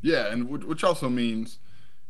Yeah, 0.00 0.30
and 0.30 0.48
which 0.48 0.64
which 0.64 0.84
also 0.84 1.08
means 1.08 1.58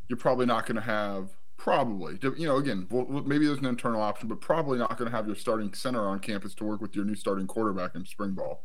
you're 0.09 0.17
probably 0.17 0.47
not 0.47 0.67
going 0.67 0.77
to 0.77 0.83
have 0.83 1.31
probably 1.65 2.19
you 2.37 2.47
know 2.47 2.59
again 2.59 2.87
well, 2.91 3.07
maybe 3.25 3.47
there's 3.47 3.59
an 3.59 3.65
internal 3.65 4.03
option, 4.03 4.29
but 4.29 4.39
probably 4.39 4.79
not 4.79 4.99
going 4.99 5.11
to 5.11 5.17
have 5.17 5.27
your 5.27 5.35
starting 5.35 5.73
center 5.73 6.07
on 6.07 6.19
campus 6.19 6.55
to 6.55 6.63
work 6.63 6.83
with 6.83 6.95
your 6.95 7.07
new 7.07 7.15
starting 7.15 7.47
quarterback 7.47 7.95
in 7.95 8.05
spring 8.05 8.33
ball. 8.33 8.65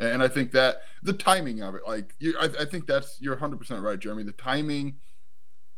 And 0.00 0.20
I 0.20 0.26
think 0.26 0.50
that 0.50 0.78
the 1.04 1.12
timing 1.12 1.62
of 1.62 1.76
it, 1.76 1.82
like 1.86 2.16
you, 2.18 2.34
I, 2.40 2.48
I 2.62 2.64
think 2.64 2.88
that's 2.88 3.18
you're 3.20 3.34
100 3.34 3.58
percent 3.58 3.82
right, 3.84 3.96
Jeremy. 4.00 4.24
The 4.24 4.32
timing 4.32 4.96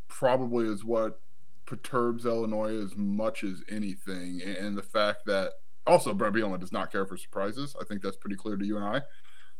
probably 0.09 0.66
is 0.66 0.83
what 0.83 1.21
perturbs 1.66 2.25
Illinois 2.25 2.83
as 2.83 2.97
much 2.97 3.44
as 3.44 3.62
anything, 3.68 4.40
and 4.40 4.79
the 4.79 4.83
fact 4.83 5.27
that 5.27 5.53
also 5.87 6.14
Bret 6.14 6.33
Bielema 6.33 6.59
does 6.59 6.73
not 6.73 6.90
care 6.90 7.05
for 7.05 7.18
surprises. 7.18 7.77
I 7.79 7.85
think 7.85 8.01
that's 8.01 8.16
pretty 8.16 8.37
clear 8.37 8.57
to 8.57 8.64
you 8.64 8.77
and 8.79 8.85
I. 8.87 9.03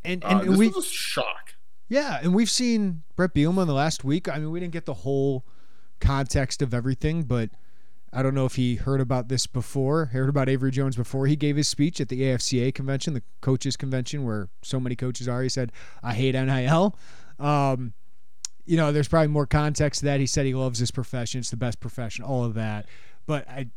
And 0.03 0.25
Uh, 0.25 0.39
and 0.41 0.49
this 0.49 0.57
we 0.57 0.69
was 0.69 0.77
a 0.77 0.89
shock. 0.89 1.53
yeah, 1.89 2.19
and 2.23 2.33
we've 2.33 2.49
seen 2.49 3.03
Bret 3.15 3.35
Bielema 3.35 3.61
in 3.61 3.67
the 3.67 3.75
last 3.75 4.03
week. 4.03 4.27
I 4.27 4.39
mean, 4.39 4.49
we 4.49 4.59
didn't 4.59 4.73
get 4.73 4.87
the 4.87 4.95
whole 4.95 5.45
context 5.99 6.61
of 6.61 6.73
everything, 6.73 7.23
but 7.23 7.49
I 8.11 8.23
don't 8.23 8.33
know 8.33 8.45
if 8.45 8.55
he 8.55 8.75
heard 8.75 9.01
about 9.01 9.27
this 9.27 9.45
before, 9.45 10.05
heard 10.05 10.29
about 10.29 10.49
Avery 10.49 10.71
Jones 10.71 10.95
before 10.95 11.27
he 11.27 11.35
gave 11.35 11.55
his 11.55 11.67
speech 11.67 12.01
at 12.01 12.09
the 12.09 12.21
AFCA 12.21 12.73
convention, 12.73 13.13
the 13.13 13.23
coaches 13.41 13.77
convention, 13.77 14.23
where 14.23 14.49
so 14.61 14.79
many 14.79 14.95
coaches 14.95 15.27
are. 15.27 15.43
He 15.43 15.49
said, 15.49 15.71
"I 16.01 16.13
hate 16.13 16.33
NIL." 16.33 16.95
Um, 17.37 17.93
you 18.65 18.77
know, 18.77 18.91
there's 18.91 19.07
probably 19.07 19.27
more 19.27 19.45
context 19.45 19.99
to 19.99 20.05
that. 20.05 20.19
He 20.19 20.25
said 20.25 20.45
he 20.45 20.53
loves 20.53 20.79
his 20.79 20.91
profession; 20.91 21.39
it's 21.39 21.51
the 21.51 21.57
best 21.57 21.79
profession, 21.79 22.23
all 22.23 22.43
of 22.43 22.55
that. 22.55 22.87
But 23.25 23.47
I, 23.47 23.67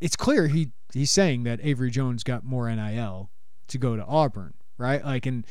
it's 0.00 0.16
clear 0.16 0.48
he 0.48 0.72
he's 0.92 1.10
saying 1.10 1.44
that 1.44 1.60
Avery 1.62 1.90
Jones 1.90 2.22
got 2.22 2.44
more 2.44 2.70
NIL 2.70 3.30
to 3.68 3.78
go 3.78 3.96
to 3.96 4.04
Auburn, 4.04 4.52
right? 4.76 5.02
Like, 5.02 5.24
and 5.24 5.46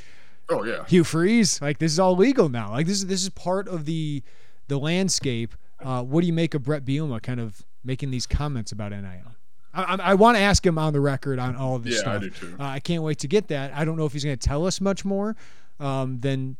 Oh 0.51 0.63
yeah. 0.63 0.85
Hugh 0.85 1.03
Freeze. 1.03 1.61
Like 1.61 1.79
this 1.79 1.93
is 1.93 1.99
all 1.99 2.15
legal 2.15 2.49
now. 2.49 2.71
Like 2.71 2.85
this 2.85 2.97
is 2.97 3.07
this 3.07 3.23
is 3.23 3.29
part 3.29 3.67
of 3.67 3.85
the 3.85 4.21
the 4.67 4.77
landscape. 4.77 5.55
Uh, 5.83 6.03
what 6.03 6.21
do 6.21 6.27
you 6.27 6.33
make 6.33 6.53
of 6.53 6.63
Bret 6.63 6.85
Bielema 6.85 7.21
kind 7.21 7.39
of 7.39 7.63
making 7.83 8.11
these 8.11 8.25
comments 8.27 8.71
about 8.71 8.91
NIL? 8.91 9.35
I, 9.73 9.83
I, 9.83 9.95
I 10.11 10.13
want 10.15 10.37
to 10.37 10.41
ask 10.41 10.65
him 10.65 10.77
on 10.77 10.93
the 10.93 10.99
record 11.01 11.39
on 11.39 11.55
all 11.55 11.75
of 11.75 11.83
this 11.83 11.95
Yeah, 11.95 11.99
I 11.99 12.19
stuff. 12.19 12.21
do 12.21 12.29
too. 12.29 12.55
Uh, 12.59 12.63
I 12.63 12.79
can't 12.79 13.03
wait 13.03 13.19
to 13.19 13.27
get 13.27 13.47
that. 13.49 13.73
I 13.73 13.85
don't 13.85 13.97
know 13.97 14.05
if 14.05 14.13
he's 14.13 14.23
going 14.23 14.37
to 14.37 14.47
tell 14.47 14.65
us 14.65 14.81
much 14.81 15.03
more 15.05 15.35
um, 15.79 16.19
than 16.19 16.57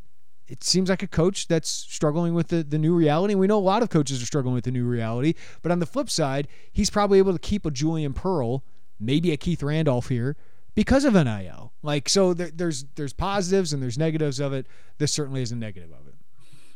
it 0.48 0.64
seems 0.64 0.90
like 0.90 1.02
a 1.04 1.08
coach 1.08 1.48
that's 1.48 1.70
struggling 1.70 2.34
with 2.34 2.50
the, 2.50 2.64
the 2.64 2.78
new 2.78 2.94
reality. 2.96 3.34
And 3.34 3.40
we 3.40 3.48
know 3.48 3.58
a 3.58 3.60
lot 3.60 3.84
of 3.84 3.90
coaches 3.90 4.22
are 4.22 4.26
struggling 4.26 4.54
with 4.56 4.64
the 4.66 4.72
new 4.72 4.86
reality. 4.86 5.34
But 5.62 5.72
on 5.72 5.80
the 5.80 5.86
flip 5.86 6.10
side, 6.10 6.48
he's 6.72 6.90
probably 6.90 7.20
able 7.20 7.34
to 7.34 7.40
keep 7.40 7.66
a 7.66 7.72
Julian 7.72 8.14
Pearl, 8.14 8.64
maybe 9.00 9.32
a 9.32 9.38
Keith 9.38 9.62
Randolph 9.64 10.10
here 10.10 10.36
because 10.76 11.06
of 11.06 11.14
NIL. 11.14 11.72
Like 11.84 12.10
so, 12.10 12.34
there, 12.34 12.50
there's 12.54 12.86
there's 12.96 13.14
positives 13.14 13.72
and 13.74 13.82
there's 13.82 13.98
negatives 13.98 14.40
of 14.40 14.52
it. 14.54 14.68
This 14.98 15.14
certainly 15.14 15.42
is 15.42 15.52
a 15.52 15.56
negative 15.56 15.92
of 15.92 16.08
it. 16.08 16.11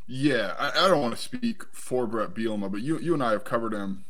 Yeah, 0.07 0.53
I, 0.59 0.85
I 0.85 0.87
don't 0.87 1.01
want 1.01 1.15
to 1.15 1.21
speak 1.21 1.63
for 1.71 2.05
Bret 2.05 2.33
Bielema, 2.33 2.71
but 2.71 2.81
you 2.81 2.99
you 2.99 3.13
and 3.13 3.23
I 3.23 3.31
have 3.31 3.43
covered 3.43 3.73
him 3.73 4.05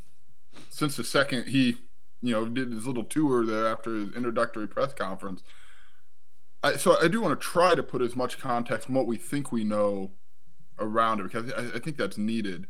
since 0.70 0.98
the 0.98 1.04
second 1.04 1.48
he, 1.48 1.78
you 2.22 2.34
know, 2.34 2.46
did 2.46 2.72
his 2.72 2.86
little 2.86 3.04
tour 3.04 3.46
there 3.46 3.68
after 3.68 3.96
his 3.96 4.14
introductory 4.14 4.68
press 4.68 4.94
conference. 4.94 5.42
I, 6.64 6.78
so 6.78 6.98
I 7.02 7.08
do 7.08 7.22
want 7.22 7.40
to 7.40 7.46
try 7.48 7.76
to 7.76 7.84
put 7.84 8.02
as 8.02 8.16
much 8.16 8.40
context 8.40 8.90
on 8.90 8.96
what 8.96 9.08
we 9.08 9.18
think 9.18 9.52
we 9.52 9.64
know 9.64 10.12
around 10.80 11.20
it 11.20 11.32
because 11.32 11.52
I, 11.54 11.78
I 11.78 11.80
think 11.80 11.96
that's 11.98 12.18
needed. 12.18 12.68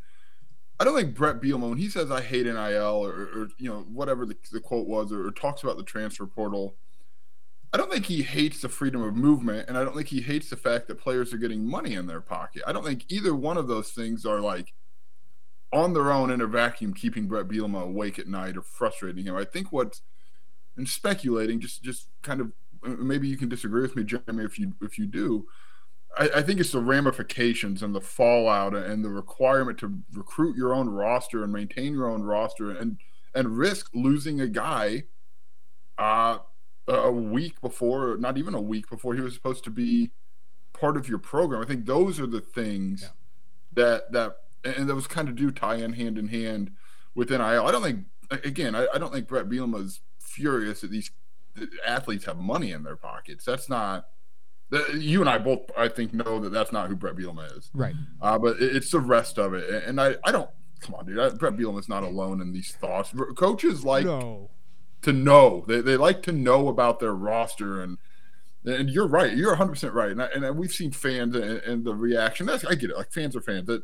I 0.80 0.84
don't 0.84 0.96
think 0.96 1.16
Bret 1.16 1.42
Bielema, 1.42 1.70
when 1.70 1.78
he 1.78 1.90
says 1.90 2.12
"I 2.12 2.22
hate 2.22 2.46
NIL" 2.46 2.58
or, 2.60 3.12
or 3.12 3.48
you 3.58 3.70
know 3.70 3.86
whatever 3.92 4.26
the, 4.26 4.36
the 4.52 4.60
quote 4.60 4.88
was, 4.88 5.12
or, 5.12 5.26
or 5.28 5.32
talks 5.32 5.64
about 5.64 5.78
the 5.78 5.84
transfer 5.84 6.28
portal, 6.28 6.76
I 7.76 7.78
don't 7.78 7.92
think 7.92 8.06
he 8.06 8.24
hates 8.24 8.62
the 8.62 8.70
freedom 8.70 9.02
of 9.02 9.18
movement, 9.18 9.68
and 9.68 9.78
I 9.78 9.84
don't 9.84 9.94
think 9.94 10.08
he 10.08 10.22
hates 10.22 10.50
the 10.50 10.56
fact 10.56 10.88
that 10.88 10.96
players 10.96 11.34
are 11.34 11.38
getting 11.38 11.68
money 11.68 11.96
in 11.96 12.08
their 12.08 12.22
pocket. 12.22 12.62
I 12.66 12.72
don't 12.72 12.86
think 12.86 13.04
either 13.10 13.36
one 13.36 13.58
of 13.58 13.68
those 13.68 13.90
things 13.90 14.26
are 14.26 14.40
like 14.40 14.72
on 15.74 15.92
their 15.92 16.10
own 16.10 16.32
in 16.32 16.40
a 16.40 16.48
vacuum, 16.48 16.94
keeping 16.94 17.28
Bret 17.28 17.50
Bielema 17.50 17.84
awake 17.84 18.18
at 18.18 18.30
night 18.30 18.56
or 18.56 18.62
frustrating 18.62 19.26
him. 19.26 19.36
I 19.36 19.44
think 19.44 19.74
what's 19.74 20.04
and 20.78 20.88
speculating, 20.88 21.60
just 21.60 21.84
just 21.84 22.08
kind 22.22 22.40
of 22.40 22.54
maybe 22.82 23.28
you 23.28 23.36
can 23.36 23.50
disagree 23.50 23.82
with 23.82 23.98
me, 23.98 24.06
Jeremy, 24.06 24.46
if 24.46 24.58
you 24.58 24.74
if 24.82 24.98
you 24.98 25.06
do. 25.06 25.46
I, 26.18 26.30
I 26.36 26.42
think 26.44 26.62
it's 26.62 26.72
the 26.72 26.80
ramifications 26.80 27.84
and 27.84 27.94
the 27.94 28.00
fallout 28.00 28.74
and 28.74 29.04
the 29.04 29.10
requirement 29.10 29.80
to 29.80 30.00
recruit 30.14 30.56
your 30.56 30.74
own 30.74 30.88
roster 30.88 31.44
and 31.44 31.52
maintain 31.52 31.92
your 31.92 32.10
own 32.10 32.24
roster 32.24 32.72
and 32.72 33.00
and 33.34 33.58
risk 33.58 33.90
losing 33.94 34.40
a 34.40 34.48
guy 34.48 35.04
uh, 35.98 36.38
a 36.88 37.12
week 37.12 37.60
before, 37.62 38.18
not 38.18 38.38
even 38.38 38.54
a 38.54 38.62
week 38.62 38.90
before 38.90 39.16
he 39.16 39.22
was 39.22 39.34
supposed 39.34 39.64
to 39.64 39.72
be 39.72 40.12
part 40.74 40.98
of 40.98 41.08
your 41.08 41.18
program. 41.18 41.62
I 41.62 41.66
think 41.66 41.86
those 41.86 42.20
are 42.20 42.28
the 42.28 42.42
things 42.42 43.02
yeah. 43.04 43.10
that 43.74 44.12
that 44.12 44.38
and 44.64 44.90
those 44.90 45.08
kind 45.08 45.30
of 45.30 45.36
do 45.36 45.52
tie 45.52 45.76
in 45.76 45.94
hand 45.94 46.18
in 46.18 46.28
hand 46.28 46.72
with 47.14 47.30
NIL. 47.30 47.42
I 47.42 47.72
don't 47.72 47.84
think 47.84 48.06
again, 48.44 48.76
I, 48.76 48.88
I 48.94 48.98
don't 48.98 49.12
think 49.12 49.28
Bret 49.28 49.48
Bielema 49.48 49.84
is 49.84 50.02
furious 50.20 50.82
that 50.82 50.92
these 50.92 51.12
athletes 51.86 52.26
have 52.26 52.38
money 52.38 52.72
in 52.72 52.84
their 52.84 52.96
pockets. 52.96 53.46
That's 53.46 53.70
not 53.70 54.08
you 54.96 55.22
and 55.22 55.30
I 55.30 55.38
both, 55.38 55.70
I 55.78 55.88
think, 55.88 56.14
know 56.14 56.40
that 56.40 56.52
that's 56.52 56.72
not 56.72 56.90
who 56.90 56.96
Bret 56.96 57.16
Bielema 57.16 57.58
is. 57.58 57.70
Right. 57.74 57.94
Uh, 58.22 58.38
but 58.38 58.58
it's 58.60 58.92
the 58.92 59.00
rest 59.00 59.38
of 59.38 59.54
it, 59.54 59.84
and 59.86 60.00
I, 60.02 60.16
I 60.24 60.32
don't. 60.32 60.50
Come 60.82 60.96
on, 60.96 61.06
dude. 61.06 61.20
I, 61.20 61.30
Bret 61.30 61.54
Bielema 61.54 61.80
is 61.80 61.90
not 61.90 62.04
alone 62.04 62.42
in 62.42 62.52
these 62.52 62.72
thoughts. 62.72 63.14
Coaches 63.36 63.86
like 63.86 64.06
no. 64.06 64.50
To 65.06 65.14
know. 65.14 65.64
They, 65.68 65.82
they 65.82 65.98
like 65.98 66.22
to 66.24 66.32
know 66.32 66.68
about 66.68 67.00
their 67.00 67.14
roster, 67.14 67.82
and 67.82 67.98
and 68.66 68.90
you're 68.90 69.08
right. 69.08 69.36
You're 69.36 69.52
100 69.52 69.70
percent 69.72 69.94
right. 69.94 70.12
And, 70.12 70.22
I, 70.22 70.26
and 70.26 70.58
we've 70.58 70.74
seen 70.74 70.92
fans 70.92 71.36
and, 71.36 71.60
and, 71.60 71.86
the 71.86 71.94
reaction. 71.94 72.48
That's 72.48 72.66
I 72.66 72.76
get 72.76 72.90
it. 72.90 72.98
Like 72.98 73.12
fans 73.12 73.36
are 73.36 73.42
fans. 73.42 73.68
That 73.68 73.84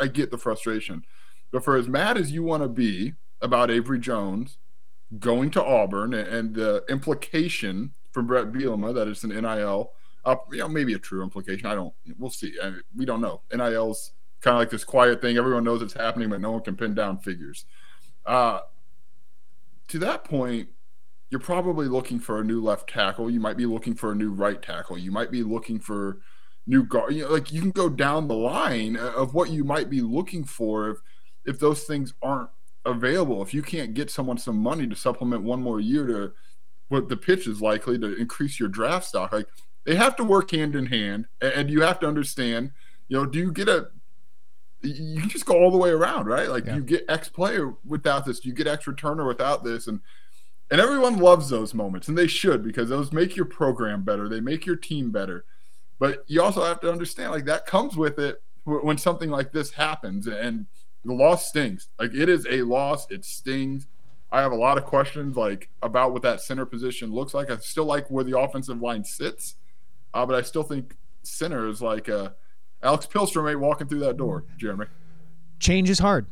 I 0.00 0.08
get 0.08 0.30
the 0.30 0.38
frustration. 0.38 1.04
But 1.52 1.64
for 1.64 1.76
as 1.76 1.88
mad 1.88 2.16
as 2.16 2.32
you 2.32 2.42
want 2.42 2.62
to 2.62 2.68
be 2.68 3.14
about 3.40 3.70
Avery 3.70 3.98
Jones 3.98 4.58
going 5.18 5.50
to 5.50 5.64
Auburn 5.64 6.14
and 6.14 6.54
the 6.54 6.84
implication 6.88 7.94
from 8.12 8.26
Bret 8.26 8.52
Bielema 8.52 8.94
that 8.94 9.08
it's 9.08 9.24
an 9.24 9.30
NIL, 9.30 9.92
uh, 10.24 10.36
you 10.52 10.58
know, 10.58 10.68
maybe 10.68 10.94
a 10.94 10.98
true 10.98 11.22
implication. 11.22 11.66
I 11.66 11.74
don't. 11.74 11.94
We'll 12.18 12.30
see. 12.30 12.54
I 12.62 12.72
we 12.96 13.04
don't 13.04 13.20
know. 13.20 13.42
NIL's 13.52 14.12
kind 14.40 14.54
of 14.54 14.58
like 14.58 14.70
this 14.70 14.84
quiet 14.84 15.20
thing. 15.20 15.36
Everyone 15.36 15.64
knows 15.64 15.82
it's 15.82 15.94
happening, 15.94 16.28
but 16.28 16.40
no 16.40 16.52
one 16.52 16.62
can 16.62 16.76
pin 16.76 16.94
down 16.94 17.18
figures. 17.18 17.64
Uh, 18.26 18.60
to 19.90 19.98
that 20.00 20.24
point, 20.24 20.68
you're 21.30 21.40
probably 21.40 21.86
looking 21.86 22.18
for 22.18 22.40
a 22.40 22.44
new 22.44 22.60
left 22.60 22.88
tackle. 22.90 23.30
You 23.30 23.40
might 23.40 23.56
be 23.56 23.66
looking 23.66 23.94
for 23.94 24.12
a 24.12 24.14
new 24.14 24.32
right 24.32 24.60
tackle. 24.60 24.98
You 24.98 25.12
might 25.12 25.30
be 25.30 25.42
looking 25.42 25.78
for 25.78 26.20
new 26.66 26.84
guard. 26.84 27.14
You 27.14 27.24
know, 27.24 27.32
like 27.32 27.52
you 27.52 27.60
can 27.60 27.70
go 27.70 27.88
down 27.88 28.28
the 28.28 28.34
line 28.34 28.96
of 28.96 29.34
what 29.34 29.50
you 29.50 29.64
might 29.64 29.90
be 29.90 30.00
looking 30.00 30.44
for 30.44 30.90
if 30.90 30.98
if 31.44 31.58
those 31.58 31.84
things 31.84 32.14
aren't 32.22 32.50
available. 32.84 33.42
If 33.42 33.54
you 33.54 33.62
can't 33.62 33.94
get 33.94 34.10
someone 34.10 34.38
some 34.38 34.58
money 34.58 34.86
to 34.86 34.96
supplement 34.96 35.42
one 35.42 35.62
more 35.62 35.80
year 35.80 36.06
to 36.06 36.32
what 36.88 37.08
the 37.08 37.16
pitch 37.16 37.46
is 37.46 37.62
likely 37.62 37.98
to 37.98 38.16
increase 38.16 38.58
your 38.58 38.68
draft 38.68 39.06
stock. 39.06 39.32
Like 39.32 39.46
they 39.86 39.94
have 39.94 40.16
to 40.16 40.24
work 40.24 40.50
hand 40.50 40.74
in 40.74 40.86
hand, 40.86 41.26
and 41.40 41.70
you 41.70 41.82
have 41.82 42.00
to 42.00 42.08
understand. 42.08 42.72
You 43.08 43.18
know, 43.18 43.26
do 43.26 43.38
you 43.38 43.52
get 43.52 43.68
a? 43.68 43.88
You 44.82 45.26
just 45.26 45.46
go 45.46 45.62
all 45.62 45.70
the 45.70 45.78
way 45.78 45.90
around, 45.90 46.26
right? 46.26 46.48
Like 46.48 46.66
yeah. 46.66 46.76
you 46.76 46.82
get 46.82 47.04
X 47.08 47.28
player 47.28 47.74
without 47.84 48.24
this, 48.24 48.44
you 48.44 48.52
get 48.52 48.66
X 48.66 48.86
returner 48.86 49.26
without 49.26 49.62
this, 49.62 49.86
and 49.86 50.00
and 50.70 50.80
everyone 50.80 51.18
loves 51.18 51.48
those 51.48 51.74
moments, 51.74 52.08
and 52.08 52.16
they 52.16 52.28
should 52.28 52.62
because 52.62 52.88
those 52.88 53.12
make 53.12 53.36
your 53.36 53.44
program 53.44 54.04
better. 54.04 54.28
They 54.28 54.40
make 54.40 54.64
your 54.64 54.76
team 54.76 55.10
better. 55.10 55.44
But 55.98 56.24
you 56.28 56.42
also 56.42 56.64
have 56.64 56.80
to 56.80 56.90
understand, 56.90 57.32
like 57.32 57.44
that 57.44 57.66
comes 57.66 57.96
with 57.96 58.18
it 58.18 58.42
when 58.64 58.96
something 58.96 59.30
like 59.30 59.52
this 59.52 59.72
happens, 59.72 60.26
and 60.26 60.66
the 61.04 61.12
loss 61.12 61.48
stings. 61.48 61.88
Like 61.98 62.14
it 62.14 62.28
is 62.28 62.46
a 62.48 62.62
loss. 62.62 63.10
It 63.10 63.24
stings. 63.24 63.86
I 64.32 64.40
have 64.40 64.52
a 64.52 64.56
lot 64.56 64.78
of 64.78 64.84
questions 64.84 65.36
like 65.36 65.68
about 65.82 66.12
what 66.12 66.22
that 66.22 66.40
center 66.40 66.64
position 66.64 67.12
looks 67.12 67.34
like. 67.34 67.50
I 67.50 67.56
still 67.56 67.84
like 67.84 68.08
where 68.10 68.24
the 68.24 68.38
offensive 68.38 68.80
line 68.80 69.04
sits, 69.04 69.56
uh, 70.14 70.24
but 70.24 70.36
I 70.36 70.42
still 70.42 70.62
think 70.62 70.96
center 71.22 71.68
is 71.68 71.82
like 71.82 72.08
uh, 72.08 72.30
Alex 72.82 73.06
Pihlstrom 73.06 73.50
ain't 73.50 73.60
walking 73.60 73.86
through 73.86 74.00
that 74.00 74.16
door, 74.16 74.44
Jeremy. 74.56 74.86
Change 75.58 75.90
is 75.90 75.98
hard. 75.98 76.26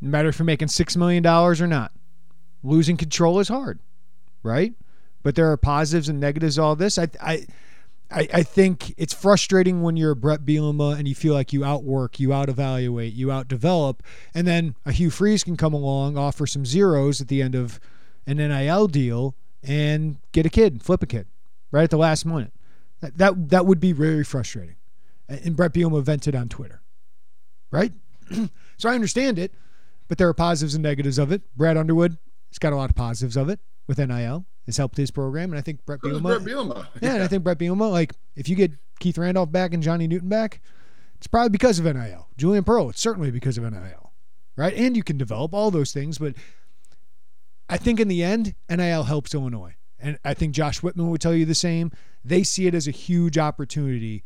No 0.00 0.08
matter 0.08 0.28
if 0.28 0.38
you're 0.38 0.46
making 0.46 0.68
six 0.68 0.96
million 0.96 1.22
dollars 1.22 1.60
or 1.60 1.66
not. 1.66 1.92
Losing 2.64 2.96
control 2.96 3.40
is 3.40 3.48
hard, 3.48 3.80
right? 4.42 4.74
But 5.22 5.34
there 5.34 5.50
are 5.50 5.56
positives 5.56 6.08
and 6.08 6.20
negatives. 6.20 6.58
All 6.58 6.76
this, 6.76 6.98
I, 6.98 7.08
I 7.20 7.46
I, 8.12 8.28
I 8.34 8.42
think 8.42 8.94
it's 8.96 9.14
frustrating 9.14 9.82
when 9.82 9.96
you're 9.96 10.14
Bret 10.14 10.44
Bielema 10.44 10.98
and 10.98 11.08
you 11.08 11.14
feel 11.14 11.34
like 11.34 11.52
you 11.52 11.64
outwork, 11.64 12.20
you 12.20 12.32
out 12.32 12.48
evaluate, 12.48 13.14
you 13.14 13.32
out 13.32 13.48
develop, 13.48 14.02
and 14.34 14.46
then 14.46 14.76
a 14.84 14.92
Hugh 14.92 15.10
Freeze 15.10 15.42
can 15.42 15.56
come 15.56 15.72
along, 15.72 16.18
offer 16.18 16.46
some 16.46 16.66
zeros 16.66 17.20
at 17.20 17.28
the 17.28 17.40
end 17.40 17.54
of 17.54 17.80
an 18.26 18.36
NIL 18.36 18.86
deal, 18.88 19.34
and 19.62 20.18
get 20.32 20.46
a 20.46 20.50
kid, 20.50 20.82
flip 20.82 21.02
a 21.02 21.06
kid, 21.06 21.26
right 21.70 21.84
at 21.84 21.90
the 21.90 21.96
last 21.96 22.26
minute. 22.26 22.52
That 23.00 23.18
that, 23.18 23.48
that 23.48 23.66
would 23.66 23.80
be 23.80 23.92
very 23.92 24.24
frustrating. 24.24 24.76
And 25.32 25.56
Bret 25.56 25.72
Bielema 25.72 26.02
vented 26.02 26.34
on 26.34 26.48
Twitter, 26.48 26.82
right? 27.70 27.92
so 28.76 28.88
I 28.88 28.94
understand 28.94 29.38
it, 29.38 29.52
but 30.08 30.18
there 30.18 30.28
are 30.28 30.34
positives 30.34 30.74
and 30.74 30.82
negatives 30.82 31.18
of 31.18 31.32
it. 31.32 31.42
Brad 31.56 31.76
Underwood 31.76 32.18
has 32.50 32.58
got 32.58 32.72
a 32.72 32.76
lot 32.76 32.90
of 32.90 32.96
positives 32.96 33.36
of 33.36 33.48
it 33.48 33.60
with 33.86 33.98
NIL 33.98 34.46
has 34.66 34.76
helped 34.76 34.96
his 34.96 35.10
program, 35.10 35.50
and 35.50 35.58
I 35.58 35.62
think 35.62 35.84
Bret 35.84 36.00
Bielema. 36.00 36.22
Bret 36.22 36.40
Bielema. 36.42 36.86
Yeah, 37.00 37.14
and 37.14 37.22
I 37.22 37.26
think 37.26 37.42
Bret 37.42 37.58
Bielema, 37.58 37.90
like 37.90 38.14
if 38.36 38.48
you 38.48 38.56
get 38.56 38.72
Keith 39.00 39.18
Randolph 39.18 39.50
back 39.50 39.74
and 39.74 39.82
Johnny 39.82 40.06
Newton 40.06 40.28
back, 40.28 40.60
it's 41.16 41.26
probably 41.26 41.50
because 41.50 41.78
of 41.78 41.84
NIL. 41.84 42.28
Julian 42.36 42.64
Pearl, 42.64 42.90
it's 42.90 43.00
certainly 43.00 43.30
because 43.30 43.58
of 43.58 43.64
NIL, 43.64 44.12
right? 44.56 44.74
And 44.74 44.96
you 44.96 45.02
can 45.02 45.18
develop 45.18 45.52
all 45.54 45.70
those 45.70 45.92
things, 45.92 46.18
but 46.18 46.34
I 47.68 47.76
think 47.76 48.00
in 48.00 48.08
the 48.08 48.22
end, 48.22 48.54
NIL 48.68 49.04
helps 49.04 49.34
Illinois, 49.34 49.74
and 49.98 50.18
I 50.24 50.34
think 50.34 50.54
Josh 50.54 50.82
Whitman 50.82 51.10
would 51.10 51.20
tell 51.20 51.34
you 51.34 51.44
the 51.44 51.54
same. 51.54 51.90
They 52.24 52.44
see 52.44 52.66
it 52.66 52.74
as 52.74 52.86
a 52.86 52.92
huge 52.92 53.38
opportunity 53.38 54.22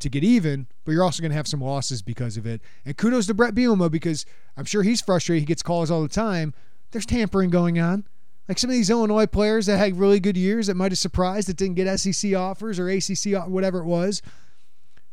to 0.00 0.08
get 0.08 0.24
even, 0.24 0.66
but 0.84 0.92
you're 0.92 1.04
also 1.04 1.20
going 1.20 1.30
to 1.30 1.36
have 1.36 1.48
some 1.48 1.60
losses 1.60 2.02
because 2.02 2.36
of 2.36 2.46
it. 2.46 2.60
And 2.84 2.96
kudos 2.96 3.26
to 3.26 3.34
Bret 3.34 3.54
Bielema 3.54 3.90
because 3.90 4.26
I'm 4.56 4.64
sure 4.64 4.82
he's 4.82 5.00
frustrated. 5.00 5.42
He 5.42 5.46
gets 5.46 5.62
calls 5.62 5.90
all 5.90 6.02
the 6.02 6.08
time. 6.08 6.54
There's 6.90 7.06
tampering 7.06 7.50
going 7.50 7.78
on. 7.78 8.06
Like 8.48 8.58
some 8.58 8.70
of 8.70 8.74
these 8.74 8.88
Illinois 8.88 9.26
players 9.26 9.66
that 9.66 9.76
had 9.76 9.98
really 9.98 10.20
good 10.20 10.36
years 10.36 10.68
that 10.68 10.74
might 10.74 10.92
have 10.92 10.98
surprised 10.98 11.48
that 11.48 11.58
didn't 11.58 11.74
get 11.74 11.98
SEC 11.98 12.34
offers 12.34 12.78
or 12.78 12.88
ACC, 12.88 13.46
whatever 13.46 13.80
it 13.80 13.84
was, 13.84 14.22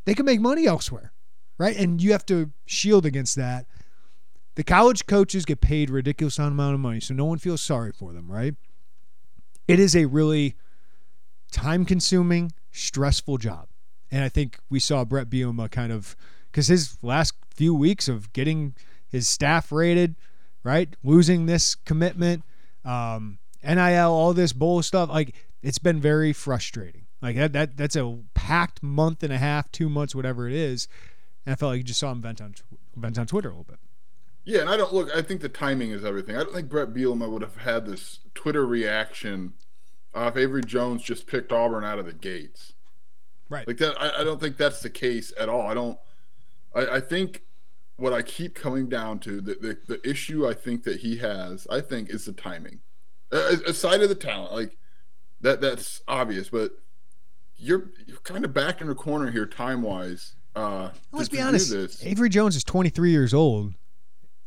they 0.05 0.13
can 0.13 0.25
make 0.25 0.39
money 0.39 0.65
elsewhere, 0.65 1.11
right? 1.57 1.75
And 1.75 2.01
you 2.01 2.13
have 2.13 2.25
to 2.27 2.51
shield 2.65 3.05
against 3.05 3.35
that. 3.35 3.65
The 4.55 4.63
college 4.63 5.05
coaches 5.05 5.43
get 5.43 5.59
paid 5.59 5.89
ridiculous 5.89 6.39
amount 6.39 6.75
of 6.75 6.79
money, 6.79 7.01
so 7.01 7.13
no 7.13 7.25
one 7.25 7.37
feels 7.37 7.61
sorry 7.61 7.91
for 7.91 8.13
them, 8.13 8.31
right? 8.31 8.55
It 9.67 9.79
is 9.79 9.97
a 9.97 10.05
really 10.05 10.55
time-consuming, 11.51 12.53
stressful 12.71 13.37
job, 13.37 13.67
and 14.11 14.23
I 14.23 14.29
think 14.29 14.59
we 14.69 14.79
saw 14.79 15.03
Bret 15.03 15.29
Bielema 15.29 15.69
kind 15.69 15.91
of 15.91 16.15
because 16.51 16.67
his 16.67 16.97
last 17.01 17.33
few 17.49 17.73
weeks 17.73 18.07
of 18.07 18.31
getting 18.33 18.75
his 19.07 19.27
staff 19.27 19.71
rated, 19.71 20.15
right, 20.63 20.95
losing 21.03 21.45
this 21.45 21.75
commitment 21.75 22.43
um, 22.83 23.39
NIL, 23.63 24.11
all 24.11 24.33
this 24.33 24.53
bull 24.53 24.81
stuff. 24.83 25.09
Like 25.09 25.33
it's 25.61 25.79
been 25.79 25.99
very 25.99 26.31
frustrating. 26.31 27.05
Like 27.21 27.35
that, 27.37 27.53
that 27.53 27.77
that's 27.77 27.95
a 27.95 28.19
packed 28.33 28.83
month 28.83 29.23
and 29.23 29.33
a 29.33 29.37
half, 29.37 29.71
two 29.71 29.89
months, 29.89 30.13
whatever 30.13 30.47
it 30.47 30.53
is. 30.53 30.87
And 31.45 31.53
I 31.53 31.55
felt 31.55 31.71
like 31.71 31.77
you 31.79 31.83
just 31.83 31.99
saw 31.99 32.11
him 32.11 32.21
vent 32.21 32.41
on 32.41 32.55
vent 32.95 33.17
on 33.17 33.25
Twitter 33.25 33.49
a 33.49 33.51
little 33.51 33.63
bit. 33.63 33.79
Yeah, 34.43 34.61
and 34.61 34.69
I 34.69 34.77
don't 34.77 34.93
look. 34.93 35.09
I 35.15 35.23
think 35.23 35.41
the 35.41 35.49
timing 35.49 35.89
is 35.89 36.05
everything. 36.05 36.35
I 36.35 36.43
don't 36.43 36.53
think 36.53 36.69
Bret 36.69 36.93
Bielema 36.93 37.29
would 37.29 37.41
have 37.41 37.57
had 37.57 37.87
this 37.87 38.19
Twitter 38.35 38.65
reaction 38.65 39.53
uh, 40.13 40.29
if 40.31 40.37
Avery 40.37 40.61
Jones 40.61 41.01
just 41.01 41.25
picked 41.25 41.51
Auburn 41.51 41.83
out 41.83 41.97
of 41.97 42.05
the 42.05 42.13
gates. 42.13 42.73
Right. 43.49 43.67
Like 43.67 43.77
that. 43.77 43.95
I, 44.01 44.21
I 44.21 44.23
don't 44.23 44.39
think 44.39 44.57
that's 44.57 44.81
the 44.81 44.89
case 44.89 45.31
at 45.39 45.49
all. 45.49 45.61
I 45.67 45.73
don't. 45.73 45.97
I, 46.73 46.95
I 46.95 46.99
think 46.99 47.43
what 47.97 48.13
I 48.13 48.21
keep 48.21 48.55
coming 48.55 48.89
down 48.89 49.19
to 49.19 49.39
the, 49.39 49.55
the, 49.55 49.77
the 49.95 50.09
issue 50.09 50.47
I 50.47 50.53
think 50.53 50.83
that 50.83 51.01
he 51.01 51.17
has, 51.17 51.65
I 51.71 51.81
think, 51.81 52.09
is 52.09 52.25
the 52.25 52.33
timing. 52.33 52.79
Uh, 53.31 53.57
aside 53.65 54.01
of 54.01 54.09
the 54.09 54.15
talent, 54.15 54.53
like 54.53 54.77
that, 55.41 55.61
that's 55.61 56.01
obvious. 56.07 56.49
But 56.49 56.71
you're 57.57 57.91
you're 58.05 58.17
kind 58.17 58.45
of 58.45 58.53
back 58.53 58.81
in 58.81 58.87
the 58.87 58.95
corner 58.95 59.31
here, 59.31 59.45
time 59.45 59.81
wise. 59.81 60.35
Uh, 60.55 60.89
Let's 61.11 61.29
be 61.29 61.41
honest. 61.41 62.03
Avery 62.05 62.29
Jones 62.29 62.55
is 62.55 62.63
23 62.63 63.11
years 63.11 63.33
old, 63.33 63.73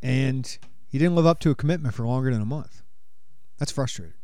and 0.03 0.59
he 0.89 0.99
didn't 0.99 1.15
live 1.15 1.27
up 1.27 1.39
to 1.41 1.51
a 1.51 1.55
commitment 1.55 1.95
for 1.95 2.07
longer 2.07 2.33
than 2.33 2.41
a 2.41 2.47
month. 2.47 2.83
That's 3.59 3.73
frustrating. 3.73 4.15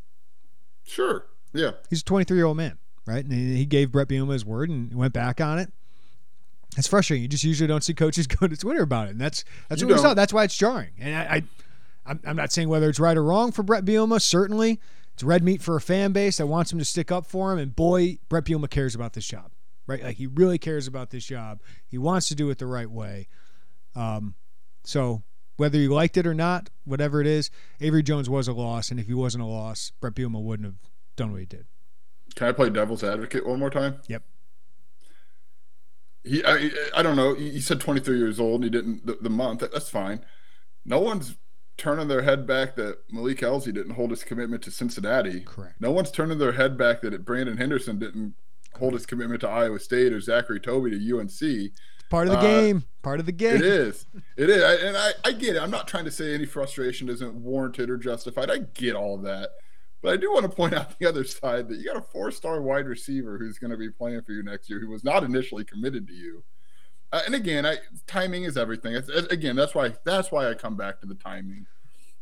Sure. 0.85 1.27
Yeah. 1.53 1.73
He's 1.91 2.01
a 2.01 2.05
23 2.05 2.37
year 2.37 2.47
old 2.47 2.57
man, 2.57 2.79
right? 3.07 3.25
And 3.25 3.33
he 3.33 3.67
gave 3.67 3.93
Bret 3.93 4.09
Bielema 4.09 4.33
his 4.33 4.45
word 4.45 4.71
and 4.71 4.95
went 4.95 5.13
back 5.13 5.41
on 5.41 5.59
it 5.59 5.73
it's 6.77 6.89
frustrating. 6.89 7.23
You 7.23 7.29
just 7.29 7.45
usually 7.45 7.67
don't 7.69 7.85
see 7.85 7.95
coaches 7.95 8.27
go 8.27 8.47
to 8.47 8.57
Twitter 8.57 8.83
about 8.83 9.09
it, 9.09 9.13
and 9.13 9.21
that's 9.21 9.45
that's 9.69 9.81
you 9.81 9.87
what 9.87 9.95
don't. 9.95 10.05
we 10.05 10.09
saw. 10.09 10.15
That's 10.15 10.33
why 10.33 10.45
it's 10.45 10.57
jarring. 10.57 10.91
And 10.99 11.15
I, 11.15 11.35
I 11.37 11.43
I'm, 12.07 12.21
I'm 12.27 12.37
not 12.37 12.53
saying 12.53 12.69
whether 12.69 12.89
it's 12.89 13.01
right 13.01 13.17
or 13.17 13.25
wrong 13.25 13.53
for 13.53 13.63
Bret 13.63 13.85
Bielema. 13.85 14.21
Certainly, 14.21 14.81
it's 15.15 15.23
red 15.23 15.43
meat 15.43 15.63
for 15.63 15.77
a 15.77 15.81
fan 15.81 16.13
base 16.13 16.39
that 16.39 16.47
wants 16.47 16.73
him 16.73 16.79
to 16.79 16.85
stick 16.85 17.11
up 17.13 17.27
for 17.27 17.53
him. 17.53 17.59
And 17.59 17.75
boy, 17.75 18.19
Bret 18.29 18.45
Bielema 18.45 18.69
cares 18.69 18.95
about 18.95 19.13
this 19.13 19.27
job, 19.27 19.53
right? 19.87 20.03
Like 20.03 20.17
he 20.17 20.27
really 20.27 20.59
cares 20.59 20.87
about 20.87 21.11
this 21.11 21.25
job. 21.25 21.61
He 21.87 21.99
wants 21.99 22.29
to 22.29 22.35
do 22.35 22.51
it 22.51 22.59
the 22.59 22.67
right 22.67 22.91
way. 22.91 23.29
Um, 23.95 24.35
so 24.83 25.23
whether 25.57 25.79
you 25.79 25.93
liked 25.93 26.17
it 26.17 26.27
or 26.27 26.35
not, 26.35 26.69
whatever 26.85 27.21
it 27.21 27.27
is, 27.27 27.51
Avery 27.81 28.03
Jones 28.03 28.29
was 28.29 28.49
a 28.49 28.53
loss, 28.53 28.91
and 28.91 28.99
if 28.99 29.07
he 29.07 29.15
wasn't 29.15 29.45
a 29.45 29.47
loss, 29.47 29.93
Bret 30.01 30.15
Bielema 30.15 30.43
wouldn't 30.43 30.67
have 30.67 30.91
done 31.17 31.31
what 31.31 31.41
he 31.41 31.47
did. 31.47 31.67
Can 32.35 32.49
I 32.49 32.53
play 32.53 32.71
devil's 32.71 33.05
advocate 33.05 33.47
one 33.47 33.59
more 33.59 33.71
time? 33.71 34.01
Yep 34.09 34.23
he 36.27 36.43
I, 36.43 36.71
I 36.97 37.03
don't 37.03 37.17
know 37.17 37.35
he 37.35 37.61
said 37.61 37.81
23 37.81 38.17
years 38.17 38.41
old 38.41 38.63
and 38.63 38.65
he 38.65 38.71
didn't 38.71 39.05
the, 39.07 39.19
the 39.21 39.29
month 39.29 39.61
that's 39.61 39.91
fine 39.91 40.25
no 40.85 40.99
one's 40.99 41.37
turning 41.77 42.09
their 42.09 42.23
head 42.23 42.47
back 42.47 42.77
that 42.77 42.99
Malik 43.11 43.39
Elzy 43.39 43.73
didn't 43.75 43.91
hold 43.95 44.11
his 44.11 44.23
commitment 44.23 44.63
to 44.63 44.71
Cincinnati. 44.71 45.41
Correct. 45.41 45.81
No 45.81 45.91
one's 45.91 46.11
turning 46.13 46.39
their 46.39 46.53
head 46.53 46.79
back 46.79 47.01
that 47.03 47.25
Brandon 47.25 47.57
Henderson 47.57 47.99
didn't 47.99 48.35
hold 48.79 48.93
his 48.93 49.07
commitment 49.07 49.41
to 49.41 49.49
Iowa 49.49 49.81
State 49.81 50.13
or 50.13 50.21
Zachary 50.21 50.61
Toby 50.61 50.91
to 50.91 51.19
UNC. 51.19 51.73
Part 52.11 52.29
of 52.29 52.35
the 52.35 52.39
Uh, 52.39 52.43
game. 52.43 52.85
Part 53.03 53.19
of 53.19 53.27
the 53.27 53.33
game. 53.33 53.57
It 53.57 53.63
is. 53.63 54.07
It 54.37 54.51
is. 54.51 54.63
I, 54.63 54.75
and 54.87 54.97
I, 54.97 55.11
I 55.25 55.33
get 55.33 55.57
it. 55.57 55.63
I'm 55.63 55.71
not 55.71 55.89
trying 55.89 56.05
to 56.05 56.13
say 56.13 56.33
any 56.33 56.47
frustration 56.47 57.09
isn't 57.09 57.35
warranted 57.35 57.91
or 57.91 57.97
justified. 57.97 58.51
I 58.51 58.59
get 58.59 58.95
all 58.95 59.17
of 59.17 59.23
that. 59.23 59.49
But 60.05 60.13
I 60.13 60.17
do 60.19 60.31
want 60.31 60.43
to 60.43 60.55
point 60.55 60.75
out 60.75 60.99
the 60.99 61.09
other 61.09 61.25
side 61.25 61.67
that 61.69 61.79
you 61.79 61.85
got 61.87 61.97
a 61.97 62.03
four 62.03 62.31
star 62.31 62.61
wide 62.61 62.87
receiver 62.87 63.39
who's 63.39 63.59
going 63.59 63.71
to 63.71 63.79
be 63.79 63.89
playing 63.89 64.21
for 64.21 64.33
you 64.33 64.43
next 64.43 64.69
year 64.69 64.79
who 64.79 64.91
was 64.91 65.03
not 65.03 65.25
initially 65.25 65.65
committed 65.65 66.07
to 66.09 66.13
you. 66.13 66.45
Uh, 67.11 67.23
and 67.25 67.35
again, 67.35 67.65
I, 67.65 67.79
timing 68.07 68.45
is 68.45 68.59
everything. 68.59 68.95
It's, 68.95 69.09
again, 69.09 69.57
that's 69.57 69.75
why 69.75 69.95
that's 70.05 70.31
why 70.31 70.51
I 70.51 70.53
come 70.53 70.77
back 70.77 71.01
to 71.01 71.07
the 71.07 71.15
timing. 71.15 71.65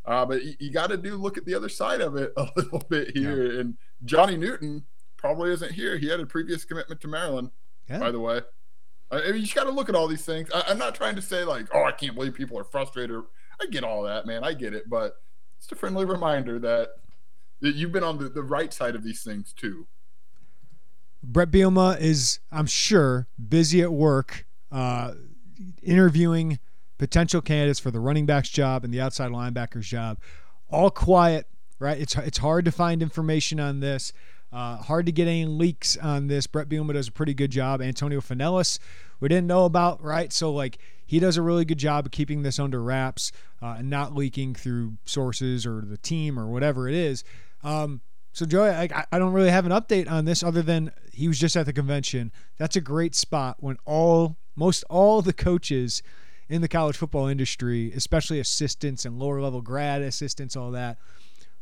Uh, 0.04 0.24
but 0.24 0.44
you, 0.44 0.54
you 0.60 0.70
got 0.70 0.90
to 0.90 0.96
do 0.96 1.16
look 1.16 1.36
at 1.36 1.44
the 1.44 1.56
other 1.56 1.68
side 1.68 2.00
of 2.00 2.14
it 2.14 2.32
a 2.36 2.46
little 2.56 2.84
bit 2.88 3.16
here. 3.16 3.58
And 3.58 3.76
Johnny 4.04 4.36
Newton 4.36 4.84
probably 5.16 5.50
isn't 5.50 5.72
here. 5.72 5.98
He 5.98 6.08
had 6.08 6.20
a 6.20 6.26
previous 6.26 6.64
commitment 6.64 7.00
to 7.00 7.08
Maryland, 7.08 7.50
Yeah. 7.90 7.98
by 7.98 8.12
the 8.12 8.20
way. 8.20 8.42
I 9.10 9.16
mean, 9.16 9.34
you 9.34 9.40
just 9.42 9.56
got 9.56 9.64
to 9.64 9.70
look 9.72 9.88
at 9.88 9.96
all 9.96 10.06
these 10.06 10.24
things. 10.24 10.48
I, 10.54 10.62
I'm 10.68 10.78
not 10.78 10.94
trying 10.94 11.16
to 11.16 11.22
say 11.22 11.42
like, 11.42 11.66
oh, 11.74 11.82
I 11.82 11.90
can't 11.92 12.14
believe 12.14 12.34
people 12.34 12.56
are 12.60 12.64
frustrated. 12.64 13.20
I 13.60 13.66
get 13.66 13.82
all 13.82 14.04
that, 14.04 14.24
man. 14.24 14.44
I 14.44 14.54
get 14.54 14.72
it, 14.72 14.88
but 14.88 15.16
it's 15.58 15.70
a 15.72 15.74
friendly 15.74 16.04
reminder 16.04 16.60
that 16.60 16.88
you've 17.62 17.92
been 17.92 18.04
on 18.04 18.18
the, 18.18 18.28
the 18.28 18.42
right 18.42 18.72
side 18.72 18.94
of 18.94 19.02
these 19.02 19.22
things 19.22 19.52
too. 19.52 19.86
Bret 21.22 21.50
Bielema 21.50 22.00
is, 22.00 22.40
I'm 22.50 22.66
sure, 22.66 23.28
busy 23.48 23.80
at 23.80 23.92
work 23.92 24.46
uh, 24.72 25.12
interviewing 25.82 26.58
potential 26.98 27.40
candidates 27.40 27.78
for 27.78 27.90
the 27.90 28.00
running 28.00 28.26
backs 28.26 28.48
job 28.48 28.84
and 28.84 28.92
the 28.92 29.00
outside 29.00 29.30
linebackers 29.30 29.82
job. 29.82 30.18
All 30.68 30.90
quiet, 30.90 31.46
right? 31.78 31.98
It's 31.98 32.16
it's 32.16 32.38
hard 32.38 32.64
to 32.64 32.72
find 32.72 33.02
information 33.02 33.60
on 33.60 33.80
this. 33.80 34.12
Uh, 34.52 34.76
hard 34.76 35.06
to 35.06 35.12
get 35.12 35.28
any 35.28 35.46
leaks 35.46 35.96
on 35.96 36.26
this. 36.26 36.46
Bret 36.46 36.68
Bielema 36.68 36.92
does 36.92 37.08
a 37.08 37.12
pretty 37.12 37.34
good 37.34 37.50
job. 37.50 37.80
Antonio 37.80 38.20
Fenelus, 38.20 38.78
we 39.20 39.28
didn't 39.28 39.46
know 39.46 39.64
about, 39.64 40.02
right? 40.02 40.32
So 40.32 40.52
like 40.52 40.78
he 41.06 41.18
does 41.18 41.36
a 41.36 41.42
really 41.42 41.64
good 41.64 41.78
job 41.78 42.06
of 42.06 42.12
keeping 42.12 42.42
this 42.42 42.58
under 42.58 42.82
wraps 42.82 43.32
uh, 43.62 43.76
and 43.78 43.88
not 43.88 44.14
leaking 44.14 44.54
through 44.54 44.94
sources 45.04 45.66
or 45.66 45.82
the 45.82 45.98
team 45.98 46.38
or 46.38 46.46
whatever 46.46 46.88
it 46.88 46.94
is. 46.94 47.24
Um, 47.62 48.00
so 48.32 48.46
Joey, 48.46 48.70
I, 48.70 49.06
I 49.12 49.18
don't 49.18 49.32
really 49.32 49.50
have 49.50 49.66
an 49.66 49.72
update 49.72 50.10
on 50.10 50.24
this 50.24 50.42
other 50.42 50.62
than 50.62 50.92
he 51.12 51.28
was 51.28 51.38
just 51.38 51.56
at 51.56 51.66
the 51.66 51.72
convention. 51.72 52.32
That's 52.56 52.76
a 52.76 52.80
great 52.80 53.14
spot 53.14 53.56
when 53.60 53.76
all 53.84 54.36
most 54.56 54.84
all 54.88 55.22
the 55.22 55.32
coaches 55.32 56.02
in 56.48 56.60
the 56.60 56.68
college 56.68 56.96
football 56.96 57.26
industry, 57.26 57.92
especially 57.94 58.40
assistants 58.40 59.04
and 59.04 59.18
lower 59.18 59.40
level 59.40 59.60
grad 59.60 60.02
assistants, 60.02 60.56
all 60.56 60.70
that, 60.70 60.98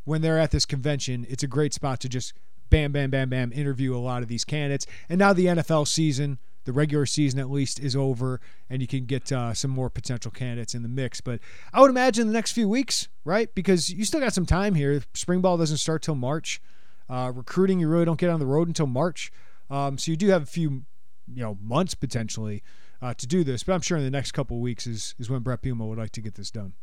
when 0.05 0.23
they're 0.23 0.39
at 0.39 0.51
this 0.51 0.65
convention, 0.65 1.27
it's 1.29 1.43
a 1.43 1.49
great 1.49 1.75
spot 1.75 2.01
to 2.01 2.09
just 2.09 2.33
bam, 2.71 2.93
bam, 2.93 3.11
bam, 3.11 3.29
bam, 3.29 3.53
interview 3.53 3.95
a 3.95 3.99
lot 3.99 4.23
of 4.23 4.29
these 4.29 4.45
candidates. 4.45 4.87
And 5.09 5.19
now 5.19 5.33
the 5.33 5.47
NFL 5.47 5.87
season, 5.89 6.39
the 6.71 6.77
regular 6.77 7.05
season 7.05 7.41
at 7.41 7.51
least, 7.51 7.81
is 7.81 7.97
over, 7.97 8.41
and 8.69 8.81
you 8.81 8.87
can 8.87 9.05
get 9.05 9.33
uh, 9.33 9.53
some 9.53 9.73
more 9.73 9.91
potential 9.91 10.31
candidates 10.31 10.73
in 10.73 10.83
the 10.83 10.89
mix. 10.89 11.21
But 11.21 11.41
I 11.73 11.81
would 11.81 11.91
imagine 11.91 12.29
the 12.29 12.33
next 12.33 12.53
few 12.53 12.69
weeks, 12.69 13.09
right? 13.25 13.53
Because 13.55 13.91
you 13.91 14.05
still 14.05 14.21
got 14.21 14.33
some 14.33 14.47
time 14.47 14.77
here. 14.77 15.03
Spring 15.15 15.41
ball 15.41 15.57
doesn't 15.57 15.79
start 15.79 16.03
till 16.03 16.15
March. 16.15 16.63
Uh, 17.09 17.33
recruiting, 17.35 17.81
you 17.81 17.89
really 17.89 18.05
don't 18.05 18.21
get 18.21 18.31
on 18.31 18.39
the 18.39 18.47
road 18.47 18.69
until 18.69 18.87
March. 18.87 19.33
Um, 19.69 19.99
so 19.99 20.13
you 20.13 20.17
do 20.17 20.29
have 20.29 20.45
a 20.45 20.47
few, 20.47 20.85
you 21.33 21.43
know, 21.43 21.59
months 21.61 21.95
potentially 21.95 22.63
uh, 23.03 23.15
to 23.15 23.27
do 23.27 23.43
this. 23.43 23.65
But 23.65 23.73
I'm 23.73 23.81
sure 23.81 23.99
in 23.99 24.05
the 24.05 24.11
next 24.11 24.31
couple 24.31 24.57
of 24.57 24.61
weeks 24.61 24.87
is 24.87 25.17
is 25.19 25.29
when 25.29 25.41
Bret 25.41 25.63
Bielema 25.63 25.89
would 25.89 25.99
like 25.99 26.13
to 26.13 26.21
get 26.21 26.37
this 26.37 26.53
done. 26.53 26.75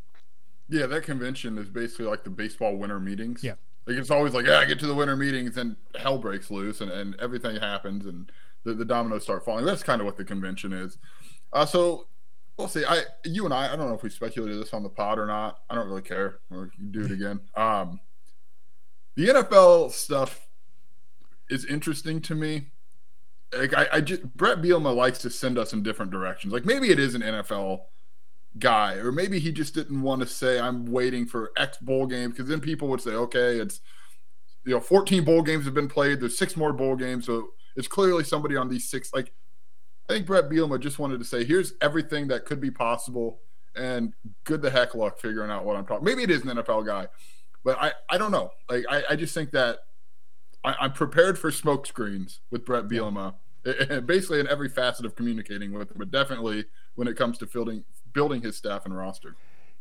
Yeah, 0.67 0.85
that 0.87 1.03
convention 1.03 1.57
is 1.57 1.69
basically 1.69 2.05
like 2.05 2.25
the 2.25 2.29
baseball 2.29 2.75
winter 2.75 2.99
meetings. 2.99 3.41
Yeah. 3.41 3.53
Like 3.85 3.95
it's 3.95 4.11
always 4.11 4.33
like, 4.33 4.45
yeah, 4.45 4.57
I 4.57 4.65
get 4.65 4.79
to 4.79 4.87
the 4.87 4.93
winter 4.93 5.15
meetings 5.15 5.55
and 5.55 5.77
hell 5.97 6.17
breaks 6.17 6.51
loose 6.51 6.81
and, 6.81 6.91
and 6.91 7.15
everything 7.21 7.55
happens 7.55 8.05
and 8.05 8.29
the, 8.63 8.73
the 8.73 8.85
dominoes 8.85 9.23
start 9.23 9.45
falling. 9.45 9.65
That's 9.65 9.83
kind 9.83 10.01
of 10.01 10.05
what 10.05 10.17
the 10.17 10.25
convention 10.25 10.73
is. 10.73 10.97
Uh, 11.53 11.65
so 11.65 12.07
we'll 12.57 12.67
see. 12.67 12.83
I 12.85 13.03
you 13.23 13.45
and 13.45 13.53
I, 13.53 13.73
I 13.73 13.75
don't 13.75 13.87
know 13.87 13.95
if 13.95 14.03
we 14.03 14.09
speculated 14.09 14.59
this 14.59 14.73
on 14.73 14.83
the 14.83 14.89
pod 14.89 15.19
or 15.19 15.25
not. 15.25 15.59
I 15.69 15.75
don't 15.75 15.87
really 15.87 16.01
care. 16.01 16.39
Or 16.51 16.71
you 16.77 16.87
do 16.87 17.05
it 17.05 17.11
again. 17.11 17.39
Um 17.55 17.99
the 19.15 19.29
NFL 19.29 19.91
stuff 19.91 20.47
is 21.49 21.65
interesting 21.65 22.21
to 22.21 22.35
me. 22.35 22.67
Like 23.53 23.73
I, 23.73 23.87
I 23.93 24.01
just 24.01 24.23
Bret 24.35 24.61
Bielema 24.61 24.95
likes 24.95 25.19
to 25.19 25.29
send 25.29 25.57
us 25.57 25.73
in 25.73 25.83
different 25.83 26.11
directions. 26.11 26.53
Like 26.53 26.65
maybe 26.65 26.91
it 26.91 26.99
is 26.99 27.15
an 27.15 27.21
NFL 27.21 27.81
guy, 28.59 28.95
or 28.95 29.11
maybe 29.11 29.39
he 29.39 29.51
just 29.51 29.73
didn't 29.73 30.01
want 30.01 30.21
to 30.21 30.27
say 30.27 30.59
I'm 30.59 30.85
waiting 30.85 31.25
for 31.25 31.51
X 31.57 31.77
bowl 31.77 32.05
game 32.07 32.31
because 32.31 32.47
then 32.47 32.59
people 32.59 32.87
would 32.89 33.01
say, 33.01 33.11
okay, 33.11 33.59
it's 33.59 33.81
you 34.65 34.73
know 34.73 34.79
14 34.79 35.23
bowl 35.23 35.41
games 35.41 35.65
have 35.65 35.73
been 35.73 35.87
played. 35.87 36.19
There's 36.19 36.37
six 36.37 36.57
more 36.57 36.73
bowl 36.73 36.95
games, 36.95 37.25
so 37.25 37.49
it's 37.77 37.87
clearly 37.87 38.25
somebody 38.25 38.57
on 38.57 38.67
these 38.67 38.89
six. 38.89 39.13
Like 39.13 39.31
I 40.09 40.13
think 40.13 40.25
Bret 40.25 40.49
Bielema 40.49 40.79
just 40.79 40.99
wanted 40.99 41.19
to 41.19 41.25
say, 41.25 41.45
here's 41.45 41.73
everything 41.79 42.27
that 42.27 42.43
could 42.45 42.59
be 42.59 42.71
possible, 42.71 43.39
and 43.75 44.13
good 44.43 44.61
the 44.61 44.71
heck 44.71 44.95
luck 44.95 45.19
figuring 45.19 45.51
out 45.51 45.63
what 45.63 45.77
I'm 45.77 45.85
talking. 45.85 46.03
Maybe 46.03 46.23
it 46.23 46.31
is 46.31 46.43
an 46.43 46.57
NFL 46.57 46.85
guy, 46.85 47.07
but 47.63 47.77
I 47.79 47.93
I 48.09 48.17
don't 48.17 48.31
know. 48.31 48.51
Like 48.69 48.83
I, 48.89 49.03
I 49.11 49.15
just 49.15 49.33
think 49.33 49.51
that 49.51 49.79
I, 50.63 50.75
I'm 50.81 50.91
prepared 50.91 51.37
for 51.37 51.51
smoke 51.51 51.85
screens 51.85 52.41
with 52.49 52.65
Bret 52.65 52.87
Bielema, 52.87 53.35
basically 54.05 54.39
in 54.39 54.47
every 54.47 54.69
facet 54.69 55.05
of 55.05 55.15
communicating 55.15 55.71
with 55.71 55.91
him, 55.91 55.97
but 55.97 56.11
definitely 56.11 56.65
when 56.95 57.07
it 57.07 57.15
comes 57.15 57.37
to 57.37 57.45
building 57.45 57.85
building 58.11 58.41
his 58.41 58.57
staff 58.57 58.85
and 58.85 58.97
roster. 58.97 59.35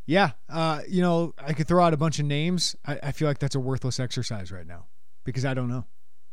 Yeah, 0.05 0.32
uh, 0.49 0.82
you 0.88 1.03
know, 1.03 1.34
I 1.36 1.53
could 1.53 1.66
throw 1.66 1.82
out 1.82 1.92
a 1.92 1.97
bunch 1.97 2.20
of 2.20 2.26
names. 2.26 2.76
I, 2.86 2.99
I 3.03 3.12
feel 3.12 3.26
like 3.26 3.38
that's 3.38 3.57
a 3.57 3.61
worthless 3.61 3.99
exercise 3.99 4.53
right 4.53 4.66
now 4.66 4.86
because 5.24 5.44
I 5.44 5.55
don't 5.55 5.68
know. 5.68 5.84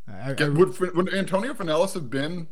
I, 0.08 0.34
I, 0.38 0.48
Would, 0.48 0.78
would 0.78 1.14
Antonio 1.14 1.54
Fenelus 1.54 1.94
have 1.94 2.10
been 2.10 2.48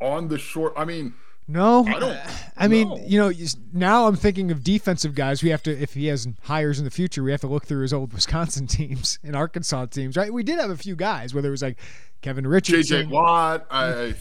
on 0.00 0.28
the 0.28 0.38
short? 0.38 0.72
I 0.76 0.84
mean, 0.84 1.14
no, 1.50 1.84
I 1.86 1.98
don't 1.98 2.18
I 2.58 2.68
mean, 2.68 2.88
know. 2.88 2.98
you 3.06 3.18
know, 3.18 3.32
now 3.72 4.06
I'm 4.06 4.16
thinking 4.16 4.50
of 4.50 4.62
defensive 4.62 5.14
guys. 5.14 5.42
We 5.42 5.48
have 5.48 5.62
to, 5.62 5.70
if 5.70 5.94
he 5.94 6.06
has 6.06 6.28
hires 6.42 6.78
in 6.78 6.84
the 6.84 6.90
future, 6.90 7.22
we 7.22 7.30
have 7.30 7.40
to 7.40 7.46
look 7.46 7.64
through 7.64 7.82
his 7.82 7.92
old 7.92 8.12
Wisconsin 8.14 8.66
teams 8.66 9.18
and 9.24 9.34
Arkansas 9.34 9.86
teams, 9.86 10.16
right? 10.16 10.32
We 10.32 10.42
did 10.42 10.60
have 10.60 10.70
a 10.70 10.76
few 10.76 10.94
guys, 10.94 11.34
whether 11.34 11.48
it 11.48 11.52
was 11.52 11.62
like 11.62 11.78
Kevin 12.20 12.46
Richardson, 12.46 13.08
JJ 13.08 13.10
Watt. 13.10 13.66
I 13.70 13.84
mm. 13.84 14.16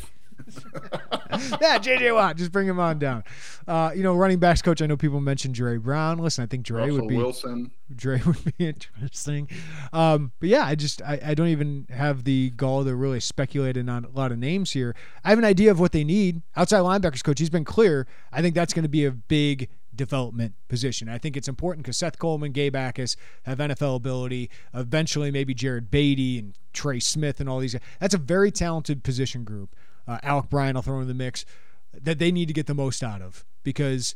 yeah, 1.61 1.77
JJ 1.77 2.13
Watt, 2.13 2.37
just 2.37 2.51
bring 2.51 2.67
him 2.67 2.79
on 2.79 2.99
down. 2.99 3.23
Uh, 3.67 3.91
you 3.95 4.03
know, 4.03 4.15
running 4.15 4.39
backs 4.39 4.61
coach. 4.61 4.81
I 4.81 4.85
know 4.85 4.97
people 4.97 5.19
mentioned 5.19 5.55
Dre 5.55 5.77
Brown. 5.77 6.19
Listen, 6.19 6.43
I 6.43 6.47
think 6.47 6.65
Dre 6.65 6.83
Russell 6.83 6.95
would 6.97 7.07
be 7.09 7.17
Wilson. 7.17 7.71
Dre 7.93 8.21
would 8.25 8.57
be 8.57 8.67
interesting. 8.67 9.49
Um, 9.91 10.31
but 10.39 10.49
yeah, 10.49 10.65
I 10.65 10.75
just 10.75 11.01
I, 11.01 11.19
I 11.23 11.33
don't 11.33 11.49
even 11.49 11.87
have 11.89 12.23
the 12.23 12.51
gall 12.51 12.85
to 12.85 12.95
really 12.95 13.19
speculate 13.19 13.77
on 13.77 13.89
a 13.89 14.09
lot 14.09 14.31
of 14.31 14.37
names 14.37 14.71
here. 14.71 14.95
I 15.23 15.29
have 15.29 15.39
an 15.39 15.45
idea 15.45 15.71
of 15.71 15.79
what 15.79 15.91
they 15.91 16.03
need. 16.03 16.41
Outside 16.55 16.79
linebackers 16.79 17.23
coach, 17.23 17.39
he's 17.39 17.49
been 17.49 17.65
clear. 17.65 18.07
I 18.31 18.41
think 18.41 18.55
that's 18.55 18.73
going 18.73 18.83
to 18.83 18.89
be 18.89 19.05
a 19.05 19.11
big 19.11 19.69
development 19.97 20.53
position. 20.69 21.09
I 21.09 21.17
think 21.17 21.35
it's 21.35 21.49
important 21.49 21.83
because 21.83 21.97
Seth 21.97 22.17
Coleman, 22.19 22.53
Gabe 22.53 22.75
Jacas 22.75 23.17
have 23.43 23.57
NFL 23.57 23.97
ability. 23.97 24.49
Eventually, 24.73 25.31
maybe 25.31 25.53
Jared 25.53 25.91
Beatty 25.91 26.39
and 26.39 26.53
Trey 26.71 26.99
Smith 26.99 27.41
and 27.41 27.49
all 27.49 27.59
these. 27.59 27.73
Guys. 27.73 27.81
That's 27.99 28.13
a 28.13 28.19
very 28.19 28.51
talented 28.51 29.03
position 29.03 29.43
group. 29.43 29.75
Uh, 30.07 30.19
Alec 30.23 30.49
Bryant, 30.49 30.77
I'll 30.77 30.83
throw 30.83 31.01
in 31.01 31.07
the 31.07 31.13
mix 31.13 31.45
that 31.93 32.19
they 32.19 32.31
need 32.31 32.47
to 32.47 32.53
get 32.53 32.67
the 32.67 32.73
most 32.73 33.03
out 33.03 33.21
of 33.21 33.45
because 33.63 34.15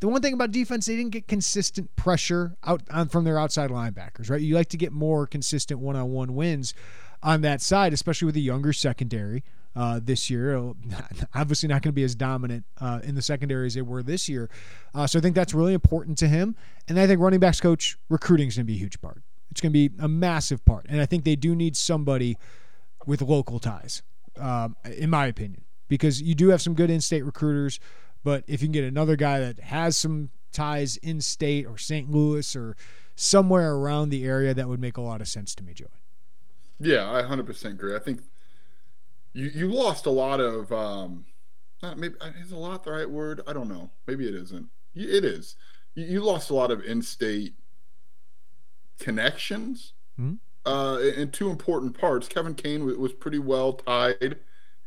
the 0.00 0.08
one 0.08 0.22
thing 0.22 0.32
about 0.32 0.50
defense, 0.50 0.86
they 0.86 0.96
didn't 0.96 1.12
get 1.12 1.28
consistent 1.28 1.94
pressure 1.94 2.56
out 2.64 2.82
on 2.90 3.08
from 3.08 3.24
their 3.24 3.38
outside 3.38 3.70
linebackers, 3.70 4.30
right? 4.30 4.40
You 4.40 4.54
like 4.54 4.70
to 4.70 4.76
get 4.76 4.92
more 4.92 5.26
consistent 5.26 5.80
one-on-one 5.80 6.34
wins 6.34 6.74
on 7.22 7.42
that 7.42 7.60
side, 7.60 7.92
especially 7.92 8.26
with 8.26 8.36
a 8.36 8.40
younger 8.40 8.72
secondary 8.72 9.44
uh, 9.76 10.00
this 10.02 10.30
year. 10.30 10.56
Obviously, 11.34 11.68
not 11.68 11.82
going 11.82 11.90
to 11.90 11.92
be 11.92 12.02
as 12.02 12.14
dominant 12.14 12.64
uh, 12.80 13.00
in 13.02 13.14
the 13.14 13.22
secondary 13.22 13.66
as 13.66 13.74
they 13.74 13.82
were 13.82 14.02
this 14.02 14.28
year. 14.28 14.48
Uh, 14.94 15.06
so 15.06 15.18
I 15.18 15.22
think 15.22 15.34
that's 15.34 15.54
really 15.54 15.74
important 15.74 16.16
to 16.18 16.28
him. 16.28 16.56
And 16.88 16.98
I 16.98 17.06
think 17.06 17.20
running 17.20 17.40
backs 17.40 17.60
coach 17.60 17.98
recruiting 18.08 18.48
is 18.48 18.56
going 18.56 18.66
to 18.66 18.72
be 18.72 18.76
a 18.76 18.80
huge 18.80 19.00
part. 19.00 19.22
It's 19.50 19.60
going 19.60 19.72
to 19.72 19.88
be 19.88 19.94
a 19.98 20.08
massive 20.08 20.64
part, 20.64 20.86
and 20.88 21.00
I 21.00 21.06
think 21.06 21.24
they 21.24 21.34
do 21.34 21.56
need 21.56 21.76
somebody 21.76 22.38
with 23.04 23.20
local 23.20 23.58
ties, 23.58 24.02
um, 24.40 24.76
in 24.84 25.10
my 25.10 25.26
opinion, 25.26 25.64
because 25.88 26.20
you 26.22 26.34
do 26.34 26.48
have 26.48 26.60
some 26.62 26.74
good 26.74 26.90
in-state 26.90 27.22
recruiters. 27.22 27.78
But 28.22 28.44
if 28.46 28.60
you 28.60 28.68
can 28.68 28.72
get 28.72 28.84
another 28.84 29.16
guy 29.16 29.40
that 29.40 29.60
has 29.60 29.96
some 29.96 30.30
ties 30.52 30.96
in 30.98 31.20
state 31.20 31.66
or 31.66 31.78
St. 31.78 32.10
Louis 32.10 32.54
or 32.54 32.76
somewhere 33.16 33.72
around 33.74 34.10
the 34.10 34.24
area, 34.24 34.52
that 34.54 34.68
would 34.68 34.80
make 34.80 34.96
a 34.96 35.00
lot 35.00 35.20
of 35.20 35.28
sense 35.28 35.54
to 35.54 35.64
me, 35.64 35.72
Joey. 35.72 35.88
Yeah, 36.78 37.10
I 37.10 37.22
100% 37.22 37.64
agree. 37.66 37.94
I 37.94 37.98
think 37.98 38.22
you 39.32 39.46
you 39.46 39.68
lost 39.68 40.06
a 40.06 40.10
lot 40.10 40.40
of 40.40 40.72
um 40.72 41.24
not 41.82 41.96
maybe 41.98 42.14
is 42.42 42.52
a 42.52 42.56
lot 42.56 42.84
the 42.84 42.92
right 42.92 43.08
word? 43.08 43.40
I 43.46 43.52
don't 43.52 43.68
know. 43.68 43.90
Maybe 44.06 44.26
it 44.28 44.34
isn't. 44.34 44.68
It 44.94 45.24
is. 45.24 45.56
You, 45.94 46.04
you 46.06 46.20
lost 46.22 46.50
a 46.50 46.54
lot 46.54 46.70
of 46.70 46.82
in-state 46.82 47.54
connections 48.98 49.92
Mhm. 50.18 50.38
Uh, 50.66 50.98
in 51.16 51.30
two 51.30 51.50
important 51.50 51.98
parts. 51.98 52.28
Kevin 52.28 52.54
Kane 52.54 52.84
was 52.98 53.12
pretty 53.12 53.38
well 53.38 53.74
tied 53.74 54.38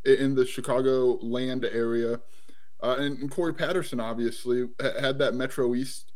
in 0.06 0.36
the 0.36 0.46
Chicago 0.46 1.18
land 1.22 1.66
area, 1.66 2.20
uh, 2.82 2.96
and, 3.00 3.20
and 3.20 3.32
Corey 3.32 3.54
Patterson 3.54 4.00
obviously 4.00 4.68
had 4.80 5.18
that 5.20 5.34
Metro 5.34 5.74
East 5.74 6.12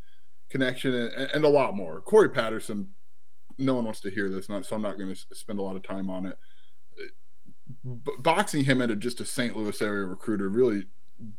connection 0.50 0.94
and, 0.94 1.32
and 1.32 1.46
a 1.46 1.50
lot 1.50 1.76
more. 1.76 2.02
Corey 2.02 2.30
Patterson, 2.30 2.90
no 3.58 3.76
one 3.76 3.86
wants 3.86 4.02
to 4.02 4.10
hear 4.10 4.30
this, 4.30 4.50
not, 4.50 4.66
so 4.66 4.76
I'm 4.76 4.82
not 4.82 4.98
going 4.98 5.14
to 5.14 5.36
spend 5.36 5.60
a 5.60 5.64
lot 5.64 5.76
of 5.76 5.84
time 5.84 6.10
on 6.10 6.26
it. 6.26 6.38
B- 7.84 8.12
boxing 8.20 8.64
him 8.66 8.82
into 8.82 8.96
just 8.96 9.20
a 9.20 9.26
St. 9.26 9.56
Louis 9.56 9.82
area 9.82 10.06
recruiter 10.06 10.50
really 10.50 10.86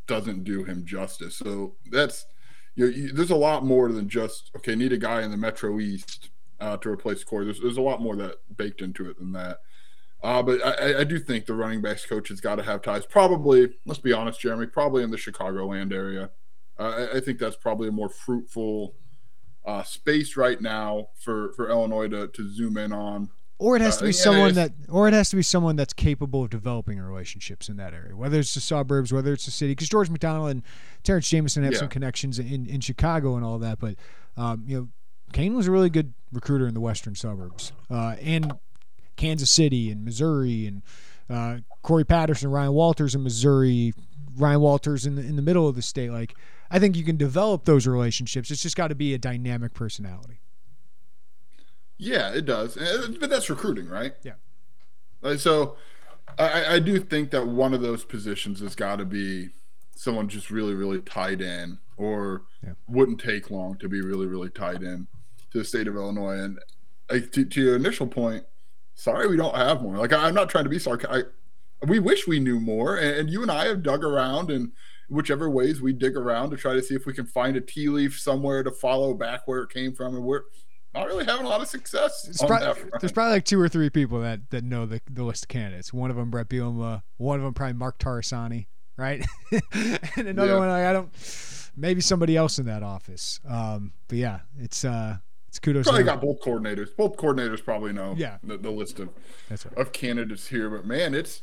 doesn't 0.07 0.45
do 0.45 0.64
him 0.64 0.85
justice. 0.85 1.37
So 1.37 1.77
that's 1.91 2.27
you, 2.75 2.85
know, 2.85 2.91
you 2.91 3.12
there's 3.12 3.31
a 3.31 3.37
lot 3.37 3.64
more 3.64 3.91
than 3.93 4.09
just 4.09 4.51
okay, 4.57 4.75
need 4.75 4.93
a 4.93 4.99
guy 4.99 5.23
in 5.23 5.31
the 5.31 5.37
Metro 5.37 5.79
East 5.81 6.31
uh, 6.61 6.76
to 6.78 6.88
replace 6.90 7.24
Corey. 7.24 7.44
There's 7.44 7.61
there's 7.61 7.76
a 7.76 7.82
lot 7.82 8.00
more 8.00 8.16
that 8.16 8.36
baked 8.56 8.82
into 8.82 9.09
it 9.09 9.18
than 9.18 9.32
that. 9.32 9.59
Uh, 10.22 10.42
but 10.42 10.64
I, 10.66 11.00
I, 11.00 11.04
do 11.04 11.20
think 11.20 11.46
the 11.46 11.54
running 11.54 11.80
backs 11.80 12.04
coach 12.04 12.28
has 12.28 12.40
got 12.40 12.56
to 12.56 12.64
have 12.64 12.82
ties. 12.82 13.06
Probably, 13.06 13.74
let's 13.86 14.00
be 14.00 14.12
honest, 14.12 14.40
Jeremy, 14.40 14.66
probably 14.66 15.04
in 15.04 15.12
the 15.12 15.16
Chicagoland 15.16 15.92
area. 15.92 16.30
Uh, 16.76 17.09
I, 17.12 17.16
I, 17.18 17.20
think 17.20 17.38
that's 17.38 17.54
probably 17.54 17.86
a 17.86 17.92
more 17.92 18.09
fruitful 18.09 18.96
uh, 19.64 19.84
space 19.84 20.36
right 20.36 20.61
now 20.61 21.11
for, 21.20 21.52
for 21.52 21.70
Illinois 21.70 22.09
to, 22.09 22.26
to 22.26 22.50
zoom 22.50 22.76
in 22.78 22.92
on. 22.92 23.30
Or 23.61 23.76
it 23.76 23.82
has 23.82 23.98
to 23.98 24.04
uh, 24.04 24.09
be 24.09 24.12
someone 24.12 24.54
that, 24.54 24.72
or 24.88 25.06
it 25.06 25.14
has 25.14 25.30
to 25.30 25.36
be 25.36 25.42
someone 25.42 25.76
that's 25.76 25.92
capable 25.92 26.44
of 26.44 26.50
developing 26.50 26.98
relationships 27.00 27.68
in 27.68 27.76
that 27.76 27.92
area, 27.92 28.16
whether 28.16 28.40
it's 28.40 28.54
the 28.54 28.61
suburbs, 28.61 29.12
whether 29.12 29.32
it's 29.32 29.44
the 29.44 29.50
city. 29.52 29.72
Because 29.72 29.88
George 29.88 30.11
McDonald 30.11 30.50
and 30.50 30.62
Terrence 31.02 31.28
Jamison 31.28 31.62
have 31.64 31.72
yeah. 31.72 31.80
some 31.80 31.88
connections 31.88 32.38
in, 32.38 32.66
in 32.66 32.80
Chicago 32.80 33.36
and 33.36 33.44
all 33.44 33.59
that. 33.59 33.78
But 33.80 33.96
um, 34.36 34.62
you 34.66 34.78
know, 34.78 34.88
Kane 35.33 35.55
was 35.55 35.66
a 35.66 35.70
really 35.70 35.91
good 35.91 36.14
recruiter 36.33 36.66
in 36.66 36.74
the 36.74 36.81
western 36.81 37.14
suburbs, 37.14 37.72
uh, 37.91 38.16
and 38.20 38.53
Kansas 39.16 39.51
City 39.51 39.91
and 39.91 40.05
Missouri 40.05 40.66
and 40.66 40.83
uh, 41.29 41.59
Corey 41.83 42.05
Patterson, 42.05 42.51
Ryan 42.51 42.72
Walters 42.72 43.14
in 43.14 43.22
Missouri, 43.22 43.93
Ryan 44.37 44.61
Walters 44.61 45.05
in 45.07 45.16
the, 45.16 45.22
in 45.22 45.37
the 45.37 45.43
middle 45.43 45.68
of 45.68 45.74
the 45.74 45.83
state. 45.83 46.11
Like, 46.11 46.35
I 46.70 46.79
think 46.79 46.97
you 46.97 47.05
can 47.05 47.16
develop 47.16 47.64
those 47.64 47.87
relationships. 47.87 48.51
It's 48.51 48.62
just 48.62 48.76
got 48.76 48.89
to 48.89 48.95
be 48.95 49.14
a 49.14 49.18
dynamic 49.18 49.74
personality. 49.74 50.41
Yeah, 51.99 52.33
it 52.33 52.45
does. 52.45 52.79
But 53.18 53.29
that's 53.29 53.51
recruiting, 53.51 53.89
right? 53.89 54.14
Yeah. 54.22 54.35
So 55.37 55.76
I, 56.39 56.76
I 56.76 56.79
do 56.79 57.01
think 57.01 57.31
that 57.33 57.49
one 57.49 57.74
of 57.74 57.81
those 57.81 58.05
positions 58.05 58.61
has 58.61 58.74
got 58.74 58.97
to 58.97 59.05
be 59.05 59.51
someone 59.97 60.29
just 60.29 60.51
really, 60.51 60.74
really 60.74 61.01
tied 61.01 61.41
in 61.41 61.79
or 61.97 62.43
yeah. 62.62 62.74
wouldn't 62.87 63.18
take 63.20 63.51
long 63.51 63.76
to 63.79 63.89
be 63.89 64.01
really, 64.01 64.26
really 64.26 64.49
tied 64.49 64.83
in 64.83 65.09
to 65.53 65.59
the 65.59 65.64
state 65.64 65.88
of 65.88 65.96
Illinois. 65.96 66.38
And 66.38 66.59
to, 67.32 67.44
to 67.44 67.61
your 67.61 67.76
initial 67.76 68.07
point, 68.07 68.44
sorry 68.94 69.28
we 69.28 69.36
don't 69.36 69.57
have 69.57 69.82
more. 69.82 69.96
Like 69.96 70.12
I'm 70.12 70.34
not 70.34 70.49
trying 70.49 70.64
to 70.64 70.70
be 70.70 70.78
sarcastic. 70.78 71.28
We 71.86 72.01
wish 72.01 72.26
we 72.26 72.40
knew 72.40 72.59
more, 72.59 72.96
and, 72.96 73.30
you 73.30 73.40
and 73.40 73.53
I 73.53 73.66
have 73.66 73.84
dug 73.84 74.03
around 74.03 74.51
in 74.51 74.72
whichever 75.09 75.49
ways 75.49 75.80
we 75.80 75.92
dig 75.92 76.16
around 76.16 76.51
to 76.51 76.57
try 76.57 76.72
to 76.72 76.82
see 76.82 76.96
if 76.96 77.07
we 77.07 77.12
can 77.12 77.24
find 77.24 77.57
a 77.57 77.61
tea 77.61 77.88
leaf 77.88 78.18
somewhere 78.18 78.64
to 78.64 78.72
follow 78.72 79.14
back 79.14 79.46
where 79.46 79.61
it 79.61 79.70
came 79.70 79.94
from, 79.94 80.16
and 80.16 80.24
we're 80.24 80.42
not 80.92 81.07
really 81.07 81.24
having 81.24 81.46
a 81.46 81.49
lot 81.49 81.61
of 81.61 81.68
success. 81.68 82.28
Probably, 82.44 82.82
there's 83.01 83.12
probably 83.12 83.34
like 83.34 83.44
two 83.44 83.61
or 83.61 83.68
three 83.68 83.90
people 83.90 84.20
that 84.22 84.51
that 84.51 84.64
know 84.64 84.86
the, 84.86 85.01
the 85.09 85.22
list 85.22 85.44
of 85.44 85.49
candidates. 85.49 85.92
One 85.92 86.11
of 86.11 86.16
them 86.16 86.30
Bret 86.30 86.49
Bielema, 86.49 87.03
one 87.16 87.38
of 87.38 87.44
them 87.44 87.55
probably 87.55 87.74
Mark 87.74 88.01
Tarasani, 88.01 88.66
right? 88.96 89.24
and 89.72 90.26
another 90.28 90.53
yeah. 90.53 90.59
one 90.59 90.68
like, 90.68 90.84
I 90.84 90.92
don't 90.92 91.11
maybe 91.76 92.01
somebody 92.01 92.36
else 92.36 92.59
in 92.59 92.66
that 92.66 92.82
office. 92.82 93.38
Um, 93.49 93.92
but 94.09 94.18
yeah, 94.18 94.40
it's 94.59 94.84
uh 94.84 95.18
it's 95.49 95.59
kudos. 95.59 95.84
Probably 95.84 96.05
got 96.05 96.20
both 96.20 96.40
coordinators. 96.40 96.94
Both 96.96 97.16
coordinators 97.16 97.64
probably 97.64 97.92
know. 97.92 98.14
Yeah. 98.16 98.38
The, 98.42 98.59
the 98.59 98.70
list 98.70 99.01
of 99.01 99.11
right. 99.51 99.66
of 99.76 99.92
candidates 99.92 100.49
here, 100.49 100.68
but 100.70 100.84
man, 100.84 101.14
it's 101.14 101.42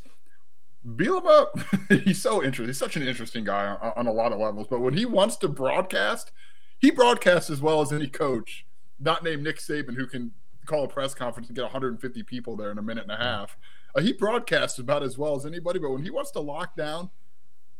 Bielema. 0.88 2.04
he's 2.04 2.22
so 2.22 2.44
interesting. 2.44 2.68
He's 2.68 2.78
such 2.78 2.96
an 2.96 3.08
interesting 3.08 3.44
guy 3.44 3.66
on, 3.66 3.94
on, 3.96 4.08
a 4.08 4.12
lot 4.12 4.32
of 4.32 4.40
levels. 4.40 4.68
But 4.70 4.82
when 4.82 4.96
he 4.96 5.06
wants 5.06 5.38
to 5.38 5.48
broadcast, 5.48 6.32
he 6.78 6.92
broadcasts 6.92 7.50
as 7.50 7.62
well 7.62 7.82
as 7.82 7.92
any 7.92 8.08
coach, 8.08 8.66
not 9.00 9.24
named 9.24 9.44
Nick 9.44 9.58
Saban, 9.58 9.96
who 9.96 10.06
can 10.06 10.32
call 10.66 10.84
a 10.84 10.88
press 10.88 11.14
conference 11.14 11.48
and 11.48 11.56
get 11.56 11.64
150 11.64 12.24
people 12.24 12.56
there 12.56 12.72
in 12.72 12.78
a 12.78 12.82
minute 12.84 13.04
and 13.04 13.12
a 13.12 13.24
half. 13.24 13.58
Uh, 13.96 14.02
he 14.02 14.14
broadcasts 14.14 14.78
about 14.78 15.02
as 15.02 15.18
well 15.18 15.36
as 15.36 15.46
anybody. 15.46 15.80
But 15.80 15.92
when 15.92 16.04
he 16.04 16.12
wants 16.12 16.32
to 16.32 16.40
lock 16.40 16.76
down, 16.76 17.10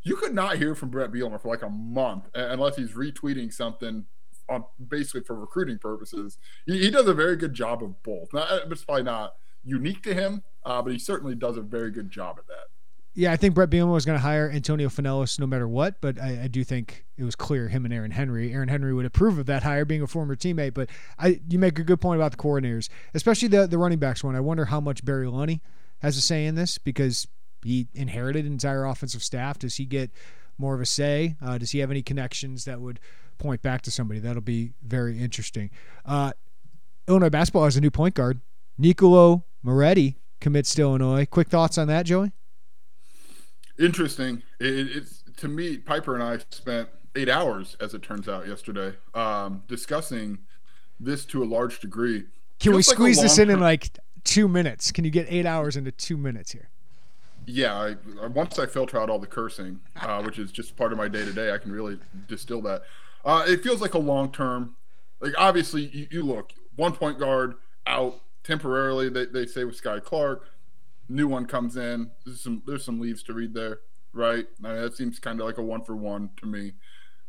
you 0.02 0.16
could 0.16 0.34
not 0.34 0.58
hear 0.58 0.74
from 0.76 0.90
Bret 0.90 1.12
Bielema 1.12 1.42
for 1.42 1.50
like 1.50 1.64
a 1.64 1.70
month 1.70 2.30
unless 2.34 2.76
he's 2.76 2.92
retweeting 2.92 3.52
something 3.52 4.06
on 4.50 4.66
basically 4.88 5.22
for 5.22 5.36
recruiting 5.36 5.78
purposes. 5.78 6.38
He, 6.66 6.80
he, 6.80 6.90
does 6.90 7.08
a 7.08 7.14
very 7.14 7.36
good 7.36 7.54
job 7.54 7.84
of 7.84 8.02
both. 8.04 8.34
Not, 8.34 8.48
it's 8.72 8.84
probably 8.84 9.04
not 9.04 9.36
unique 9.64 10.04
to 10.04 10.14
him, 10.14 10.44
uh, 10.64 10.82
but 10.82 10.94
he 10.94 11.00
certainly 11.00 11.36
does 11.36 11.58
a 11.58 11.62
very 11.62 11.92
good 11.92 12.12
job 12.12 12.38
at 12.38 12.48
that. 12.48 12.68
Yeah, 13.18 13.32
I 13.32 13.38
think 13.38 13.56
Bret 13.56 13.70
Bielema 13.70 13.94
was 13.94 14.06
going 14.06 14.18
to 14.18 14.22
hire 14.22 14.52
Antonio 14.52 14.90
Fenelus 14.90 15.40
no 15.40 15.48
matter 15.48 15.70
what, 15.70 16.02
but 16.02 16.20
I, 16.20 16.42
I, 16.44 16.48
do 16.50 16.66
think 16.66 17.06
it 17.18 17.24
was 17.24 17.34
clear 17.34 17.70
him 17.70 17.86
and 17.86 17.94
Aaron 17.94 18.12
Henry. 18.12 18.52
Aaron 18.52 18.68
Henry 18.68 18.94
would 18.94 19.06
approve 19.06 19.40
of 19.40 19.46
that 19.46 19.64
hire, 19.64 19.86
being 19.86 20.02
a 20.02 20.08
former 20.08 20.36
teammate. 20.36 20.74
But 20.74 20.90
I, 21.18 21.40
you 21.48 21.58
make 21.58 21.80
a 21.80 21.84
good 21.84 22.02
point 22.02 22.20
about 22.20 22.32
the 22.32 22.38
coordinators, 22.38 22.90
especially 23.14 23.48
the 23.48 23.68
the 23.68 23.78
running 23.78 24.00
backs 24.00 24.22
one. 24.22 24.36
I 24.36 24.42
wonder 24.42 24.66
how 24.66 24.82
much 24.82 25.06
Barry 25.06 25.28
Lunney 25.28 25.62
has 26.02 26.18
a 26.18 26.22
say 26.22 26.46
in 26.46 26.56
this 26.56 26.78
because 26.78 27.26
he 27.64 27.88
inherited 27.94 28.46
an 28.46 28.52
entire 28.52 28.84
offensive 28.84 29.24
staff. 29.24 29.60
Does 29.60 29.76
he 29.76 29.86
get 29.86 30.12
more 30.58 30.76
of 30.76 30.82
a 30.82 30.86
say? 30.86 31.38
Uh, 31.42 31.58
does 31.58 31.72
he 31.72 31.80
have 31.80 31.92
any 31.92 32.02
connections 32.02 32.66
that 32.66 32.82
would 32.82 33.00
point 33.38 33.62
back 33.62 33.82
to 33.84 33.92
somebody. 33.92 34.20
That'll 34.20 34.42
be 34.42 34.74
very 34.84 35.20
interesting. 35.20 35.70
Uh, 36.06 36.34
Illinois 37.08 37.30
basketball 37.30 37.66
has 37.66 37.78
a 37.78 37.82
new 37.82 37.92
point 37.92 38.16
guard. 38.16 38.42
Niccolo 38.78 39.46
Moretti 39.64 40.18
commits 40.40 40.74
to 40.76 40.82
Illinois. 40.82 41.26
Quick 41.26 41.50
thoughts 41.50 41.78
on 41.78 41.88
that, 41.88 42.06
Joey? 42.06 42.32
Interesting. 43.80 44.44
It, 44.60 44.96
it's 44.96 45.24
to 45.38 45.48
me. 45.48 45.78
Piper 45.78 46.16
and 46.16 46.24
I 46.24 46.40
spent 46.50 46.90
eight 47.16 47.30
hours, 47.30 47.76
as 47.80 47.94
it 47.94 48.02
turns 48.02 48.28
out, 48.28 48.48
yesterday, 48.48 48.96
um, 49.14 49.64
discussing 49.68 50.40
this 51.00 51.26
to 51.26 51.44
a 51.44 51.46
large 51.46 51.80
degree. 51.80 52.26
Can 52.60 52.72
Feels 52.72 52.76
we 52.76 52.84
squeeze 52.84 53.18
like 53.18 53.26
this 53.26 53.38
in 53.38 53.50
in 53.50 53.60
like 53.60 53.90
two 54.24 54.48
minutes? 54.48 54.92
Can 54.92 55.04
you 55.04 55.12
get 55.12 55.28
eight 55.30 55.46
hours 55.46 55.76
into 55.76 55.92
two 55.92 56.18
minutes 56.18 56.52
here? 56.52 56.70
Yeah, 57.48 57.76
I, 58.22 58.28
once 58.28 58.58
I 58.58 58.66
filter 58.66 59.00
out 59.00 59.10
all 59.10 59.20
the 59.20 59.28
cursing, 59.28 59.80
uh, 60.02 60.24
which 60.24 60.40
is 60.40 60.52
just 60.52 60.76
part 60.76 60.92
of 60.92 60.98
my 60.98 61.08
day 61.08 61.24
to 61.24 61.32
day, 61.32 61.52
I 61.52 61.58
can 61.60 61.72
really 61.72 62.00
distill 62.28 62.62
that. 62.64 62.84
Uh, 63.26 63.44
it 63.48 63.64
feels 63.64 63.82
like 63.82 63.96
a 63.96 64.00
long 64.00 64.32
term. 64.32 64.76
Like 65.20 65.34
obviously, 65.38 65.86
you, 65.86 66.08
you, 66.12 66.24
look 66.24 66.54
one 66.76 66.94
point 66.94 67.18
guard 67.18 67.56
out 67.88 68.22
temporarily. 68.44 69.10
They, 69.10 69.26
they 69.26 69.46
say 69.48 69.64
with 69.64 69.82
Skyy 69.82 70.04
Clark, 70.04 70.46
new 71.10 71.28
one 71.28 71.46
comes 71.46 71.76
in. 71.76 72.12
There's 72.26 72.42
some 72.42 72.62
there's 72.68 72.86
some 72.86 73.00
leaves 73.00 73.24
to 73.24 73.34
read 73.34 73.54
there, 73.54 73.80
right? 74.14 74.46
I 74.64 74.68
mean, 74.68 74.82
that 74.82 74.96
seems 74.96 75.20
kind 75.20 75.40
of 75.40 75.48
like 75.48 75.58
a 75.58 75.64
one 75.64 75.84
for 75.84 75.96
one 75.96 76.30
to 76.38 76.46
me. 76.46 76.74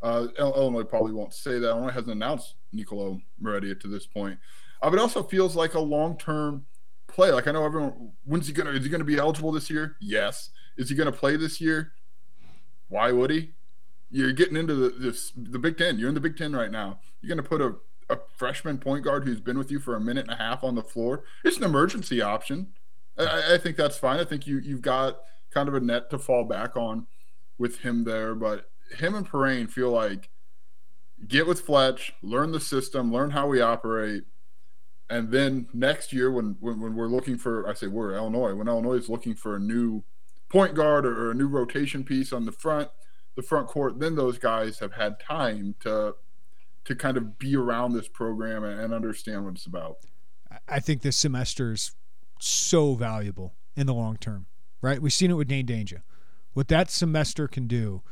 Uh, 0.03 0.26
Illinois 0.38 0.84
probably 0.84 1.12
won't 1.12 1.32
say 1.32 1.59
that. 1.59 1.70
Illinois 1.70 1.90
hasn't 1.90 2.12
announced 2.12 2.55
Niccolo 2.72 3.20
Moretti 3.40 3.74
to 3.74 3.88
this 3.88 4.07
point. 4.07 4.38
Uh, 4.82 4.90
but 4.90 4.99
it 4.99 5.03
also 5.03 5.22
feels 5.22 5.57
like 5.57 5.74
a 5.74 5.80
long 5.80 6.18
term 6.18 6.66
play. 7.07 7.30
Like 7.30 7.47
I 7.49 7.53
know 7.53 7.64
everyone. 7.64 8.12
When's 8.24 8.47
he 8.47 8.53
gonna? 8.53 8.70
Is 8.70 8.84
he 8.84 8.90
gonna 8.90 9.05
be 9.05 9.18
eligible 9.18 9.53
this 9.53 9.70
year? 9.70 9.97
Yes. 10.01 10.51
Is 10.76 10.90
he 10.90 10.94
gonna 10.94 11.12
play 11.12 11.36
this 11.36 11.61
year? 11.61 11.92
Why 12.88 13.12
would 13.12 13.30
he? 13.30 13.53
You're 14.11 14.32
getting 14.32 14.57
into 14.57 14.74
the 14.74 14.90
this, 14.90 15.32
the 15.36 15.59
Big 15.59 15.76
Ten. 15.78 15.98
You're 15.98 16.09
in 16.09 16.14
the 16.14 16.20
Big 16.20 16.36
Ten 16.36 16.54
right 16.54 16.70
now. 16.70 17.00
You're 17.20 17.28
going 17.34 17.42
to 17.42 17.48
put 17.48 17.61
a, 17.61 17.74
a 18.09 18.18
freshman 18.36 18.78
point 18.78 19.04
guard 19.04 19.24
who's 19.24 19.40
been 19.40 19.59
with 19.59 19.70
you 19.70 19.80
for 19.80 19.96
a 19.96 20.00
minute 20.00 20.28
and 20.28 20.32
a 20.32 20.42
half 20.42 20.62
on 20.62 20.74
the 20.74 20.82
floor. 20.82 21.24
It's 21.44 21.57
an 21.57 21.64
emergency 21.64 22.22
option. 22.22 22.68
I, 23.18 23.54
I 23.54 23.59
think 23.59 23.76
that's 23.76 23.98
fine. 23.98 24.20
I 24.20 24.24
think 24.24 24.46
you 24.46 24.59
you've 24.59 24.82
got 24.82 25.18
kind 25.52 25.68
of 25.68 25.74
a 25.74 25.80
net 25.80 26.11
to 26.11 26.18
fall 26.18 26.44
back 26.44 26.76
on 26.76 27.07
with 27.59 27.80
him 27.80 28.04
there. 28.04 28.34
But 28.34 28.70
him 28.98 29.14
and 29.14 29.28
Perrin 29.28 29.66
feel 29.66 29.90
like 29.90 30.30
get 31.26 31.46
with 31.46 31.62
Fletch, 31.62 32.12
learn 32.22 32.52
the 32.52 32.61
system, 32.61 33.12
learn 33.12 33.30
how 33.30 33.48
we 33.48 33.61
operate. 33.61 34.24
And 35.09 35.30
then 35.30 35.68
next 35.72 36.12
year, 36.12 36.30
when, 36.32 36.57
when, 36.61 36.80
when 36.80 36.94
we're 36.94 37.07
looking 37.07 37.38
for, 37.38 37.68
I 37.68 37.74
say 37.74 37.86
we're 37.86 38.14
Illinois, 38.14 38.54
when 38.54 38.66
Illinois 38.66 38.94
is 38.94 39.09
looking 39.09 39.34
for 39.34 39.54
a 39.54 39.61
new 39.61 40.02
point 40.48 40.74
guard 40.74 41.07
or, 41.07 41.26
or 41.26 41.30
a 41.30 41.34
new 41.34 41.48
rotation 41.48 42.04
piece 42.04 42.32
on 42.32 42.44
the 42.44 42.52
front– 42.52 42.88
the 43.37 43.43
front 43.43 43.68
court, 43.68 44.01
then 44.01 44.16
those 44.16 44.39
guys 44.39 44.80
have 44.80 44.95
had 44.95 45.20
time 45.20 45.74
to 45.80 46.14
to 46.84 46.95
kind 46.95 47.16
of 47.16 47.39
be 47.39 47.57
around 47.57 47.93
this 47.93 48.07
program 48.07 48.62
and, 48.62 48.80
and 48.80 48.95
understand 48.95 49.45
what 49.45 49.55
it's 49.55 49.66
about. 49.66 49.99
I 50.68 50.78
think 50.78 51.03
this 51.03 51.16
semester 51.16 51.72
is 51.72 51.93
so 52.39 52.95
valuable 52.95 53.55
in 53.74 53.87
the 53.87 53.95
long 53.95 54.16
term, 54.16 54.47
right? 54.80 55.03
We've 55.03 55.12
seen 55.12 55.30
it 55.30 55.34
with 55.34 55.49
Dain 55.49 55.66
Dainja. 55.66 56.03
What 56.55 56.68
that 56.68 56.91
semester 56.91 57.49
can 57.49 57.66
do 57.66 58.03